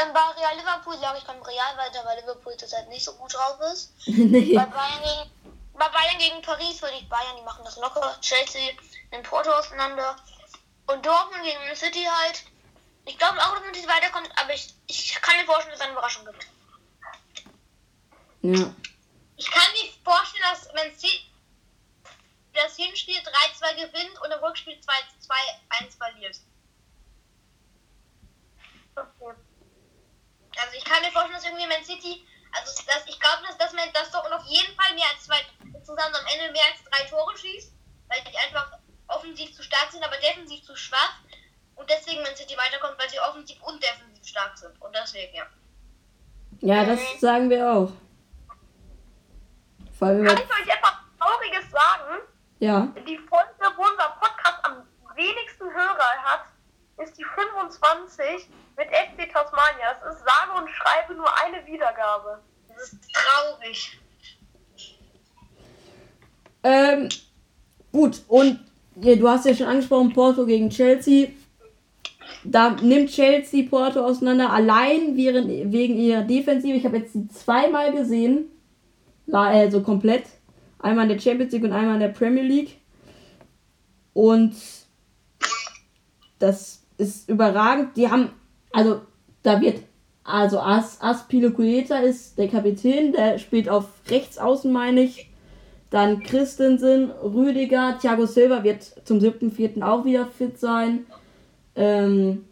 Ähm, 0.00 0.12
bei 0.12 0.20
Real 0.20 0.56
Liverpool 0.56 0.98
sage 0.98 1.18
ich, 1.18 1.26
kommt 1.26 1.46
Real 1.46 1.76
weiter, 1.76 2.04
weil 2.04 2.20
Liverpool 2.20 2.56
zurzeit 2.56 2.88
nicht 2.88 3.04
so 3.04 3.12
gut 3.14 3.34
drauf 3.34 3.58
ist. 3.72 3.92
nee. 4.06 4.54
Bei 4.54 4.66
Bayern, 4.66 5.02
gegen, 5.02 5.30
bei 5.74 5.88
Bayern 5.88 6.18
gegen 6.18 6.42
Paris 6.42 6.80
würde 6.80 6.96
ich 6.96 7.08
Bayern, 7.08 7.36
die 7.36 7.42
machen 7.42 7.64
das 7.64 7.76
locker. 7.76 8.16
Chelsea 8.20 8.72
in 9.10 9.22
Porto 9.22 9.50
auseinander. 9.50 10.16
Und 10.86 11.04
Dortmund 11.04 11.42
gegen 11.42 11.58
Man 11.66 11.76
City 11.76 12.04
halt. 12.04 12.44
Ich 13.04 13.18
glaube 13.18 13.38
auch, 13.38 13.54
dass 13.54 13.62
man 13.62 13.72
nicht 13.72 13.88
weiterkommt, 13.88 14.30
aber 14.36 14.54
ich, 14.54 14.74
ich 14.86 15.14
kann 15.20 15.36
mir 15.36 15.44
vorstellen, 15.44 15.70
dass 15.70 15.80
es 15.80 15.84
eine 15.84 15.92
Überraschung 15.92 16.24
gibt. 16.26 16.46
Ja. 18.42 18.74
Ich 19.36 19.50
kann 19.50 19.72
mir 19.72 19.90
vorstellen, 20.04 20.44
dass 20.50 20.72
Man 20.74 20.94
City 20.96 21.32
das 22.54 22.76
Hinspiel 22.76 23.16
3-2 23.16 23.74
gewinnt 23.86 24.20
und 24.22 24.30
im 24.30 24.44
Rückspiel 24.44 24.74
2-1 24.74 25.96
verliert. 25.96 26.40
Okay. 28.94 29.34
Also 30.60 30.76
ich 30.76 30.84
kann 30.84 31.02
mir 31.02 31.10
vorstellen, 31.10 31.34
dass 31.34 31.44
irgendwie 31.44 31.66
Man 31.66 31.84
City, 31.84 32.26
also 32.52 32.70
dass, 32.86 33.06
ich 33.06 33.18
glaube, 33.20 33.46
dass, 33.46 33.56
dass 33.58 33.72
man 33.72 33.88
das 33.94 34.10
doch 34.10 34.24
auf 34.30 34.44
jeden 34.46 34.74
Fall 34.76 34.94
mehr 34.94 35.06
als 35.12 35.24
zwei, 35.24 35.40
insgesamt 35.64 36.14
am 36.14 36.26
Ende 36.34 36.52
mehr 36.52 36.64
als 36.70 36.82
drei 36.84 37.04
Tore 37.08 37.36
schießt, 37.36 37.72
weil 38.08 38.20
die 38.30 38.38
einfach 38.38 38.78
offensiv 39.08 39.54
zu 39.54 39.62
stark 39.62 39.90
sind, 39.90 40.04
aber 40.04 40.16
defensiv 40.16 40.62
zu 40.64 40.76
schwach. 40.76 41.20
Und 41.74 41.88
deswegen 41.88 42.22
Man 42.22 42.36
City 42.36 42.56
weiterkommt, 42.56 42.98
weil 42.98 43.08
sie 43.10 43.20
offensiv 43.20 43.60
und 43.62 43.82
defensiv 43.82 44.24
stark 44.24 44.56
sind. 44.56 44.80
Und 44.80 44.94
deswegen, 44.94 45.34
ja. 45.34 45.46
Ja, 46.60 46.84
das 46.84 47.00
sagen 47.20 47.50
wir 47.50 47.68
auch. 47.68 47.90
Vor 49.98 50.08
allem 50.08 50.24
Kann 50.26 50.36
ich 50.36 50.44
euch 50.44 50.74
etwas 50.74 50.92
Trauriges 51.18 51.70
sagen? 51.70 52.22
ja. 52.60 52.88
Die 53.06 53.18
Folge, 53.18 53.76
wo 53.76 53.82
unser 53.82 54.10
Podcast 54.20 54.64
am 54.64 54.86
wenigsten 55.16 55.64
Hörer 55.64 56.22
hat, 56.22 56.44
ist 57.02 57.18
die 57.18 57.24
25 57.24 58.48
mit 58.76 58.88
FC 58.88 59.30
Tasmania. 59.30 59.96
Es 60.00 60.14
ist 60.14 60.24
sage 60.24 60.58
und 60.58 60.68
schreibe 60.70 61.14
nur 61.14 61.28
eine 61.44 61.66
Wiedergabe. 61.66 62.40
Das 62.68 62.92
ist 62.92 62.98
traurig. 63.12 64.00
Ähm, 66.64 67.08
gut, 67.92 68.22
und 68.28 68.60
ja, 68.96 69.16
du 69.16 69.28
hast 69.28 69.46
ja 69.46 69.54
schon 69.54 69.66
angesprochen, 69.66 70.12
Porto 70.12 70.46
gegen 70.46 70.70
Chelsea. 70.70 71.28
Da 72.44 72.70
nimmt 72.70 73.10
Chelsea 73.10 73.68
Porto 73.68 74.04
auseinander, 74.04 74.50
allein 74.50 75.16
während, 75.16 75.48
wegen 75.72 75.96
ihrer 75.96 76.22
Defensive. 76.22 76.76
Ich 76.76 76.84
habe 76.84 76.98
jetzt 76.98 77.14
die 77.14 77.28
zweimal 77.28 77.92
gesehen, 77.92 78.50
also 79.30 79.82
komplett. 79.82 80.24
Einmal 80.78 81.04
in 81.04 81.16
der 81.16 81.20
Champions 81.20 81.52
League 81.52 81.64
und 81.64 81.72
einmal 81.72 81.94
in 81.94 82.00
der 82.00 82.08
Premier 82.08 82.42
League. 82.42 82.78
Und 84.14 84.54
das 86.40 86.81
ist 86.98 87.28
überragend. 87.28 87.96
Die 87.96 88.10
haben, 88.10 88.30
also 88.72 89.00
da 89.42 89.60
wird, 89.60 89.80
also 90.24 90.60
As, 90.60 91.00
Aspilicueta 91.00 91.98
ist 91.98 92.38
der 92.38 92.48
Kapitän, 92.48 93.12
der 93.12 93.38
spielt 93.38 93.68
auf 93.68 93.86
rechts 94.08 94.38
außen, 94.38 94.70
meine 94.70 95.02
ich. 95.02 95.30
Dann 95.90 96.22
Christensen, 96.22 97.10
Rüdiger, 97.10 97.98
Thiago 98.00 98.24
Silva 98.24 98.64
wird 98.64 98.82
zum 99.04 99.18
7.4. 99.18 99.82
auch 99.82 100.04
wieder 100.06 100.26
fit 100.26 100.58
sein. 100.58 101.06
Ähm, 101.74 102.46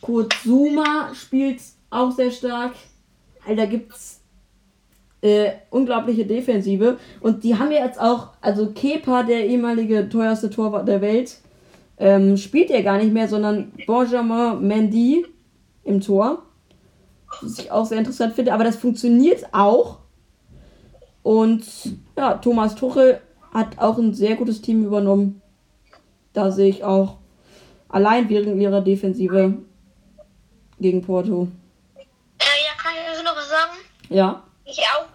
Kurt 0.00 0.32
Zuma 0.42 1.14
spielt 1.14 1.60
auch 1.90 2.10
sehr 2.10 2.30
stark. 2.30 2.72
Alter, 3.46 3.66
gibt's 3.66 4.22
äh, 5.20 5.52
unglaubliche 5.70 6.26
Defensive. 6.26 6.98
Und 7.20 7.44
die 7.44 7.56
haben 7.58 7.70
ja 7.70 7.84
jetzt 7.84 8.00
auch, 8.00 8.28
also 8.40 8.72
Kepa, 8.72 9.22
der 9.22 9.46
ehemalige 9.46 10.08
teuerste 10.08 10.50
Torwart 10.50 10.88
der 10.88 11.00
Welt, 11.00 11.38
ähm, 12.02 12.36
spielt 12.36 12.68
ja 12.68 12.82
gar 12.82 12.98
nicht 12.98 13.12
mehr, 13.12 13.28
sondern 13.28 13.70
Benjamin 13.86 14.66
Mendy 14.66 15.24
im 15.84 16.00
Tor. 16.00 16.42
Was 17.40 17.60
ich 17.60 17.70
auch 17.70 17.86
sehr 17.86 17.98
interessant 17.98 18.34
finde. 18.34 18.52
Aber 18.52 18.64
das 18.64 18.76
funktioniert 18.76 19.44
auch. 19.52 20.00
Und 21.22 21.64
ja, 22.16 22.34
Thomas 22.34 22.74
Tuchel 22.74 23.20
hat 23.54 23.78
auch 23.78 23.98
ein 23.98 24.14
sehr 24.14 24.34
gutes 24.34 24.60
Team 24.60 24.84
übernommen. 24.84 25.40
Da 26.32 26.50
sehe 26.50 26.70
ich 26.70 26.82
auch 26.82 27.18
allein 27.88 28.28
wegen 28.28 28.60
ihrer 28.60 28.80
Defensive 28.80 29.58
gegen 30.80 31.02
Porto. 31.02 31.46
Äh, 31.94 32.00
ja, 32.00 32.74
kann 32.82 32.94
ich 32.96 33.12
dazu 33.12 33.22
noch 33.22 33.36
was 33.36 33.48
sagen? 33.48 33.78
Ja. 34.08 34.42
Ich 34.64 34.80
auch. 34.80 35.06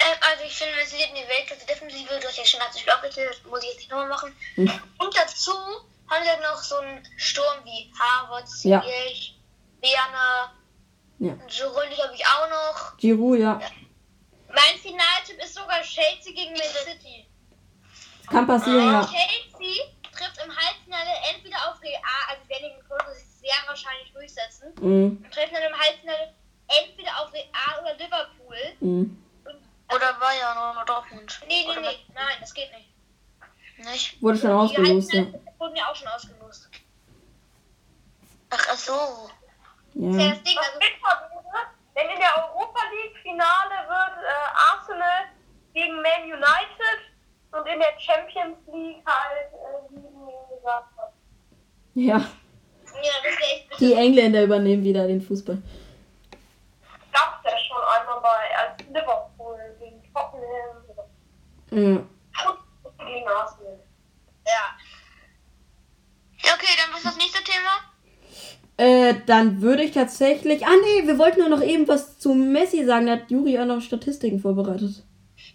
Ähm, 0.00 0.16
also 0.28 0.42
ich 0.44 0.56
finde, 0.56 0.74
wir 0.76 0.86
sind 0.86 0.98
in 1.08 1.22
die 1.22 1.28
Weltklasse 1.28 1.66
Defensive, 1.68 2.18
du 2.20 2.26
hast 2.26 2.36
ja 2.36 2.44
schon 2.44 2.58
natürlich 2.58 2.92
aufgezählt, 2.92 3.30
das 3.30 3.48
muss 3.48 3.62
ich 3.62 3.68
jetzt 3.68 3.78
nicht 3.78 3.90
nochmal 3.92 4.08
machen. 4.08 4.32
Hm. 4.56 4.70
Und 4.98 5.16
dazu 5.16 5.52
haben 6.10 6.24
wir 6.24 6.36
noch 6.50 6.62
so 6.62 6.76
einen 6.76 7.06
Sturm 7.16 7.64
wie 7.64 7.92
Harvard, 7.98 8.46
Ja. 8.62 8.80
Ziyech, 8.82 9.38
Werner, 9.80 10.52
Ja. 11.18 11.32
Giroud 11.48 11.90
glaube 11.94 12.14
ich 12.14 12.26
auch 12.26 12.48
noch. 12.50 12.96
Giroud, 12.98 13.38
ja. 13.38 13.60
Mein 14.48 14.78
Finaltipp 14.78 15.42
ist 15.42 15.54
sogar 15.54 15.80
Chelsea 15.82 16.32
gegen 16.32 16.52
Man 16.52 16.62
City. 16.62 17.26
Kann 18.28 18.46
passieren, 18.46 18.92
ja. 18.92 19.04
Chelsea 19.06 19.84
trifft 20.12 20.38
im 20.44 20.54
Halbfinale 20.56 21.10
entweder 21.34 21.56
auf 21.70 21.80
Real, 21.82 22.00
also 22.28 22.42
die 22.44 22.48
werden 22.50 22.70
gegen 22.70 22.88
Porto 22.88 23.12
sich 23.12 23.26
sehr 23.40 23.54
wahrscheinlich 23.68 24.12
durchsetzen, 24.12 24.72
Mhm. 24.80 25.22
und 25.24 25.30
treffen 25.32 25.54
dann 25.54 25.62
im 25.64 25.78
Halbfinale 25.78 26.34
entweder 26.68 27.20
auf 27.20 27.32
Real 27.32 27.80
oder 27.82 27.94
Liverpool. 27.94 28.56
Mhm. 28.80 29.22
Oder 29.94 30.14
Bayern 30.14 30.58
oder 30.58 30.84
Dortmund. 30.84 31.40
Nee, 31.46 31.62
nee, 31.64 31.70
oder 31.70 31.80
nee, 31.80 31.98
nein, 32.14 32.36
das 32.40 32.52
geht 32.52 32.72
nicht. 32.72 32.88
Nicht? 33.78 34.22
Wurde 34.22 34.38
schon 34.38 34.50
Die 34.50 34.54
ausgelost, 34.56 35.12
ja. 35.12 35.26
Wurden 35.58 35.76
ja 35.76 35.84
auch 35.90 35.94
schon 35.96 36.08
ausgelost. 36.08 36.70
Ach, 38.50 38.66
ach 38.70 38.76
so. 38.76 38.92
Das 39.94 40.14
ist 40.14 40.18
ja 40.20 40.24
Ja. 40.26 40.30
das 40.30 40.42
Ding, 40.42 40.56
Was 40.56 40.66
also 40.66 40.80
wäre, 40.80 41.66
wenn 41.94 42.08
in 42.10 42.20
der 42.20 42.36
Europa 42.36 42.80
League 42.92 43.16
Finale 43.22 43.88
wird 43.88 44.24
äh, 44.24 44.72
Arsenal 44.72 45.24
gegen 45.74 45.94
Man 45.96 46.22
United 46.24 47.00
und 47.52 47.66
in 47.66 47.78
der 47.80 47.98
Champions 47.98 48.56
League 48.72 49.02
halt 49.06 49.52
äh, 49.52 49.90
wie 49.90 50.00
du 50.00 50.56
gesagt 50.56 50.88
hast. 50.96 51.12
ja. 51.94 52.16
ja, 52.18 53.12
das. 53.70 53.78
Die 53.78 53.92
Engländer 53.94 54.42
übernehmen 54.44 54.84
wieder 54.84 55.06
den 55.06 55.20
Fußball. 55.20 55.58
Gab's 57.12 57.44
ja 57.44 57.58
schon 57.58 57.82
einmal 58.00 58.20
bei 58.20 58.56
als 58.56 58.78
Liverpool 58.88 59.58
gegen 59.80 60.02
Tottenham 60.12 60.82
Mhm. 61.70 62.08
Ja. 64.46 64.76
Okay, 66.54 66.72
dann 66.78 66.92
was 66.92 66.98
ist 66.98 67.06
das 67.06 67.16
nächste 67.16 67.42
Thema? 67.42 67.96
Äh, 68.78 69.14
dann 69.26 69.62
würde 69.62 69.82
ich 69.82 69.92
tatsächlich. 69.92 70.66
Ah, 70.66 70.76
nee, 70.82 71.06
wir 71.06 71.18
wollten 71.18 71.40
nur 71.40 71.48
noch 71.48 71.62
eben 71.62 71.88
was 71.88 72.18
zu 72.18 72.34
Messi 72.34 72.84
sagen. 72.84 73.06
Da 73.06 73.12
hat 73.12 73.30
Juri 73.30 73.58
auch 73.58 73.64
noch 73.64 73.80
Statistiken 73.80 74.38
vorbereitet. 74.38 75.02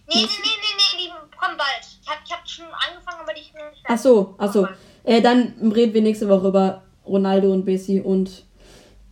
Nee, 0.08 0.16
nee, 0.16 0.26
nee, 0.26 0.26
nee, 0.26 0.96
nee, 0.96 1.04
die 1.04 1.36
kommen 1.36 1.56
bald. 1.56 1.86
Ich 2.02 2.08
hab, 2.08 2.18
ich 2.24 2.32
hab 2.32 2.48
schon 2.48 2.66
angefangen, 2.66 3.20
aber 3.20 3.32
die 3.32 3.42
Ach 3.84 3.98
so, 3.98 4.34
ach 4.38 4.52
so. 4.52 4.68
Äh, 5.04 5.20
dann 5.20 5.54
reden 5.74 5.94
wir 5.94 6.02
nächste 6.02 6.28
Woche 6.28 6.48
über 6.48 6.82
Ronaldo 7.06 7.52
und 7.52 7.64
Messi 7.64 8.00
und 8.00 8.44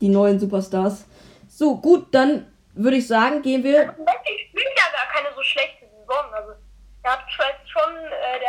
die 0.01 0.09
neuen 0.09 0.39
Superstars. 0.39 1.07
So, 1.49 1.77
gut, 1.77 2.09
dann 2.13 2.47
würde 2.75 2.97
ich 2.97 3.07
sagen, 3.07 3.43
gehen 3.43 3.63
wir. 3.63 3.87
Messi 3.87 4.49
spielt 4.49 4.73
ja 4.77 4.93
gar 4.93 5.13
keine 5.13 5.35
so 5.35 5.43
schlechte 5.43 5.87
Saison. 5.87 6.33
Also 6.33 6.53
der 7.05 7.13
hat 7.13 7.25
schon, 7.31 7.45
schon 7.67 7.97
äh, 7.97 8.40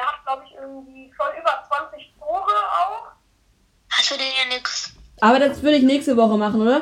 ich 0.72 0.88
irgendwie 0.88 1.13
schon 1.15 1.28
über 1.39 1.63
20 1.67 2.13
Tore 2.17 2.55
auch. 2.72 3.07
Hast 3.89 4.11
du 4.11 4.15
denn 4.15 4.28
ja 4.38 4.55
nix? 4.55 4.93
Aber 5.19 5.39
das 5.39 5.61
würde 5.61 5.78
ich 5.78 5.84
nächste 5.84 6.15
Woche 6.17 6.38
machen, 6.38 6.61
oder? 6.61 6.82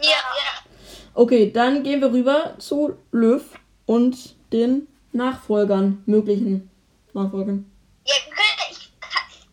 Ja, 0.00 0.10
ja. 0.10 0.62
Okay, 1.14 1.50
dann 1.52 1.82
gehen 1.82 2.00
wir 2.00 2.12
rüber 2.12 2.54
zu 2.58 2.98
Löw 3.12 3.42
und 3.86 4.34
den 4.52 4.88
Nachfolgern, 5.12 6.02
möglichen 6.06 6.70
Nachfolgern. 7.14 7.70
Ja, 8.04 8.14
wir 8.26 8.34
können, 8.34 8.58
ja- 8.58 8.70
ich, 8.70 8.92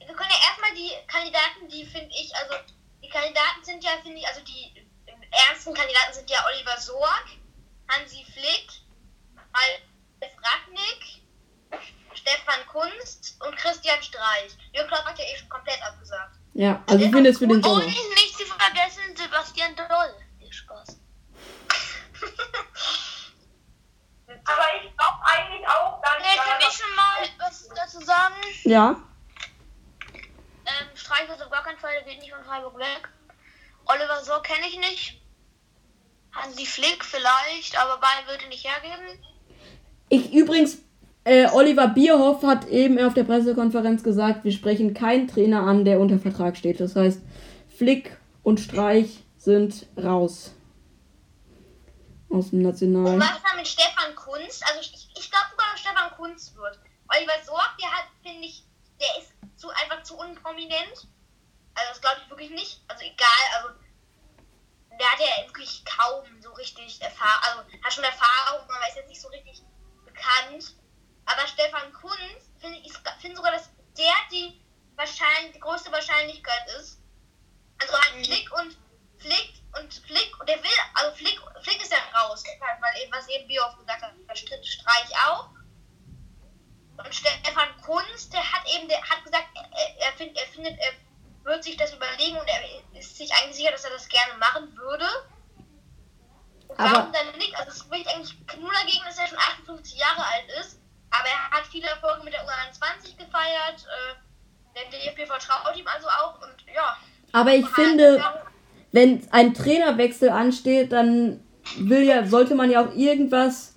wir 0.07 0.15
können 0.15 0.29
ja 0.29 0.49
erstmal 0.49 0.73
die 0.75 0.91
Kandidaten, 1.07 1.67
die 1.69 1.85
finde 1.85 2.09
ich, 2.11 2.33
also 2.35 2.53
die 3.01 3.09
Kandidaten 3.09 3.63
sind 3.63 3.83
ja, 3.83 3.91
finde 4.03 4.17
ich, 4.19 4.27
also 4.27 4.41
die 4.41 4.85
ernsten 5.47 5.73
Kandidaten 5.73 6.13
sind 6.13 6.29
ja 6.29 6.37
Oliver 6.51 6.77
Sorg, 6.79 7.25
Hansi 7.89 8.25
Flick, 8.33 8.67
Ralf 9.53 9.81
Ragnick, 10.21 11.12
Stefan 12.23 12.65
Kunst 12.67 13.35
und 13.45 13.55
Christian 13.57 14.01
Streich. 14.01 14.55
Jürgen 14.73 14.87
Klopp 14.87 15.03
hat 15.05 15.19
ja 15.19 15.25
eh 15.25 15.37
schon 15.37 15.49
komplett 15.49 15.81
abgesagt. 15.83 16.35
Ja, 16.53 16.81
also 16.87 17.03
ich 17.03 17.11
finde 17.11 17.29
es 17.31 17.37
für 17.37 17.47
den 17.47 17.61
Sommer. 17.61 17.81
Und 17.83 17.87
nicht 17.87 18.37
zu 18.37 18.45
vergessen, 18.45 19.01
Sebastian 19.15 19.75
Doll. 19.75 20.15
Viel 20.39 20.53
Spaß. 20.53 20.97
Aber 24.45 24.63
ich 24.83 24.95
glaube 24.97 25.17
eigentlich 25.25 25.67
auch 25.67 26.01
gar 26.01 26.17
nicht. 26.17 26.27
Nee, 26.31 26.37
kann 26.37 26.59
ich 26.61 26.77
schon 26.77 26.95
mal 26.95 27.27
was 27.39 27.67
dazu 27.75 27.99
sagen? 28.05 28.35
Ja, 28.63 28.95
Ähm, 30.65 30.87
Streich 30.95 31.27
wird 31.27 31.41
auf 31.41 31.49
gar 31.51 31.63
keinen 31.63 31.77
Fall, 31.79 31.91
der 31.93 32.03
geht 32.03 32.19
nicht 32.21 32.31
von 32.33 32.43
Freiburg 32.45 32.77
weg. 32.77 33.09
Oliver 33.85 34.23
So 34.23 34.39
kenne 34.41 34.65
ich 34.67 34.77
nicht. 34.77 35.19
Hansi 36.31 36.65
Flick 36.65 37.03
vielleicht, 37.03 37.77
aber 37.77 37.97
Bayern 37.97 38.27
würde 38.27 38.47
nicht 38.47 38.63
hergeben. 38.65 39.19
ich 40.09 40.31
übrigens, 40.31 40.77
äh, 41.25 41.47
Oliver 41.51 41.87
Bierhoff 41.87 42.43
hat 42.43 42.67
eben 42.67 42.99
auf 42.99 43.13
der 43.13 43.23
Pressekonferenz 43.23 44.03
gesagt, 44.03 44.43
wir 44.43 44.51
sprechen 44.51 44.93
keinen 44.93 45.27
Trainer 45.27 45.61
an, 45.61 45.85
der 45.85 45.99
unter 45.99 46.19
Vertrag 46.19 46.57
steht. 46.57 46.79
Das 46.79 46.95
heißt, 46.95 47.21
Flick 47.77 48.17
und 48.43 48.59
Streich 48.59 49.23
sind 49.37 49.87
raus. 49.97 50.53
Aus 52.29 52.49
dem 52.49 52.59
Und 52.59 52.63
National. 52.63 53.19
was 53.19 53.29
ist 53.37 53.43
dann 53.47 53.57
mit 53.57 53.67
Stefan 53.67 54.15
Kunst? 54.15 54.63
Also 54.67 54.79
ich, 54.81 55.09
ich 55.17 55.29
glaube 55.31 55.45
sogar, 55.51 55.67
dass 55.71 55.79
Stefan 55.79 56.11
Kunst 56.17 56.55
wird. 56.55 56.79
Oliver 57.09 57.43
Sorg, 57.45 57.77
der 57.79 57.91
hat, 57.91 58.05
finde 58.23 58.45
ich, 58.47 58.63
der 58.99 59.21
ist 59.21 59.33
zu, 59.59 59.69
einfach 59.69 60.03
zu 60.03 60.17
unprominent. 60.17 61.07
Also 61.75 61.89
das 61.89 62.01
glaube 62.01 62.17
ich 62.23 62.29
wirklich 62.29 62.49
nicht. 62.51 62.81
Also 62.87 63.03
egal, 63.03 63.43
also 63.57 63.69
der 64.99 65.07
hat 65.11 65.19
ja 65.19 65.47
wirklich 65.47 65.83
kaum 65.85 66.23
so 66.41 66.51
richtig 66.53 67.01
Erfahrung, 67.01 67.59
also 67.65 67.83
hat 67.83 67.93
schon 67.93 68.03
Erfahrung, 68.03 68.61
aber 68.63 68.87
ist 68.89 68.97
jetzt 68.97 69.09
nicht 69.09 69.21
so 69.21 69.27
richtig 69.29 69.63
bekannt. 70.05 70.75
Aber 71.25 71.47
Stefan 71.47 71.93
Kunz, 71.93 72.51
finde 72.59 72.79
ich, 72.79 72.93
finde 73.19 73.37
sogar, 73.37 73.51
dass 73.51 73.69
der 73.97 74.13
die 74.31 74.59
wahrscheinlich 74.95 75.53
die 75.53 75.59
größte 75.59 75.91
Wahrscheinlichkeit 75.91 76.67
ist. 76.79 76.99
Also 77.79 77.93
halt 77.93 78.25
Flick 78.25 78.51
und 78.53 78.77
Flick 79.17 79.53
und 79.79 79.93
Flick, 79.93 80.39
und 80.39 80.49
der 80.49 80.61
will, 80.61 80.69
also 80.95 81.15
Flick, 81.15 81.39
Flick 81.61 81.81
ist 81.81 81.91
ja 81.91 81.97
raus, 82.19 82.43
weil 82.79 83.01
eben, 83.01 83.11
was 83.11 83.27
eben 83.29 83.47
Bioff 83.47 83.77
gesagt 83.77 84.01
hat, 84.01 84.13
Streich 84.65 85.15
auch. 85.27 85.49
Und 86.97 87.15
Stefan 87.15 87.81
Kunz, 87.81 88.29
der 88.29 88.43
hat 88.43 88.67
eben, 88.75 88.87
der 88.87 89.01
hat 89.01 89.23
gesagt, 89.23 89.47
er, 89.55 90.05
er, 90.05 90.13
find, 90.13 90.37
er 90.37 90.45
findet, 90.47 90.77
er 90.79 90.93
wird 91.43 91.63
sich 91.63 91.75
das 91.77 91.93
überlegen 91.93 92.37
und 92.37 92.47
er 92.47 92.99
ist 92.99 93.17
sich 93.17 93.33
eigentlich 93.33 93.55
sicher, 93.55 93.71
dass 93.71 93.83
er 93.83 93.91
das 93.91 94.07
gerne 94.09 94.37
machen 94.37 94.75
würde. 94.77 95.07
Und 96.67 96.79
Aber- 96.79 96.97
warum 96.97 97.13
dann 97.13 97.37
nicht? 97.37 97.55
Also 97.57 97.71
es 97.71 97.79
spricht 97.79 98.07
eigentlich 98.07 98.35
nur 98.59 98.71
dagegen, 98.73 99.03
dass 99.05 99.17
er 99.17 99.27
schon 99.27 99.37
58 99.37 99.95
Jahre 99.97 100.23
alt 100.25 100.49
ist. 100.59 100.79
Aber 101.13 101.27
er 101.27 101.57
hat 101.57 101.67
viele 101.71 101.87
Erfolge 101.87 102.23
mit 102.23 102.33
der 102.33 102.41
U21 102.41 103.17
gefeiert. 103.17 103.85
Äh, 103.85 104.15
der 104.75 104.89
DFB 104.89 105.27
vertraut 105.27 105.77
ihm 105.77 105.87
also 105.87 106.07
auch 106.07 106.41
und 106.41 106.55
ja. 106.73 106.97
Aber 107.31 107.53
ich 107.53 107.67
finde, 107.67 108.23
wenn 108.91 109.27
ein 109.31 109.53
Trainerwechsel 109.53 110.29
ansteht, 110.29 110.91
dann 110.91 111.39
will 111.77 112.03
ja, 112.03 112.25
sollte 112.25 112.55
man 112.55 112.69
ja 112.71 112.85
auch 112.85 112.93
irgendwas 112.95 113.75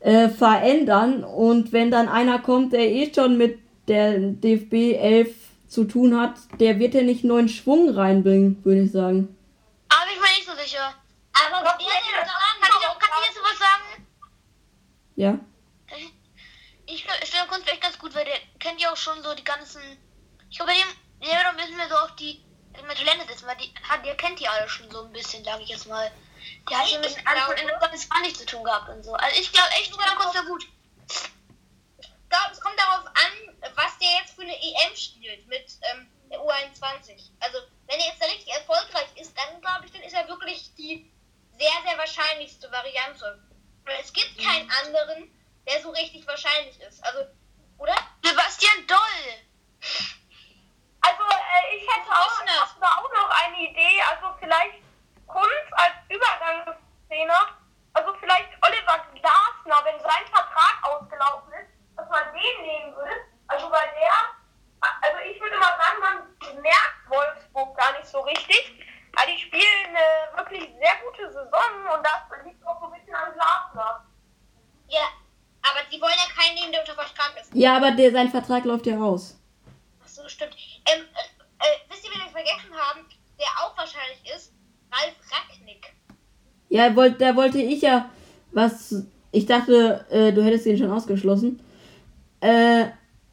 äh, 0.00 0.28
verändern. 0.28 1.24
Und 1.24 1.72
wenn 1.72 1.90
dann 1.90 2.08
einer 2.08 2.38
kommt, 2.38 2.72
der 2.72 2.88
eh 2.88 3.12
schon 3.12 3.36
mit 3.36 3.58
der 3.88 4.18
DFB 4.18 4.96
11 4.98 5.34
zu 5.66 5.84
tun 5.84 6.18
hat, 6.18 6.34
der 6.60 6.78
wird 6.78 6.94
ja 6.94 7.02
nicht 7.02 7.24
neuen 7.24 7.48
Schwung 7.48 7.90
reinbringen, 7.90 8.64
würde 8.64 8.82
ich 8.82 8.92
sagen. 8.92 9.36
Aber 9.88 10.10
ich 10.10 10.20
bin 10.20 10.30
nicht 10.36 10.46
so 10.46 10.52
sicher. 10.52 10.94
Aber 11.32 11.64
Was 11.64 11.76
soll 11.78 11.88
denn 11.88 12.26
sagen? 12.26 12.60
Kann 12.60 12.70
ich, 12.80 12.98
kann 12.98 13.10
ich 13.20 13.28
jetzt 13.28 13.40
was 13.42 13.58
sagen? 13.58 14.06
Ja. 15.16 15.38
Stefan 17.24 17.48
Kunz 17.48 17.66
echt 17.66 17.80
ganz 17.80 17.98
gut, 17.98 18.14
weil 18.14 18.24
der 18.24 18.38
kennt 18.58 18.80
ja 18.80 18.92
auch 18.92 18.96
schon 18.96 19.22
so 19.22 19.34
die 19.34 19.44
ganzen. 19.44 19.82
Ich 20.50 20.56
glaube, 20.56 20.72
bei 20.72 20.78
dem, 20.78 21.30
auch 21.30 21.50
ein 21.50 21.56
bisschen 21.56 21.76
mehr 21.76 21.88
so 21.88 21.96
auf 21.96 22.16
die 22.16 22.44
also 22.74 22.86
Talente 22.86 23.26
setzen, 23.26 23.46
weil 23.46 23.56
die, 23.56 23.72
hat, 23.88 24.04
der 24.04 24.16
kennt 24.16 24.38
die 24.38 24.48
alle 24.48 24.68
schon 24.68 24.90
so 24.90 25.04
ein 25.04 25.12
bisschen, 25.12 25.44
sage 25.44 25.62
ich 25.62 25.68
jetzt 25.68 25.86
mal. 25.86 26.10
Der 26.70 26.78
hat 26.78 26.88
ja 26.88 26.98
mit 27.00 27.16
genau, 27.16 27.78
alles 27.80 28.08
gar 28.08 28.20
nichts 28.20 28.38
zu 28.38 28.46
tun 28.46 28.64
gehabt 28.64 28.88
und 28.88 29.02
so. 29.02 29.12
Also 29.14 29.40
ich 29.40 29.52
glaube 29.52 29.68
echt, 29.70 29.92
Stefan 29.92 30.18
Kunz 30.18 30.34
ja 30.34 30.42
gut. 30.42 30.64
Ich 31.98 32.28
glaube, 32.28 32.52
es 32.52 32.60
kommt 32.60 32.78
darauf 32.78 33.06
an, 33.06 33.56
was 33.74 33.98
der 33.98 34.10
jetzt 34.20 34.34
für 34.34 34.42
eine 34.42 34.54
EM 34.54 34.96
spielt 34.96 35.46
mit 35.46 35.66
ähm, 35.92 36.10
der 36.30 36.38
U21. 36.40 37.30
Also, 37.40 37.58
wenn 37.86 37.98
er 38.00 38.06
jetzt 38.06 38.20
da 38.20 38.26
richtig 38.26 38.52
erfolgreich 38.52 39.08
ist, 39.16 39.36
dann 39.36 39.60
glaube 39.60 39.86
ich, 39.86 39.92
dann 39.92 40.02
ist 40.02 40.12
er 40.12 40.28
wirklich 40.28 40.74
die 40.76 41.10
sehr, 41.58 41.82
sehr 41.84 41.98
wahrscheinlichste 41.98 42.70
Variante. 42.70 43.42
Weil 43.84 43.96
es 44.00 44.12
gibt 44.12 44.38
keinen 44.38 44.66
mhm. 44.66 44.72
anderen 44.84 45.37
der 45.68 45.80
so 45.82 45.90
richtig 45.90 46.26
wahrscheinlich 46.26 46.80
ist. 46.80 47.04
Also, 47.04 47.26
oder? 47.78 47.94
Sebastian 48.24 48.86
Doll. 48.86 48.98
Also 51.00 51.22
äh, 51.22 51.76
ich 51.76 51.86
hätte 51.88 52.10
auch, 52.10 52.42
ich 52.42 52.82
auch 52.82 53.12
noch 53.12 53.30
eine 53.44 53.56
Idee, 53.68 54.02
also 54.10 54.34
vielleicht 54.40 54.82
Kunz 55.26 55.64
als 55.72 55.94
Übergangstrainer, 56.08 57.56
also 57.92 58.14
vielleicht 58.14 58.50
Oliver 58.62 59.06
Glasner, 59.14 59.84
wenn 59.84 60.00
sein 60.00 60.26
Vertrag 60.32 60.78
ausgelaufen 60.82 61.52
ist, 61.52 61.70
dass 61.96 62.08
man 62.08 62.32
den 62.32 62.62
nehmen 62.62 62.96
würde. 62.96 63.12
Also 63.46 63.70
weil 63.70 63.90
der, 64.00 64.90
also 65.02 65.18
ich 65.30 65.40
würde 65.40 65.58
mal 65.58 65.76
sagen, 65.78 66.00
man 66.00 66.62
merkt 66.62 67.08
Wolfsburg 67.08 67.76
gar 67.76 67.92
nicht 67.92 68.06
so 68.06 68.20
richtig. 68.20 68.84
Aber 69.16 69.26
die 69.26 69.38
spielen 69.38 69.86
eine 69.88 70.36
wirklich 70.36 70.70
sehr 70.78 70.96
gute 71.04 71.32
Saison 71.32 71.86
und 71.94 72.06
das 72.06 72.44
liegt 72.44 72.64
auch 72.66 72.78
so 72.80 72.86
ein 72.86 72.92
bisschen 72.92 73.14
an 73.14 73.32
Glasner. 73.32 74.06
Ja. 74.88 75.08
Aber 75.70 75.80
die 75.92 76.00
wollen 76.00 76.12
ja 76.16 76.42
keinen 76.42 76.54
nehmen, 76.54 76.72
der 76.72 76.80
unter 76.80 76.94
Vertrag 76.94 77.34
ist. 77.40 77.54
Ja, 77.54 77.76
aber 77.76 77.92
der, 77.92 78.12
sein 78.12 78.30
Vertrag 78.30 78.64
läuft 78.64 78.86
ja 78.86 78.98
aus. 78.98 79.38
Ach 80.02 80.08
so, 80.08 80.28
stimmt. 80.28 80.56
Ähm, 80.86 81.02
äh, 81.02 81.64
äh, 81.64 81.90
wisst 81.90 82.04
ihr, 82.04 82.10
wen 82.10 82.20
wir 82.20 82.30
vergessen 82.30 82.74
haben, 82.74 83.06
der 83.38 83.46
auch 83.62 83.76
wahrscheinlich 83.76 84.20
ist? 84.34 84.52
Ralf 84.90 85.14
Ragnick. 85.30 85.94
Ja, 86.68 86.94
wollt, 86.96 87.20
da 87.20 87.36
wollte 87.36 87.60
ich 87.60 87.82
ja 87.82 88.08
was. 88.52 88.94
Ich 89.30 89.46
dachte, 89.46 90.06
äh, 90.10 90.32
du 90.32 90.42
hättest 90.42 90.66
ihn 90.66 90.78
schon 90.78 90.90
ausgeschlossen. 90.90 91.60
Äh, 92.40 92.86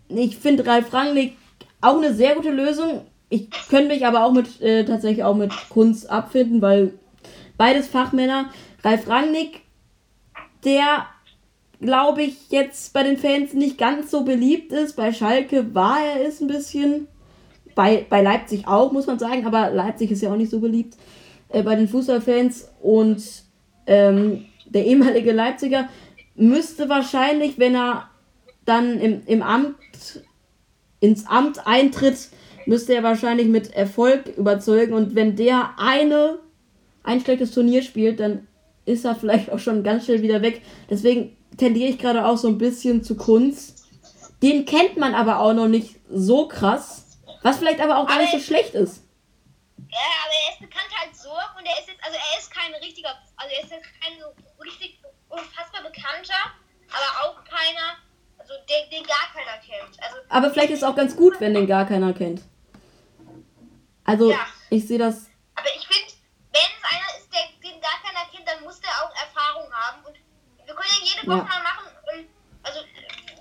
ich 0.10 0.38
finde 0.38 0.66
Ralf 0.66 0.94
Rangnick 0.94 1.38
auch 1.82 1.98
eine 1.98 2.14
sehr 2.14 2.36
gute 2.36 2.52
Lösung. 2.52 3.06
Ich 3.30 3.50
könnte 3.70 3.88
mich 3.88 4.06
aber 4.06 4.26
auch 4.26 4.32
mit 4.32 4.62
äh, 4.62 4.84
tatsächlich 4.86 5.24
auch 5.24 5.36
mit 5.36 5.52
Kunst 5.70 6.10
abfinden, 6.10 6.62
weil 6.62 6.94
beides 7.58 7.88
Fachmänner. 7.88 8.52
Ralf 8.84 9.08
Rangnick, 9.08 9.62
der 10.64 11.08
glaube 11.86 12.24
ich 12.24 12.50
jetzt 12.50 12.94
bei 12.94 13.04
den 13.04 13.18
Fans 13.18 13.54
nicht 13.54 13.78
ganz 13.78 14.12
so 14.12 14.24
beliebt 14.24 14.74
ist. 14.74 14.96
Bei 14.96 15.14
Schalke 15.14 15.74
war 15.74 15.98
er 16.00 16.28
es 16.28 16.42
ein 16.42 16.48
bisschen. 16.48 17.08
Bei, 17.76 18.06
bei 18.10 18.22
Leipzig 18.22 18.68
auch, 18.68 18.92
muss 18.92 19.08
man 19.08 19.20
sagen, 19.20 19.46
aber 19.46 19.70
Leipzig 19.70 20.12
ist 20.12 20.22
ja 20.22 20.32
auch 20.32 20.38
nicht 20.38 20.52
so 20.52 20.60
beliebt 20.60 20.96
äh, 21.50 21.62
bei 21.62 21.76
den 21.76 21.88
Fußballfans. 21.88 22.70
Und 22.82 23.24
ähm, 23.86 24.46
der 24.66 24.86
ehemalige 24.86 25.32
Leipziger 25.32 25.90
müsste 26.36 26.90
wahrscheinlich, 26.90 27.60
wenn 27.60 27.76
er 27.76 28.10
dann 28.66 29.00
im, 29.00 29.22
im 29.26 29.42
Amt 29.42 29.76
ins 31.00 31.28
Amt 31.28 31.68
eintritt, 31.68 32.30
müsste 32.66 32.96
er 32.96 33.04
wahrscheinlich 33.04 33.48
mit 33.48 33.74
Erfolg 33.74 34.38
überzeugen. 34.38 34.94
Und 34.94 35.16
wenn 35.16 35.36
der 35.36 35.72
eine 35.78 36.40
ein 37.04 37.22
schlechtes 37.22 37.52
Turnier 37.52 37.84
spielt, 37.84 38.20
dann 38.20 38.48
ist 38.86 39.06
er 39.06 39.16
vielleicht 39.16 39.52
auch 39.52 39.60
schon 39.60 39.84
ganz 39.84 40.06
schnell 40.06 40.22
wieder 40.22 40.42
weg. 40.42 40.62
Deswegen 40.90 41.36
tendiere 41.58 41.90
ich 41.90 42.00
gerade 42.00 42.26
auch 42.26 42.38
so 42.38 42.48
ein 42.48 42.58
bisschen 42.58 43.04
zu 43.04 43.16
Kunst. 43.16 43.86
Den 44.42 44.66
kennt 44.66 44.98
man 44.98 45.16
aber 45.16 45.40
auch 45.40 45.54
noch 45.54 45.68
nicht 45.68 45.96
so 46.10 46.48
krass. 46.48 47.06
Was 47.42 47.58
vielleicht 47.58 47.80
aber 47.80 47.98
auch 47.98 48.08
gar 48.08 48.20
nicht 48.20 48.32
so 48.32 48.40
schlecht 48.40 48.74
ist. 48.74 49.02
Ja, 49.78 50.00
aber 50.26 50.34
er 50.34 50.54
ist 50.54 50.60
bekannt 50.60 50.92
als 51.06 51.22
so 51.22 51.30
und 51.30 51.66
er 51.66 51.80
ist 51.80 51.88
jetzt, 51.88 52.04
also 52.04 52.18
er 52.18 52.40
ist 52.40 52.52
kein 52.52 52.74
richtiger, 52.76 53.10
also 53.38 53.56
er 53.56 53.64
ist 53.64 53.72
jetzt 53.72 53.86
kein 54.02 54.14
so 54.20 54.28
richtig 54.64 55.00
unfassbar 55.30 55.84
bekannter, 55.84 56.52
aber 56.90 57.30
auch 57.30 57.44
keiner, 57.46 57.98
also 58.38 58.54
den, 58.68 58.90
den 58.90 59.04
gar 59.06 59.28
keiner 59.34 59.58
kennt. 59.62 60.02
Also 60.04 60.18
Aber 60.30 60.50
vielleicht 60.52 60.72
ist 60.72 60.80
es 60.80 60.84
auch 60.84 60.96
ganz 60.96 61.16
gut, 61.16 61.40
wenn 61.40 61.54
den 61.54 61.68
gar 61.68 61.86
keiner 61.86 62.14
kennt. 62.14 62.42
Also, 64.04 64.32
Ja. 64.32 64.46
ich 64.70 64.88
sehe 64.88 65.00
das. 65.00 65.28
Aber 65.56 65.68
ich 65.76 65.88
finde, 65.88 66.14
wenn 66.52 66.62
es 66.62 66.84
einer 66.92 67.20
ist, 67.20 67.30
der, 67.34 67.70
den 67.72 67.80
gar 67.82 67.98
keiner 68.04 68.30
kennt, 68.32 68.48
dann 68.48 68.64
muss 68.64 68.80
der 68.82 68.92
auch 69.04 69.12
Erfahrung 69.16 69.72
haben. 69.74 70.06
Und 70.06 70.16
wir 70.66 70.74
können 70.76 70.90
ja 70.94 71.05
jede 71.16 71.28
Woche 71.28 71.38
Ja. 71.38 71.44
mal 71.44 71.64
machen, 71.64 71.86
ähm, 72.14 72.26
also 72.64 72.80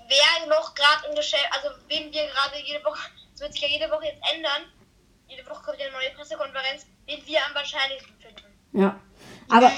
wer 0.07 0.47
noch 0.47 0.73
gerade 0.75 1.07
im 1.09 1.15
Geschäft, 1.15 1.47
also 1.51 1.69
wen 1.87 2.11
wir 2.11 2.25
gerade 2.27 2.59
jede 2.63 2.83
Woche, 2.83 2.99
das 3.31 3.41
wird 3.41 3.53
sich 3.53 3.61
ja 3.61 3.67
jede 3.67 3.89
Woche 3.91 4.05
jetzt 4.05 4.21
ändern. 4.33 4.63
Jede 5.27 5.43
Woche 5.49 5.63
kommt 5.63 5.79
ja 5.79 5.85
eine 5.87 5.95
neue 5.95 6.11
Pressekonferenz, 6.15 6.85
den 7.09 7.25
wir 7.25 7.39
am 7.47 7.55
wahrscheinlichsten 7.55 8.13
finden. 8.19 8.43
Ja. 8.73 8.99
Aber 9.49 9.71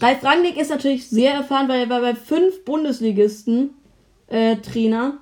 Ralf 0.00 0.24
Rangnick 0.24 0.56
ist 0.56 0.70
natürlich 0.70 1.08
sehr 1.08 1.34
erfahren, 1.34 1.68
weil 1.68 1.80
er 1.80 1.88
war 1.90 2.00
bei 2.00 2.14
fünf 2.14 2.64
Bundesligisten 2.64 3.74
äh, 4.28 4.56
Trainer. 4.56 5.18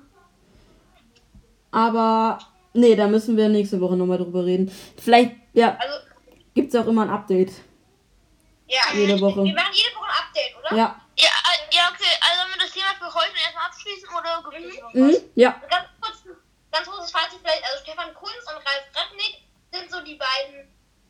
Aber 1.71 2.39
nee, 2.73 2.95
da 2.95 3.07
müssen 3.07 3.37
wir 3.37 3.49
nächste 3.49 3.79
Woche 3.81 3.95
nochmal 3.95 4.17
drüber 4.17 4.45
reden. 4.45 4.71
Vielleicht, 5.01 5.35
ja, 5.53 5.77
Also, 5.79 5.95
gibt's 6.55 6.75
auch 6.75 6.87
immer 6.87 7.03
ein 7.03 7.09
Update. 7.09 7.51
ja, 8.67 8.81
Jede 8.93 9.19
Woche. 9.21 9.43
wir 9.43 9.53
machen 9.53 9.73
jede 9.73 9.95
Woche 9.95 10.07
ein 10.09 10.27
Update, 10.27 10.57
oder? 10.59 10.77
Ja. 10.77 11.01
Ja, 11.19 11.27
äh, 11.27 11.75
ja, 11.75 11.91
okay. 11.91 12.13
Also 12.23 12.35
wollen 12.39 12.55
wir 12.55 12.63
das 12.63 12.71
Thema 12.71 12.95
für 12.95 13.11
heute 13.13 13.35
erstmal 13.43 13.67
abschließen 13.67 14.07
oder 14.07 14.31
Mhm, 14.93 15.17
ja. 15.35 15.51
Also 15.59 15.67
Ganz 15.69 15.87
kurz, 15.99 16.17
ganz 16.71 16.87
kurzes 16.87 17.11
Fazit 17.11 17.39
vielleicht, 17.43 17.63
also 17.67 17.83
Stefan 17.83 18.13
Kunz 18.15 18.39
und 18.47 18.55
Ralf 18.63 18.85
Ragnick 18.95 19.43
sind 19.71 19.91
so 19.91 19.99
die 20.01 20.15
beiden 20.15 20.67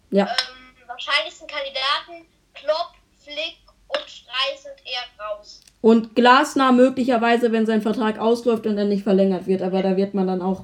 Ja. 0.10 0.26
ähm, 0.26 0.88
wahrscheinlichsten 0.88 1.48
Kandidaten. 1.48 2.26
Klopp, 2.56 2.94
Flick 3.24 3.58
und 3.88 4.10
Streich 4.10 4.60
sind 4.60 4.76
eher 4.86 5.06
raus. 5.24 5.62
Und 5.82 6.16
Glasner 6.16 6.72
möglicherweise, 6.72 7.52
wenn 7.52 7.66
sein 7.66 7.82
Vertrag 7.82 8.18
ausläuft 8.20 8.66
und 8.66 8.76
dann 8.76 8.90
nicht 8.90 9.04
verlängert 9.04 9.46
wird. 9.48 9.62
Aber 9.62 9.82
da 9.82 9.96
wird 9.96 10.14
man 10.14 10.28
dann 10.28 10.42
auch 10.42 10.64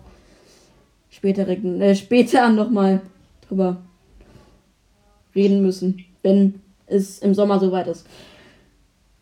später, 1.10 1.48
äh, 1.48 1.96
später 1.96 2.50
nochmal 2.62 3.02
drüber 3.48 3.78
reden 5.36 5.62
müssen, 5.62 6.04
wenn 6.24 6.62
es 6.88 7.20
im 7.20 7.34
Sommer 7.36 7.60
soweit 7.60 7.88
ist. 7.88 8.06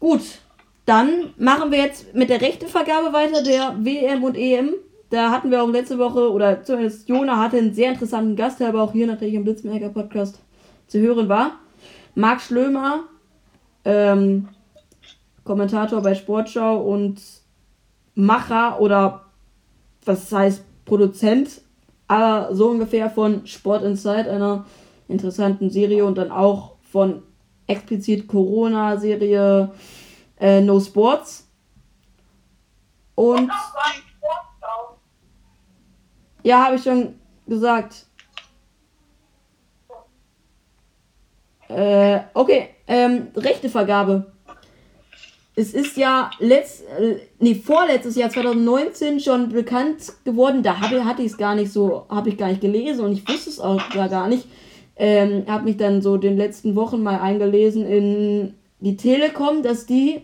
Gut, 0.03 0.41
dann 0.85 1.33
machen 1.37 1.71
wir 1.71 1.77
jetzt 1.77 2.13
mit 2.13 2.29
der 2.29 2.41
Rechtevergabe 2.41 3.13
weiter, 3.13 3.41
der 3.41 3.77
WM 3.85 4.25
und 4.25 4.35
EM. 4.35 4.73
Da 5.09 5.31
hatten 5.31 5.49
wir 5.49 5.63
auch 5.63 5.69
letzte 5.69 5.97
Woche, 5.97 6.29
oder 6.29 6.61
zumindest 6.61 7.07
Jona 7.07 7.37
hatte 7.37 7.55
einen 7.55 7.73
sehr 7.73 7.93
interessanten 7.93 8.35
Gast, 8.35 8.59
der 8.59 8.67
aber 8.67 8.83
auch 8.83 8.91
hier 8.91 9.07
natürlich 9.07 9.35
im 9.35 9.45
Blitzmerker 9.45 9.87
Podcast 9.87 10.41
zu 10.87 10.99
hören 10.99 11.29
war. 11.29 11.53
Marc 12.15 12.41
Schlömer, 12.41 13.05
ähm, 13.85 14.49
Kommentator 15.45 16.01
bei 16.01 16.15
Sportschau 16.15 16.81
und 16.81 17.21
Macher 18.13 18.81
oder 18.81 19.27
was 20.03 20.29
heißt 20.33 20.65
Produzent, 20.83 21.61
aber 22.09 22.53
so 22.53 22.71
ungefähr 22.71 23.09
von 23.09 23.47
Sport 23.47 23.85
Inside, 23.85 24.29
einer 24.29 24.65
interessanten 25.07 25.69
Serie 25.69 26.03
und 26.03 26.17
dann 26.17 26.29
auch 26.29 26.73
von 26.91 27.23
explizit 27.67 28.27
Corona-Serie 28.27 29.71
äh, 30.39 30.61
No 30.61 30.79
Sports. 30.79 31.47
Und 33.15 33.49
ja, 36.43 36.65
habe 36.65 36.75
ich 36.75 36.83
schon 36.83 37.15
gesagt. 37.47 38.05
Äh, 41.69 42.21
okay, 42.33 42.69
ähm, 42.87 43.29
Rechtevergabe. 43.35 44.31
Es 45.55 45.73
ist 45.73 45.97
ja 45.97 46.31
letzt, 46.39 46.83
äh, 46.99 47.19
nee, 47.39 47.55
vorletztes 47.55 48.15
Jahr 48.15 48.29
2019 48.29 49.19
schon 49.19 49.49
bekannt 49.49 50.13
geworden. 50.23 50.63
Da 50.63 50.81
habe, 50.81 51.05
hatte 51.05 51.21
ich 51.21 51.31
es 51.31 51.37
gar 51.37 51.55
nicht 51.55 51.71
so, 51.71 52.05
habe 52.09 52.29
ich 52.29 52.37
gar 52.37 52.47
nicht 52.49 52.61
gelesen 52.61 53.05
und 53.05 53.13
ich 53.13 53.27
wusste 53.27 53.49
es 53.49 53.59
auch 53.59 53.81
gar 53.89 54.27
nicht. 54.27 54.47
Ähm, 54.95 55.45
habe 55.47 55.63
mich 55.65 55.77
dann 55.77 56.01
so 56.01 56.17
den 56.17 56.37
letzten 56.37 56.75
Wochen 56.75 57.01
mal 57.01 57.19
eingelesen 57.19 57.85
in 57.87 58.59
die 58.79 58.95
Telekom, 58.95 59.63
dass 59.63 59.85
die 59.85 60.21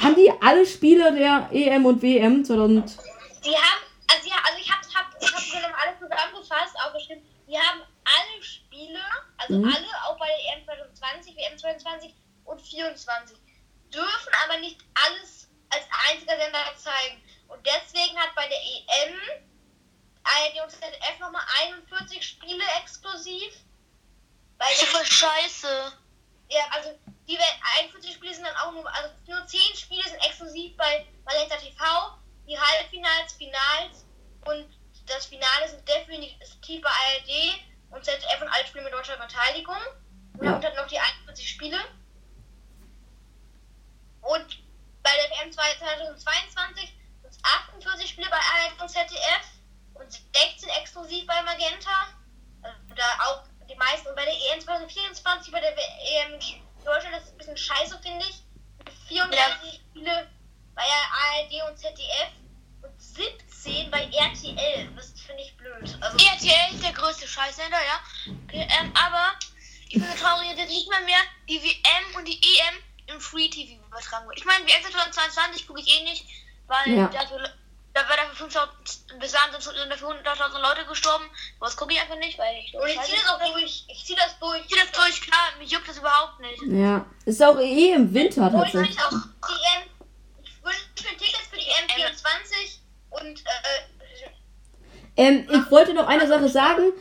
haben 0.00 0.14
die 0.14 0.32
alle 0.40 0.64
Spiele 0.64 1.12
der 1.12 1.48
EM 1.52 1.84
und 1.84 2.00
WM 2.02 2.44
2000 2.44 2.96
Die 3.44 3.50
haben, 3.50 3.82
also, 4.08 4.28
ja, 4.28 4.36
also 4.48 4.58
ich 4.58 4.70
habe 4.72 4.80
hab, 4.94 5.22
ich 5.22 5.28
hab 5.34 5.62
nochmal 5.62 5.80
alles 5.84 5.98
zusammengefasst, 6.00 6.74
aufgeschrieben. 6.86 7.22
Die 7.46 7.58
haben 7.58 7.82
alle 8.08 8.42
Spiele, 8.42 9.00
also 9.36 9.58
Mhm. 9.58 9.64
alle, 9.64 9.88
auch 10.08 10.18
bei 10.18 10.26
der 10.26 10.56
EM 10.56 10.64
2020, 10.64 11.36
WM 11.36 11.58
22 11.58 12.14
und 12.44 12.60
24, 12.62 13.36
dürfen 13.92 14.32
aber 14.48 14.58
nicht 14.60 14.80
alles 14.96 15.50
als 15.68 15.84
einziger 16.08 16.36
Sender 16.40 16.64
zeigen. 16.76 17.20
Und 17.48 17.60
deswegen 17.66 18.16
hat 18.16 18.32
bei 18.34 18.48
der 18.48 18.56
EM 18.56 19.44
ARD 20.24 20.60
und 20.62 20.70
ZDF 20.70 21.18
nochmal 21.18 21.42
41 21.62 22.26
Spiele 22.26 22.64
exklusiv. 22.80 23.52
Bei 24.58 24.66
Das 24.70 24.82
ist 24.82 25.12
scheiße. 25.12 25.92
ja, 26.50 26.62
also 26.70 26.98
die 27.28 27.36
Wel- 27.38 27.60
41 27.78 28.14
Spiele 28.14 28.34
sind 28.34 28.44
dann 28.44 28.56
auch 28.56 28.72
nur, 28.72 28.88
also 28.94 29.08
nur 29.26 29.46
10 29.46 29.76
Spiele 29.76 30.02
sind 30.08 30.18
exklusiv 30.24 30.76
bei 30.76 31.06
Magenta 31.24 31.56
TV, 31.56 31.84
die 32.46 32.58
Halbfinals, 32.58 33.32
Finals 33.34 34.04
und 34.44 34.66
das 35.06 35.26
Finale 35.26 35.68
sind 35.68 35.86
definitiv 35.88 36.80
bei 36.82 36.90
ARD 36.90 37.60
und 37.90 38.04
ZDF 38.04 38.40
und 38.40 38.48
alle 38.48 38.66
Spiele 38.66 38.84
mit 38.84 38.92
deutscher 38.92 39.16
Beteiligung. 39.16 39.76
Und 40.38 40.44
Ja. 40.46 40.58
dann 40.58 40.74
noch 40.76 40.86
die 40.86 40.98
41 40.98 41.48
Spiele. 41.48 41.78
Und 44.22 44.58
bei 45.02 45.10
der 45.16 45.30
WM 45.30 45.52
2022 45.52 46.94
sind 47.22 47.30
es 47.30 47.38
48 47.42 48.08
Spiele 48.08 48.30
bei 48.30 48.36
ARD 48.38 48.80
und 48.80 48.88
ZDF 48.88 49.44
16 50.34 50.68
exklusiv 50.80 51.26
bei 51.26 51.42
Magenta. 51.42 52.08
Also 52.62 52.76
da 52.94 53.04
auch 53.26 53.42
die 53.68 53.74
meisten. 53.76 54.08
Und 54.08 54.16
bei 54.16 54.24
der 54.24 54.34
EM 54.34 54.60
2024, 54.60 55.52
bei 55.52 55.60
der 55.60 55.72
EM 55.76 56.38
Deutschland, 56.84 57.14
das 57.14 57.24
ist 57.24 57.32
ein 57.32 57.38
bisschen 57.38 57.56
scheiße, 57.56 57.98
finde 58.02 58.24
ich. 58.28 58.42
34 59.08 59.80
Spiele 59.90 60.28
bei 60.74 60.82
ARD 60.82 61.70
und 61.70 61.78
ZDF 61.78 62.30
und 62.82 63.00
17 63.00 63.90
bei 63.90 64.04
RTL. 64.04 64.88
Das 64.96 65.12
finde 65.20 65.42
ich 65.42 65.56
blöd. 65.56 65.96
Also, 66.00 66.16
RTL 66.16 66.74
ist 66.74 66.82
der 66.82 66.92
größte 66.92 67.28
Scheißsender, 67.28 67.78
ja. 67.78 68.32
Ähm, 68.52 68.92
aber 68.94 69.34
ich 69.88 70.02
es 70.02 70.20
traurig, 70.20 70.56
dass 70.56 70.68
nicht 70.68 70.88
mal 70.90 71.02
mehr 71.04 71.20
die 71.48 71.62
WM 71.62 72.16
und 72.16 72.26
die 72.26 72.40
EM 72.40 73.14
im 73.14 73.20
Free 73.20 73.48
TV 73.48 73.82
übertragen 73.84 74.26
wird. 74.26 74.38
Ich 74.38 74.44
meine, 74.44 74.66
WM 74.66 74.82
2022 74.82 75.66
gucke 75.66 75.80
ich 75.80 75.88
eh 75.88 76.04
nicht, 76.04 76.24
weil 76.66 76.96
Ja. 76.96 77.08
dafür, 77.08 77.42
da 77.92 78.08
wird 78.08 78.18
dafür 78.18 78.46
5.000, 78.48 79.18
bis 79.18 79.32
dahin 79.32 79.52
sind 79.52 79.62
sind 79.62 79.90
dafür 79.90 80.08
100.000 80.08 80.58
Leute 80.60 80.86
gestorben. 80.86 81.28
Was 81.58 81.76
gucke 81.76 81.92
ich 81.92 82.00
einfach 82.00 82.16
nicht, 82.16 82.38
weil 82.38 82.56
ich 82.56 82.74
und 82.74 82.88
ich 82.88 83.00
ziehe 83.02 83.18
das 83.18 83.28
auch 83.28 83.52
durch. 83.52 83.84
Ich 83.88 84.04
ziehe 84.04 84.18
das 84.18 84.38
durch. 84.38 84.60
Ich 84.62 84.68
zieh 84.68 84.80
das 84.80 84.92
durch, 84.92 85.20
klar, 85.20 85.52
mich 85.58 85.70
juckt 85.70 85.88
das 85.88 85.98
überhaupt 85.98 86.40
nicht. 86.40 86.62
Ja. 86.62 87.04
Ist 87.32 87.42
auch 87.42 87.58
eh 87.58 87.94
im 87.94 88.12
Winter 88.12 88.52
tatsächlich. 88.52 88.90
ich 88.90 88.98
auch 89.00 89.10
die. 89.10 90.42
Ich 90.42 90.62
wünsche 90.62 90.84
mir 91.02 91.16
Tickets 91.16 91.48
für 91.50 91.56
die 91.56 91.64
EM 91.64 91.88
24 91.88 92.80
und 93.08 93.40
äh, 93.40 94.30
Ähm, 95.16 95.46
ich 95.50 95.70
wollte 95.70 95.94
noch 95.94 96.06
eine 96.06 96.28
Sache 96.28 96.50
sagen. 96.50 96.92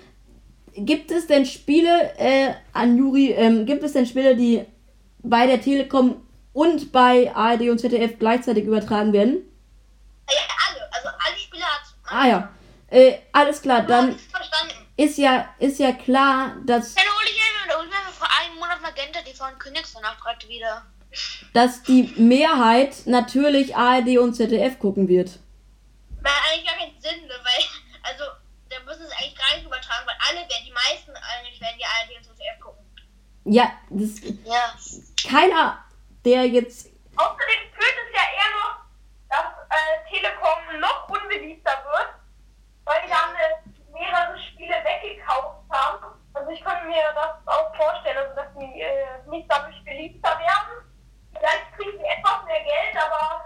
Gibt 0.74 1.12
es 1.12 1.28
denn 1.28 1.46
Spiele, 1.46 2.14
äh, 2.18 2.54
an 2.72 2.98
Juri, 2.98 3.32
ähm, 3.32 3.66
gibt 3.66 3.84
es 3.84 3.92
denn 3.92 4.06
Spiele, 4.08 4.38
die 4.38 4.66
bei 5.22 5.48
der 5.48 5.62
Telekom 5.62 6.26
und 6.54 6.94
bei 6.94 7.30
ARD 7.36 7.64
und 7.70 7.80
ZDF 7.80 8.18
gleichzeitig 8.18 8.64
übertragen 8.64 9.12
werden? 9.12 9.42
ja, 10.30 10.40
alle. 10.70 10.94
Also 10.94 11.10
alle 11.10 11.38
Spieler 11.38 11.66
hat. 11.66 11.82
Ah 12.06 12.28
ja. 12.28 12.50
Äh, 12.88 13.18
alles 13.34 13.62
klar, 13.62 13.82
dann 13.82 14.18
Ist 14.96 15.18
ja, 15.18 15.54
ist 15.60 15.78
ja 15.80 15.92
klar, 15.92 16.56
dass, 16.66 16.96
Dann 16.96 17.04
hole 17.04 17.26
ich 17.26 17.36
mir, 17.36 17.76
hol 17.76 17.84
ich 17.84 17.90
mir 17.90 18.14
vor 18.14 18.28
einem 18.40 18.56
Monat 18.56 18.82
Kündigst 19.60 19.96
danach 19.96 20.16
direkt 20.22 20.48
wieder. 20.48 20.86
dass 21.54 21.84
die 21.84 22.04
Mehrheit 22.18 22.96
natürlich 23.06 23.76
ARD 23.76 24.18
und 24.20 24.34
ZDF 24.34 24.80
gucken 24.80 25.08
wird. 25.08 25.39
Weil 26.22 26.32
eigentlich 26.50 26.66
gar 26.68 26.78
keinen 26.78 27.00
Sinn, 27.02 27.28
ne? 27.28 27.34
weil, 27.44 27.64
also, 28.12 28.24
da 28.70 28.80
müssen 28.86 29.04
es 29.04 29.12
eigentlich 29.12 29.36
gar 29.36 29.56
nicht 29.58 29.66
übertragen, 29.66 30.06
weil 30.08 30.16
alle 30.30 30.39
werden, 30.48 30.66
die 30.66 30.72
meisten 30.72 31.12
eigentlich 31.12 31.60
werden 31.60 31.76
die 31.78 31.86
ARD 31.86 32.18
und 32.18 32.24
ZDF 32.24 32.60
gucken. 32.62 32.86
Ja, 33.46 33.72
das, 33.89 34.22
Ja. 34.46 34.76
keiner, 35.30 35.84
der 36.24 36.46
jetzt, 36.48 36.88
Außerdem 37.18 37.60
führt 37.74 37.96
es 38.08 38.16
ja 38.16 38.22
eher 38.22 38.52
noch, 38.62 38.78
dass 39.30 39.68
äh, 39.70 40.10
Telekom 40.10 40.80
noch 40.80 41.10
unbeliebter 41.10 41.72
wird, 41.92 42.10
weil 42.86 43.02
die 43.04 43.10
dann 43.10 43.92
mehrere 43.92 44.39
Spiele 44.39 44.76
weggekauft 44.86 45.60
haben. 45.70 46.11
Also 46.42 46.54
ich 46.54 46.64
könnte 46.64 46.86
mir 46.86 47.04
das 47.14 47.38
auch 47.46 47.76
vorstellen, 47.76 48.18
also 48.18 48.34
dass 48.34 48.48
die 48.58 48.82
äh, 48.82 49.22
nicht 49.28 49.46
dadurch 49.48 49.78
beliebter 49.84 50.39
werden. 50.39 50.89
Vielleicht 51.38 51.72
kriegen 51.78 52.00
sie 52.00 52.06
etwas 52.06 52.44
mehr 52.46 52.64
Geld, 52.64 52.98
aber 52.98 53.46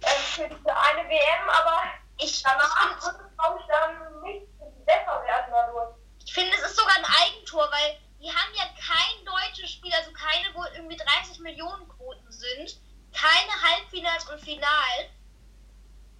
äh, 0.00 0.06
für 0.06 0.48
diese 0.48 0.70
eine 0.70 1.08
WM, 1.08 1.50
aber 1.50 1.82
Ich, 2.18 2.40
danach 2.40 2.70
ich, 2.86 3.04
wird 3.04 3.16
es, 3.18 3.36
glaube 3.36 3.58
ich, 3.58 3.66
dann 3.66 4.22
nicht 4.22 4.46
besser 4.86 5.22
werden 5.26 5.50
dadurch. 5.50 5.96
ich 6.24 6.32
finde, 6.32 6.52
es 6.54 6.62
ist 6.62 6.76
sogar 6.76 6.94
ein 6.98 7.04
Eigentor, 7.04 7.68
weil 7.72 7.98
die 8.20 8.30
haben 8.30 8.54
ja 8.54 8.66
kein 8.78 9.24
deutsches 9.24 9.72
Spiel, 9.72 9.92
also 9.92 10.12
keine, 10.12 10.54
wo 10.54 10.62
irgendwie 10.76 10.98
30 10.98 11.40
Millionen 11.40 11.88
Quoten 11.88 12.30
sind, 12.30 12.78
keine 13.12 13.74
Halbfinals 13.74 14.30
und 14.30 14.40
Final. 14.40 15.10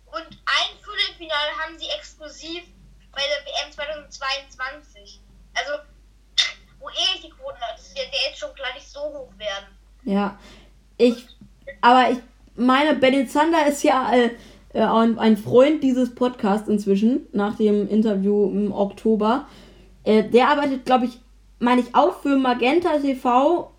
Und 0.06 0.26
ein 0.26 0.78
Viertelfinale 0.82 1.56
haben 1.56 1.78
sie 1.78 1.88
exklusiv 1.90 2.64
bei 3.12 3.22
der 3.22 3.46
WM 3.46 3.70
2022. 3.70 5.20
Also, 5.54 5.72
wo 6.78 6.88
eh 6.88 7.20
die 7.22 7.30
Quoten, 7.30 7.58
das 7.60 7.94
wird 7.94 8.12
ja 8.12 8.28
jetzt 8.28 8.38
schon 8.38 8.54
gleich 8.54 8.74
nicht 8.74 8.88
so 8.88 9.00
hoch 9.00 9.32
werden. 9.36 9.78
Ja, 10.10 10.38
ich, 10.98 11.26
aber 11.80 12.10
ich 12.10 12.18
meine, 12.56 12.96
Benny 12.96 13.26
Zander 13.26 13.66
ist 13.68 13.84
ja 13.84 14.12
äh, 14.12 14.30
äh, 14.72 14.82
ein, 14.82 15.36
Freund 15.36 15.82
dieses 15.84 16.14
Podcasts 16.14 16.68
inzwischen, 16.68 17.26
nach 17.32 17.56
dem 17.56 17.88
Interview 17.88 18.50
im 18.50 18.72
Oktober. 18.72 19.46
Äh, 20.02 20.24
der 20.24 20.48
arbeitet, 20.48 20.84
glaube 20.84 21.04
ich, 21.04 21.20
meine 21.60 21.80
ich 21.80 21.94
auch 21.94 22.20
für 22.20 22.36
Magenta 22.36 22.98
TV. 22.98 23.70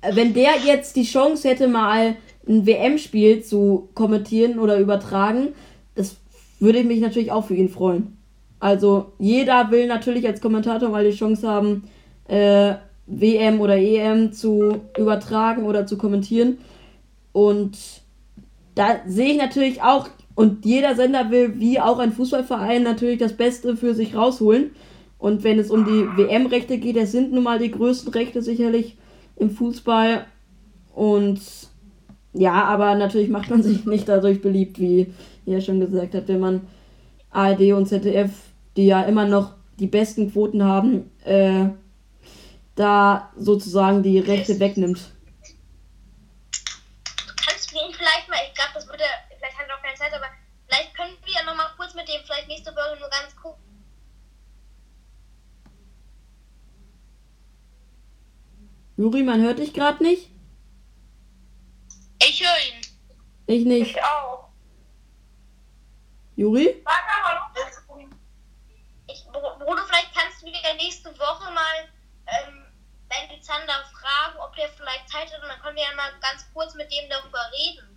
Äh, 0.00 0.16
Wenn 0.16 0.32
der 0.32 0.52
jetzt 0.64 0.96
die 0.96 1.04
Chance 1.04 1.48
hätte, 1.48 1.68
mal 1.68 2.16
ein 2.48 2.66
WM-Spiel 2.66 3.42
zu 3.42 3.90
kommentieren 3.94 4.58
oder 4.58 4.78
übertragen, 4.78 5.48
das 5.94 6.16
würde 6.58 6.84
mich 6.84 7.00
natürlich 7.00 7.30
auch 7.32 7.44
für 7.44 7.54
ihn 7.54 7.68
freuen. 7.68 8.16
Also 8.60 9.12
jeder 9.18 9.70
will 9.70 9.86
natürlich 9.86 10.26
als 10.26 10.40
Kommentator 10.40 10.88
mal 10.88 11.04
die 11.04 11.16
Chance 11.16 11.46
haben, 11.46 11.84
äh, 12.28 12.74
WM 13.20 13.60
oder 13.60 13.76
EM 13.76 14.32
zu 14.32 14.80
übertragen 14.96 15.64
oder 15.64 15.86
zu 15.86 15.98
kommentieren. 15.98 16.58
Und 17.32 17.78
da 18.74 19.00
sehe 19.06 19.32
ich 19.32 19.38
natürlich 19.38 19.82
auch, 19.82 20.08
und 20.34 20.64
jeder 20.64 20.94
Sender 20.94 21.30
will, 21.30 21.60
wie 21.60 21.78
auch 21.78 21.98
ein 21.98 22.12
Fußballverein, 22.12 22.82
natürlich 22.82 23.18
das 23.18 23.34
Beste 23.34 23.76
für 23.76 23.94
sich 23.94 24.14
rausholen. 24.14 24.70
Und 25.18 25.44
wenn 25.44 25.58
es 25.58 25.70
um 25.70 25.84
die 25.84 26.06
WM-Rechte 26.16 26.78
geht, 26.78 26.96
das 26.96 27.12
sind 27.12 27.32
nun 27.32 27.44
mal 27.44 27.58
die 27.58 27.70
größten 27.70 28.12
Rechte 28.12 28.42
sicherlich 28.42 28.96
im 29.36 29.50
Fußball. 29.50 30.24
Und 30.94 31.40
ja, 32.32 32.64
aber 32.64 32.94
natürlich 32.94 33.28
macht 33.28 33.50
man 33.50 33.62
sich 33.62 33.84
nicht 33.84 34.08
dadurch 34.08 34.40
beliebt, 34.40 34.80
wie 34.80 35.08
ihr 35.44 35.60
schon 35.60 35.80
gesagt 35.80 36.14
habt, 36.14 36.28
wenn 36.28 36.40
man 36.40 36.60
ARD 37.30 37.72
und 37.72 37.86
ZDF, 37.86 38.30
die 38.76 38.86
ja 38.86 39.02
immer 39.02 39.26
noch 39.26 39.52
die 39.78 39.86
besten 39.86 40.32
Quoten 40.32 40.62
haben, 40.62 41.10
äh, 41.24 41.66
da 42.82 43.32
sozusagen 43.36 44.02
die 44.02 44.18
Rechte 44.18 44.58
wegnimmt. 44.58 45.00
kannst 47.46 47.70
du 47.72 47.76
ihn 47.76 47.92
vielleicht 47.94 48.28
mal, 48.28 48.38
ich 48.48 48.54
glaube, 48.54 48.70
das 48.74 48.86
würde, 48.86 49.04
vielleicht 49.36 49.58
hat 49.58 49.68
er 49.68 49.76
auch 49.76 49.82
keine 49.82 49.96
Zeit, 49.96 50.12
aber 50.12 50.26
vielleicht 50.66 50.94
können 50.94 51.16
wir 51.24 51.34
ja 51.34 51.42
nochmal 51.44 51.68
kurz 51.76 51.94
mit 51.94 52.08
dem, 52.08 52.22
vielleicht 52.24 52.48
nächste 52.48 52.72
Woche 52.72 52.96
nur 52.98 53.08
ganz 53.08 53.34
kurz. 53.40 53.56
Juri, 58.96 59.22
man 59.22 59.40
hört 59.42 59.58
dich 59.58 59.72
gerade 59.72 60.02
nicht? 60.02 60.28
Ich 62.22 62.40
höre 62.42 62.58
ihn. 62.74 62.80
Ich 63.46 63.64
nicht. 63.64 63.96
Ich 63.96 64.02
auch. 64.04 64.48
Juri? 66.36 66.82
Sag 66.84 67.02
noch. 67.08 67.52
Bru- 69.32 69.58
Bruno, 69.58 69.82
vielleicht 69.86 70.14
kannst 70.14 70.42
du 70.42 70.46
wieder 70.46 70.74
nächste 70.76 71.10
Woche 71.18 71.50
mal 71.52 71.88
ähm, 72.26 72.64
Benny 73.08 73.40
Zander 73.40 73.82
fragen, 73.92 74.38
ob 74.40 74.54
der 74.56 74.68
vielleicht 74.68 75.08
Zeit 75.08 75.32
hat 75.32 75.42
und 75.42 75.48
dann 75.48 75.60
können 75.60 75.76
wir 75.76 75.82
ja 75.84 75.94
mal 75.96 76.10
ganz 76.20 76.46
kurz 76.52 76.74
mit 76.74 76.90
dem 76.92 77.08
darüber 77.10 77.40
reden. 77.52 77.88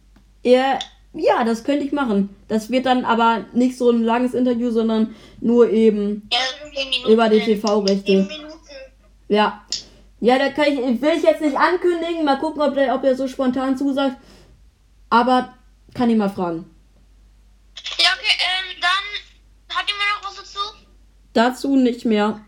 Ja, 0.45 0.77
ja, 1.13 1.43
das 1.43 1.63
könnte 1.63 1.85
ich 1.85 1.91
machen. 1.91 2.29
Das 2.47 2.69
wird 2.69 2.85
dann 2.85 3.03
aber 3.03 3.45
nicht 3.53 3.77
so 3.79 3.89
ein 3.89 4.03
langes 4.03 4.35
Interview, 4.35 4.69
sondern 4.69 5.15
nur 5.41 5.69
eben 5.71 6.29
Ja, 6.31 6.39
10 6.73 6.89
Minuten. 6.89 7.11
über 7.11 7.29
die 7.29 7.39
TV-Rechte. 7.39 8.29
Ja. 9.27 9.65
Ja, 10.19 10.37
da 10.37 10.49
kann 10.49 10.65
ich, 10.67 11.01
will 11.01 11.17
ich 11.17 11.23
jetzt 11.23 11.41
nicht 11.41 11.57
ankündigen. 11.57 12.23
Mal 12.25 12.37
gucken, 12.37 12.61
ob 12.61 12.75
der, 12.75 12.93
ob 12.93 13.01
der 13.01 13.15
so 13.15 13.27
spontan 13.27 13.75
zusagt. 13.75 14.17
Aber 15.09 15.53
kann 15.95 16.09
ich 16.11 16.17
mal 16.17 16.29
fragen. 16.29 16.69
Ja, 17.97 18.09
okay, 18.15 18.37
ähm, 18.37 18.81
dann 18.81 19.75
hat 19.77 19.85
jemand 19.89 20.21
noch 20.21 20.29
was 20.29 20.35
dazu? 20.37 20.59
Dazu 21.33 21.75
nicht 21.75 22.05
mehr. 22.05 22.39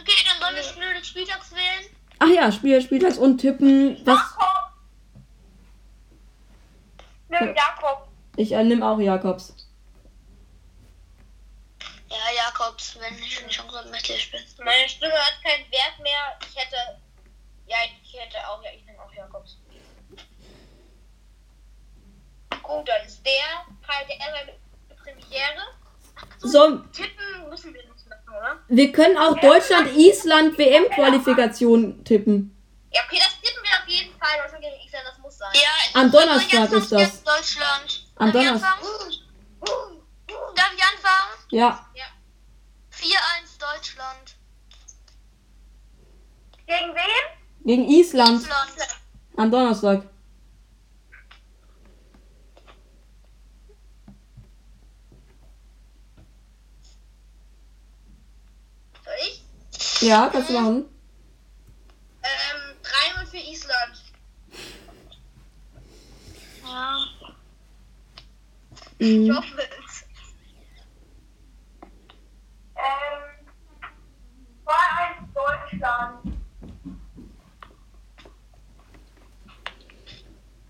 Okay, 0.00 0.12
dann 0.26 0.40
sollen 0.40 0.56
wir 0.56 0.62
Spiele 0.62 0.98
des 0.98 1.06
Spieltags 1.06 1.52
wählen. 1.52 1.90
Ach 2.20 2.28
ja, 2.28 2.50
Spiel, 2.50 2.80
Spieltags 2.80 3.18
und 3.18 3.38
tippen. 3.38 3.98
Was? 4.04 4.16
Jakob. 4.16 4.54
Nimm 7.40 7.54
Jakob. 7.54 8.08
Ich 8.36 8.52
äh, 8.52 8.64
nehme 8.64 8.88
auch 8.88 8.98
Jakobs. 8.98 9.54
Ja, 12.08 12.44
Jakobs, 12.44 12.98
wenn 13.00 13.14
ich 13.18 13.34
schon 13.34 13.48
die 13.48 13.54
Chance 13.54 13.76
habe, 13.76 13.90
möchte 13.90 14.12
ich 14.14 14.22
spielen. 14.22 14.44
Meine 14.58 14.88
Stimme 14.88 15.12
hat 15.12 15.42
keinen 15.42 15.70
Wert 15.70 15.98
mehr. 16.02 16.38
Ich 16.48 16.56
hätte. 16.56 16.76
Ja, 17.66 17.76
ich 18.02 18.18
hätte 18.18 18.38
auch, 18.48 18.62
ja, 18.62 18.70
ich 18.74 18.84
nehme 18.86 18.98
auch 19.02 19.12
Jakobs. 19.12 19.58
Gut, 22.62 22.88
dann 22.88 23.04
ist 23.04 23.24
der 23.24 23.66
halt 23.86 24.08
der 24.08 24.16
seine 24.18 24.58
Premiere. 25.02 25.62
So, 26.38 26.78
Tippen 26.92 27.48
müssen 27.48 27.74
wir 27.74 27.82
nicht 27.82 28.08
machen, 28.08 28.28
oder? 28.28 28.58
wir 28.68 28.92
können 28.92 29.16
auch 29.16 29.38
Deutschland-Island 29.38 30.58
WM-Qualifikation 30.58 32.04
tippen. 32.04 32.54
Ja, 32.92 33.02
okay, 33.06 33.18
das 33.18 33.40
tippen 33.40 33.62
wir 33.62 33.78
auf 33.82 33.88
jeden 33.88 34.18
Fall. 34.18 34.28
Sein. 35.38 35.48
Ja, 35.54 36.00
Am 36.00 36.10
Donnerstag 36.10 36.72
ist 36.72 36.92
das. 36.92 37.22
Deutschland. 37.22 38.06
Am 38.16 38.32
Donnerstag. 38.32 38.78
Darf 40.54 40.72
ich 40.76 40.82
anfangen? 40.82 41.32
Ja. 41.50 41.86
4-1 42.92 43.58
Deutschland. 43.60 44.36
Gegen 46.66 46.94
wen? 46.94 47.64
Gegen 47.64 47.84
Island 47.88 48.42
Island. 48.42 48.72
am 49.36 49.50
Donnerstag. 49.50 50.02
Soll 59.04 59.14
ich? 59.22 60.00
Ja, 60.02 60.28
kannst 60.32 60.50
du 60.50 60.54
machen. 60.54 60.84
Ähm, 62.22 62.76
3-0 62.82 63.26
für 63.26 63.36
Island. 63.38 63.97
Ja. 66.78 66.96
Ich 68.98 69.16
Mhm. 69.18 69.36
hoffe 69.36 69.58
es. 69.58 70.04
Ähm, 72.76 73.46
2-1 74.64 75.34
Deutschland. 75.34 76.36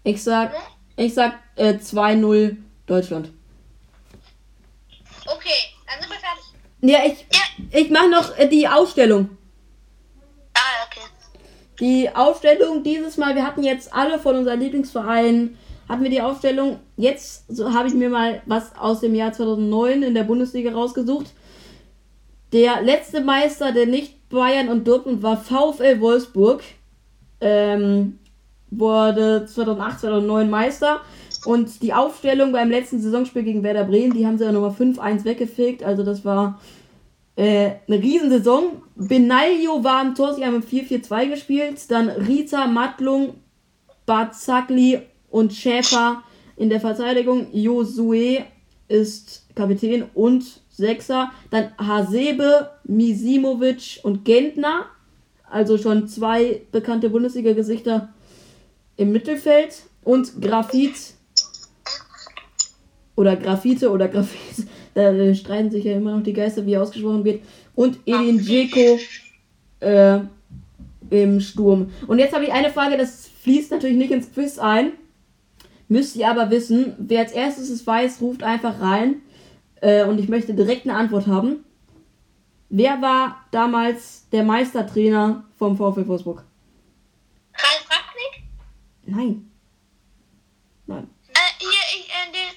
Ich 0.04 0.22
sag, 0.22 0.54
ich 0.96 1.12
sag 1.12 1.34
äh, 1.56 1.74
2-0 1.74 2.56
Deutschland. 2.86 3.30
Okay, 5.26 5.50
dann 5.86 6.00
sind 6.00 6.10
wir 6.10 6.18
fertig. 6.18 6.44
Ja, 6.80 7.04
ich, 7.04 7.26
ich 7.84 7.90
mache 7.90 8.08
noch 8.08 8.36
äh, 8.38 8.48
die 8.48 8.66
Ausstellung. 8.66 9.36
Ah, 10.54 10.86
okay. 10.86 11.06
Die 11.80 12.08
Aufstellung 12.14 12.82
dieses 12.82 13.18
Mal, 13.18 13.34
wir 13.34 13.44
hatten 13.46 13.62
jetzt 13.62 13.92
alle 13.92 14.18
von 14.18 14.36
unseren 14.36 14.60
Lieblingsvereinen, 14.60 15.58
hatten 15.88 16.02
wir 16.02 16.10
die 16.10 16.20
Aufstellung. 16.20 16.78
Jetzt 16.96 17.44
so 17.48 17.72
habe 17.72 17.88
ich 17.88 17.94
mir 17.94 18.10
mal 18.10 18.42
was 18.46 18.76
aus 18.76 19.00
dem 19.00 19.14
Jahr 19.14 19.32
2009 19.32 20.02
in 20.02 20.14
der 20.14 20.24
Bundesliga 20.24 20.72
rausgesucht. 20.72 21.26
Der 22.52 22.82
letzte 22.82 23.20
Meister, 23.20 23.72
der 23.72 23.86
nicht 23.86 24.28
Bayern 24.28 24.68
und 24.68 24.86
Dortmund 24.86 25.22
war, 25.22 25.36
VfL 25.36 26.00
Wolfsburg. 26.00 26.62
Ähm, 27.40 28.18
wurde 28.70 29.46
2008, 29.46 30.00
2009 30.00 30.50
Meister. 30.50 31.00
Und 31.44 31.82
die 31.82 31.94
Aufstellung 31.94 32.52
beim 32.52 32.70
letzten 32.70 33.00
Saisonspiel 33.00 33.42
gegen 33.42 33.62
Werder 33.62 33.84
Bremen, 33.84 34.12
die 34.12 34.26
haben 34.26 34.38
sie 34.38 34.44
ja 34.44 34.52
Nummer 34.52 34.74
5-1 34.78 35.24
weggefegt. 35.24 35.82
Also 35.82 36.02
das 36.02 36.24
war 36.24 36.60
äh, 37.36 37.70
eine 37.86 38.02
Riesensaison. 38.02 38.82
Benaglio 38.96 39.84
war 39.84 40.02
im 40.02 40.14
Tor, 40.14 40.34
sie 40.34 40.44
haben 40.44 40.56
im 40.56 40.62
4-4-2 40.62 41.28
gespielt. 41.30 41.90
Dann 41.90 42.08
Rita, 42.08 42.66
Matlung, 42.66 43.34
Barzakli 44.04 45.02
und 45.30 45.52
Schäfer 45.52 46.22
in 46.56 46.70
der 46.70 46.80
Verteidigung. 46.80 47.48
Josue 47.52 48.44
ist 48.88 49.46
Kapitän 49.54 50.04
und 50.14 50.44
Sechser. 50.70 51.30
Dann 51.50 51.70
Hasebe, 51.78 52.70
Misimovic 52.84 54.00
und 54.02 54.24
Gentner. 54.24 54.86
Also 55.50 55.78
schon 55.78 56.08
zwei 56.08 56.62
bekannte 56.72 57.10
Bundesliga-Gesichter 57.10 58.12
im 58.96 59.12
Mittelfeld. 59.12 59.82
Und 60.04 60.40
Grafit 60.40 61.14
oder 63.16 63.36
Graffite 63.36 63.90
oder 63.90 64.08
Graffit. 64.08 64.66
Da 64.94 65.12
äh, 65.12 65.32
streiten 65.32 65.70
sich 65.70 65.84
ja 65.84 65.92
immer 65.92 66.16
noch 66.16 66.24
die 66.24 66.32
Geister, 66.32 66.66
wie 66.66 66.72
er 66.72 66.82
ausgesprochen 66.82 67.22
wird. 67.22 67.42
Und 67.76 68.00
Edin 68.04 68.38
Dzeko 68.38 68.98
äh, 69.78 70.18
im 71.10 71.40
Sturm. 71.40 71.90
Und 72.08 72.18
jetzt 72.18 72.34
habe 72.34 72.44
ich 72.44 72.52
eine 72.52 72.70
Frage, 72.70 72.96
das 72.96 73.28
fließt 73.42 73.70
natürlich 73.70 73.96
nicht 73.96 74.10
ins 74.10 74.32
Quiz 74.32 74.58
ein. 74.58 74.92
Müsst 75.88 76.16
ihr 76.16 76.28
aber 76.28 76.50
wissen, 76.50 76.94
wer 76.98 77.20
als 77.20 77.32
erstes 77.32 77.70
es 77.70 77.86
weiß, 77.86 78.20
ruft 78.20 78.42
einfach 78.42 78.80
rein. 78.80 79.22
Äh, 79.80 80.04
und 80.04 80.18
ich 80.18 80.28
möchte 80.28 80.54
direkt 80.54 80.86
eine 80.86 80.96
Antwort 80.96 81.26
haben. 81.26 81.64
Wer 82.68 83.00
war 83.00 83.44
damals 83.50 84.28
der 84.28 84.42
Meistertrainer 84.44 85.44
vom 85.58 85.76
VfL 85.76 86.06
Wolfsburg? 86.06 86.44
Ralf 87.54 87.88
Ragnick? 87.90 88.44
Nein. 89.06 89.50
Nein. 90.86 91.10
Äh, 91.28 91.38
hier, 91.58 91.98
ich, 91.98 92.10
äh, 92.10 92.32
der, 92.32 92.50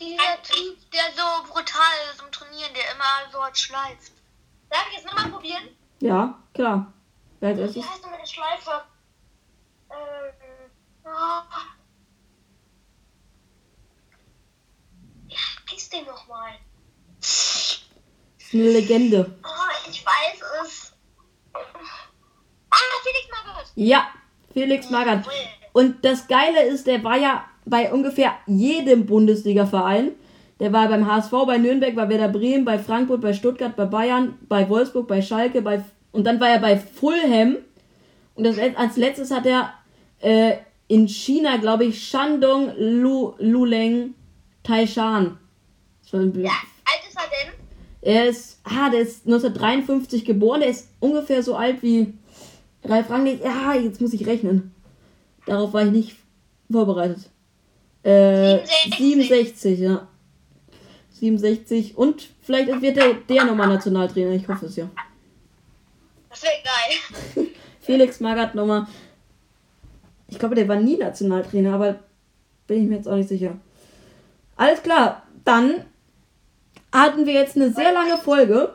dieser 0.00 0.42
Typ, 0.42 0.90
der 0.90 1.12
so 1.14 1.52
brutal 1.52 1.94
ist 2.12 2.20
im 2.20 2.32
Trainieren, 2.32 2.72
der 2.74 2.94
immer 2.94 3.30
so 3.32 3.40
hat 3.44 3.56
schleift. 3.56 4.12
Darf 4.68 4.86
ich 4.90 4.96
jetzt 4.96 5.06
nochmal 5.06 5.30
probieren? 5.30 5.68
Ja, 6.00 6.42
klar. 6.54 6.92
Wer 7.38 7.50
als 7.50 7.74
Wie 7.74 7.84
heißt 7.84 8.02
nochmal 8.02 8.18
der 8.18 8.26
Schleifer? 8.26 8.86
Ähm, 9.90 10.70
oh. 11.04 11.71
Hieß 15.72 15.88
den 15.88 16.04
nochmal? 16.04 16.52
Ist 17.20 17.84
eine 18.52 18.70
Legende. 18.70 19.38
Oh, 19.42 19.90
ich 19.90 20.04
weiß 20.04 20.42
es. 20.62 20.92
Ah, 21.54 22.76
Felix 23.02 23.28
Magath. 23.30 23.72
Ja, 23.74 24.08
Felix 24.52 24.90
Magath. 24.90 25.24
Und 25.72 26.04
das 26.04 26.28
Geile 26.28 26.62
ist, 26.64 26.86
der 26.86 27.02
war 27.02 27.16
ja 27.16 27.44
bei 27.64 27.90
ungefähr 27.90 28.34
jedem 28.46 29.06
Bundesliga-Verein. 29.06 30.12
Der 30.60 30.72
war 30.72 30.88
beim 30.88 31.06
HSV, 31.06 31.32
bei 31.46 31.56
Nürnberg, 31.56 31.94
bei 31.94 32.08
Werder 32.08 32.28
Bremen, 32.28 32.64
bei 32.64 32.78
Frankfurt, 32.78 33.22
bei 33.22 33.32
Stuttgart, 33.32 33.74
bei 33.74 33.86
Bayern, 33.86 34.38
bei 34.48 34.68
Wolfsburg, 34.68 35.08
bei 35.08 35.22
Schalke, 35.22 35.62
bei 35.62 35.82
und 36.12 36.24
dann 36.24 36.38
war 36.38 36.50
er 36.50 36.58
bei 36.58 36.76
Fulham. 36.76 37.56
Und 38.34 38.44
das, 38.44 38.58
als 38.58 38.96
letztes 38.98 39.30
hat 39.30 39.46
er 39.46 39.72
äh, 40.20 40.58
in 40.88 41.08
China, 41.08 41.56
glaube 41.56 41.86
ich, 41.86 42.06
Shandong 42.06 42.72
Lu, 42.76 43.32
Luleng 43.38 44.14
Taishan. 44.62 45.38
Ein 46.12 46.40
Ja, 46.40 46.50
alt 46.84 47.08
ist 47.08 47.16
er 47.16 47.22
denn? 47.22 47.54
er 48.02 48.28
ist, 48.28 48.60
ah, 48.64 48.90
der 48.90 49.00
ist 49.00 49.26
1953 49.26 50.24
geboren, 50.24 50.60
der 50.60 50.70
ist 50.70 50.88
ungefähr 51.00 51.42
so 51.42 51.54
alt 51.54 51.82
wie 51.82 52.12
Ralf 52.84 53.10
Rangnick. 53.10 53.42
Ja, 53.42 53.74
jetzt 53.74 54.00
muss 54.00 54.12
ich 54.12 54.26
rechnen. 54.26 54.74
Darauf 55.46 55.72
war 55.72 55.84
ich 55.84 55.90
nicht 55.92 56.16
vorbereitet. 56.70 57.28
Äh, 58.02 58.58
67. 58.96 58.96
67, 58.98 59.78
ja. 59.80 60.08
67 61.12 61.96
und 61.96 62.30
vielleicht 62.40 62.82
wird 62.82 62.96
der, 62.96 63.14
der 63.14 63.44
nochmal 63.44 63.68
Nationaltrainer, 63.68 64.32
ich 64.32 64.48
hoffe 64.48 64.66
es 64.66 64.74
ja. 64.76 64.90
Das 66.28 66.42
wäre 66.42 66.52
geil. 66.64 67.46
Felix 67.80 68.18
Magath 68.20 68.54
nochmal. 68.56 68.86
Ich 70.28 70.38
glaube, 70.38 70.54
der 70.56 70.66
war 70.66 70.76
nie 70.76 70.96
Nationaltrainer, 70.96 71.74
aber 71.74 72.00
bin 72.66 72.82
ich 72.82 72.88
mir 72.88 72.96
jetzt 72.96 73.06
auch 73.08 73.16
nicht 73.16 73.28
sicher. 73.28 73.56
Alles 74.56 74.82
klar, 74.82 75.22
dann 75.44 75.84
hatten 76.92 77.26
wir 77.26 77.32
jetzt 77.32 77.56
eine 77.56 77.72
sehr 77.72 77.92
lange 77.92 78.18
Folge. 78.18 78.74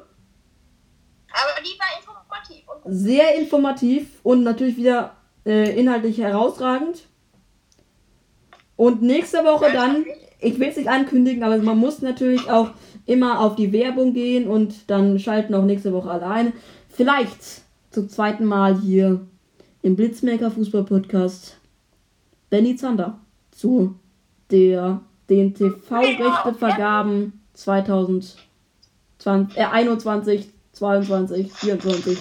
Aber 1.30 1.64
die 1.64 1.78
war 1.80 2.00
informativ. 2.00 2.66
Sehr 2.86 3.36
informativ 3.36 4.08
und 4.24 4.44
natürlich 4.44 4.78
wieder 4.78 5.16
äh, 5.46 5.80
inhaltlich 5.80 6.18
herausragend. 6.18 7.08
Und 8.76 9.02
nächste 9.02 9.44
Woche 9.44 9.72
dann, 9.72 10.06
ich 10.40 10.60
will 10.60 10.70
es 10.70 10.78
nicht 10.78 10.90
ankündigen, 10.90 11.44
aber 11.44 11.58
man 11.58 11.78
muss 11.78 12.02
natürlich 12.02 12.50
auch 12.50 12.72
immer 13.06 13.40
auf 13.40 13.56
die 13.56 13.72
Werbung 13.72 14.14
gehen 14.14 14.48
und 14.48 14.90
dann 14.90 15.20
schalten 15.20 15.56
auch 15.56 15.64
nächste 15.64 15.94
Woche 15.94 16.12
alleine. 16.12 16.54
Vielleicht 16.90 17.62
zum 17.92 18.10
zweiten 18.10 18.46
Mal 18.46 18.80
hier 18.80 19.22
im 19.82 19.96
Blitzmaker 19.96 20.52
Fußball 20.52 20.84
Podcast 20.84 21.58
Benny 22.50 22.76
Zander 22.76 23.20
zu 23.52 23.96
der 24.52 25.02
den 25.30 25.54
TV-Rechte 25.54 26.54
vergaben 26.58 27.42
2020, 27.58 28.38
äh, 29.56 29.66
21, 29.66 30.50
22, 30.74 31.52
24. 31.52 32.18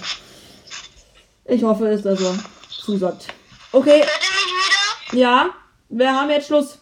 Ich 1.45 1.62
hoffe 1.62 1.87
es, 1.89 2.03
dass 2.03 2.20
er 2.20 2.34
zusagt. 2.70 3.26
Okay, 3.72 4.01
Hört 4.01 4.11
ihr 4.11 4.30
mich 4.30 4.47
wieder? 5.12 5.20
ja, 5.20 5.51
wir 5.91 6.12
haben 6.12 6.30
jetzt 6.30 6.47
Schluss. 6.47 6.78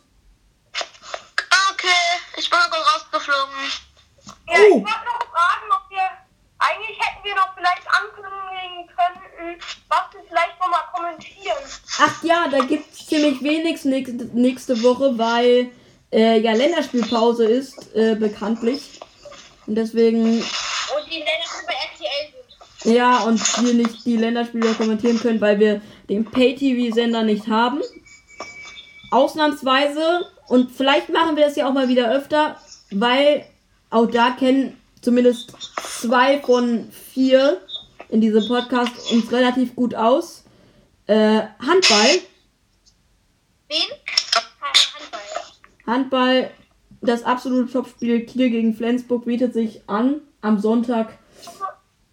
Okay, 1.73 1.89
ich 2.37 2.49
bin 2.49 2.59
gerade 2.59 2.75
rausgeflogen. 2.77 3.55
Ja, 4.49 4.55
Oh. 4.55 4.79
ich 4.79 4.85
wollte 4.85 4.85
noch 4.87 5.27
fragen, 5.33 5.69
ob 5.71 5.91
wir. 5.91 6.03
Eigentlich 6.59 6.99
hätten 6.99 7.25
wir 7.25 7.35
noch 7.35 7.55
vielleicht 7.57 7.83
ankündigen 7.89 8.87
können, 8.97 9.61
was 9.89 10.01
wir 10.15 10.23
vielleicht 10.29 10.59
nochmal 10.61 10.81
kommentieren. 10.95 11.59
Ach 11.99 12.23
ja, 12.23 12.49
da 12.49 12.59
gibt 12.65 12.93
es 12.93 13.07
ziemlich 13.07 13.43
wenig 13.43 13.85
nächste 13.85 14.83
Woche, 14.83 15.19
weil 15.19 15.71
äh, 16.13 16.41
ja 16.41 16.53
Länderspielpause 16.53 17.45
ist, 17.45 17.95
äh, 17.95 18.15
bekanntlich. 18.15 19.01
Und 19.67 19.77
deswegen, 19.77 20.25
Und 20.25 21.07
die 21.11 21.19
Länder 21.19 21.45
schon 21.47 21.67
bei 21.67 21.73
RTL 21.73 22.33
sind. 22.83 22.95
ja, 22.95 23.23
und 23.23 23.65
wir 23.65 23.75
nicht 23.75 24.05
die 24.05 24.17
Länderspiele 24.17 24.75
kommentieren 24.75 25.19
können, 25.19 25.41
weil 25.41 25.59
wir 25.59 25.81
den 26.09 26.25
Pay-TV-Sender 26.25 27.23
nicht 27.23 27.49
haben. 27.49 27.81
Ausnahmsweise, 29.11 30.27
und 30.49 30.71
vielleicht 30.71 31.09
machen 31.09 31.37
wir 31.37 31.45
das 31.45 31.57
ja 31.57 31.69
auch 31.69 31.73
mal 31.73 31.89
wieder 31.89 32.11
öfter, 32.13 32.61
weil 32.91 33.47
auch 33.91 34.07
da 34.07 34.31
kennen 34.33 34.77
zumindest 35.01 35.53
zwei 35.81 36.41
von 36.41 36.91
vier 37.13 37.61
in 38.09 38.21
diesem 38.21 38.47
Podcast 38.47 39.11
uns 39.13 39.31
relativ 39.33 39.75
gut 39.75 39.95
aus. 39.95 40.45
Äh, 41.07 41.43
Handball. 41.59 42.21
Wen? 43.69 44.44
Ha- 45.87 45.93
Handball. 45.93 46.51
Das 47.01 47.23
absolute 47.25 47.71
Topspiel 47.71 48.25
Kiel 48.25 48.49
gegen 48.51 48.75
Flensburg 48.75 49.25
bietet 49.27 49.53
sich 49.53 49.87
an 49.89 50.23
am 50.41 50.59
Sonntag. 50.59 51.19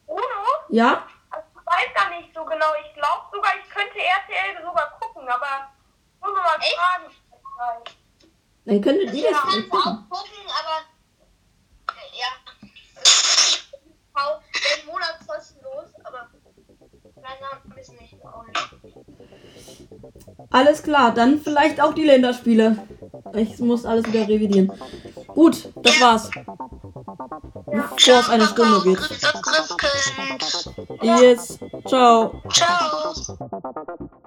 Bruno, 0.05 0.21
Ja? 0.69 1.07
ich 1.31 1.65
weiß 1.65 1.89
da 1.95 2.09
nicht 2.09 2.33
so 2.35 2.43
genau. 2.43 2.65
Ich 2.85 2.93
glaube 2.95 3.23
sogar, 3.31 3.51
ich 3.63 3.69
könnte 3.69 3.97
RTL 3.99 4.61
sogar 4.65 4.91
gucken, 4.99 5.27
aber 5.29 5.69
muss 6.19 6.31
man 6.33 6.43
mal 6.43 6.57
Echt? 6.59 6.75
fragen. 6.75 7.83
Dann 8.65 8.81
könntet 8.81 9.13
ihr 9.13 9.29
Ich 9.29 9.31
das 9.31 9.55
es 9.55 9.69
gucken. 9.69 9.79
auch 9.79 10.09
gucken, 10.09 10.43
aber. 10.59 10.85
Ja. 12.13 12.27
Den 14.77 14.85
Monat 14.87 15.19
kostenlos, 15.25 15.89
aber. 16.03 16.29
Langsam 17.15 17.49
ein 17.60 17.60
Alles 20.51 20.83
klar, 20.83 21.13
dann 21.13 21.39
vielleicht 21.39 21.81
auch 21.81 21.93
die 21.93 22.03
Länderspiele. 22.03 22.77
Ich 23.33 23.59
muss 23.59 23.85
alles 23.85 24.05
wieder 24.05 24.27
revidieren. 24.27 24.71
Gut, 25.27 25.69
das 25.81 26.01
war's. 26.01 26.29
Bevor 27.65 28.19
es 28.19 28.29
eine 28.29 28.45
Stunde 28.45 28.81
geht. 28.83 28.99
Kind. 29.77 31.01
Yes. 31.01 31.59
Ciao. 31.87 32.41
Ciao. 32.51 34.21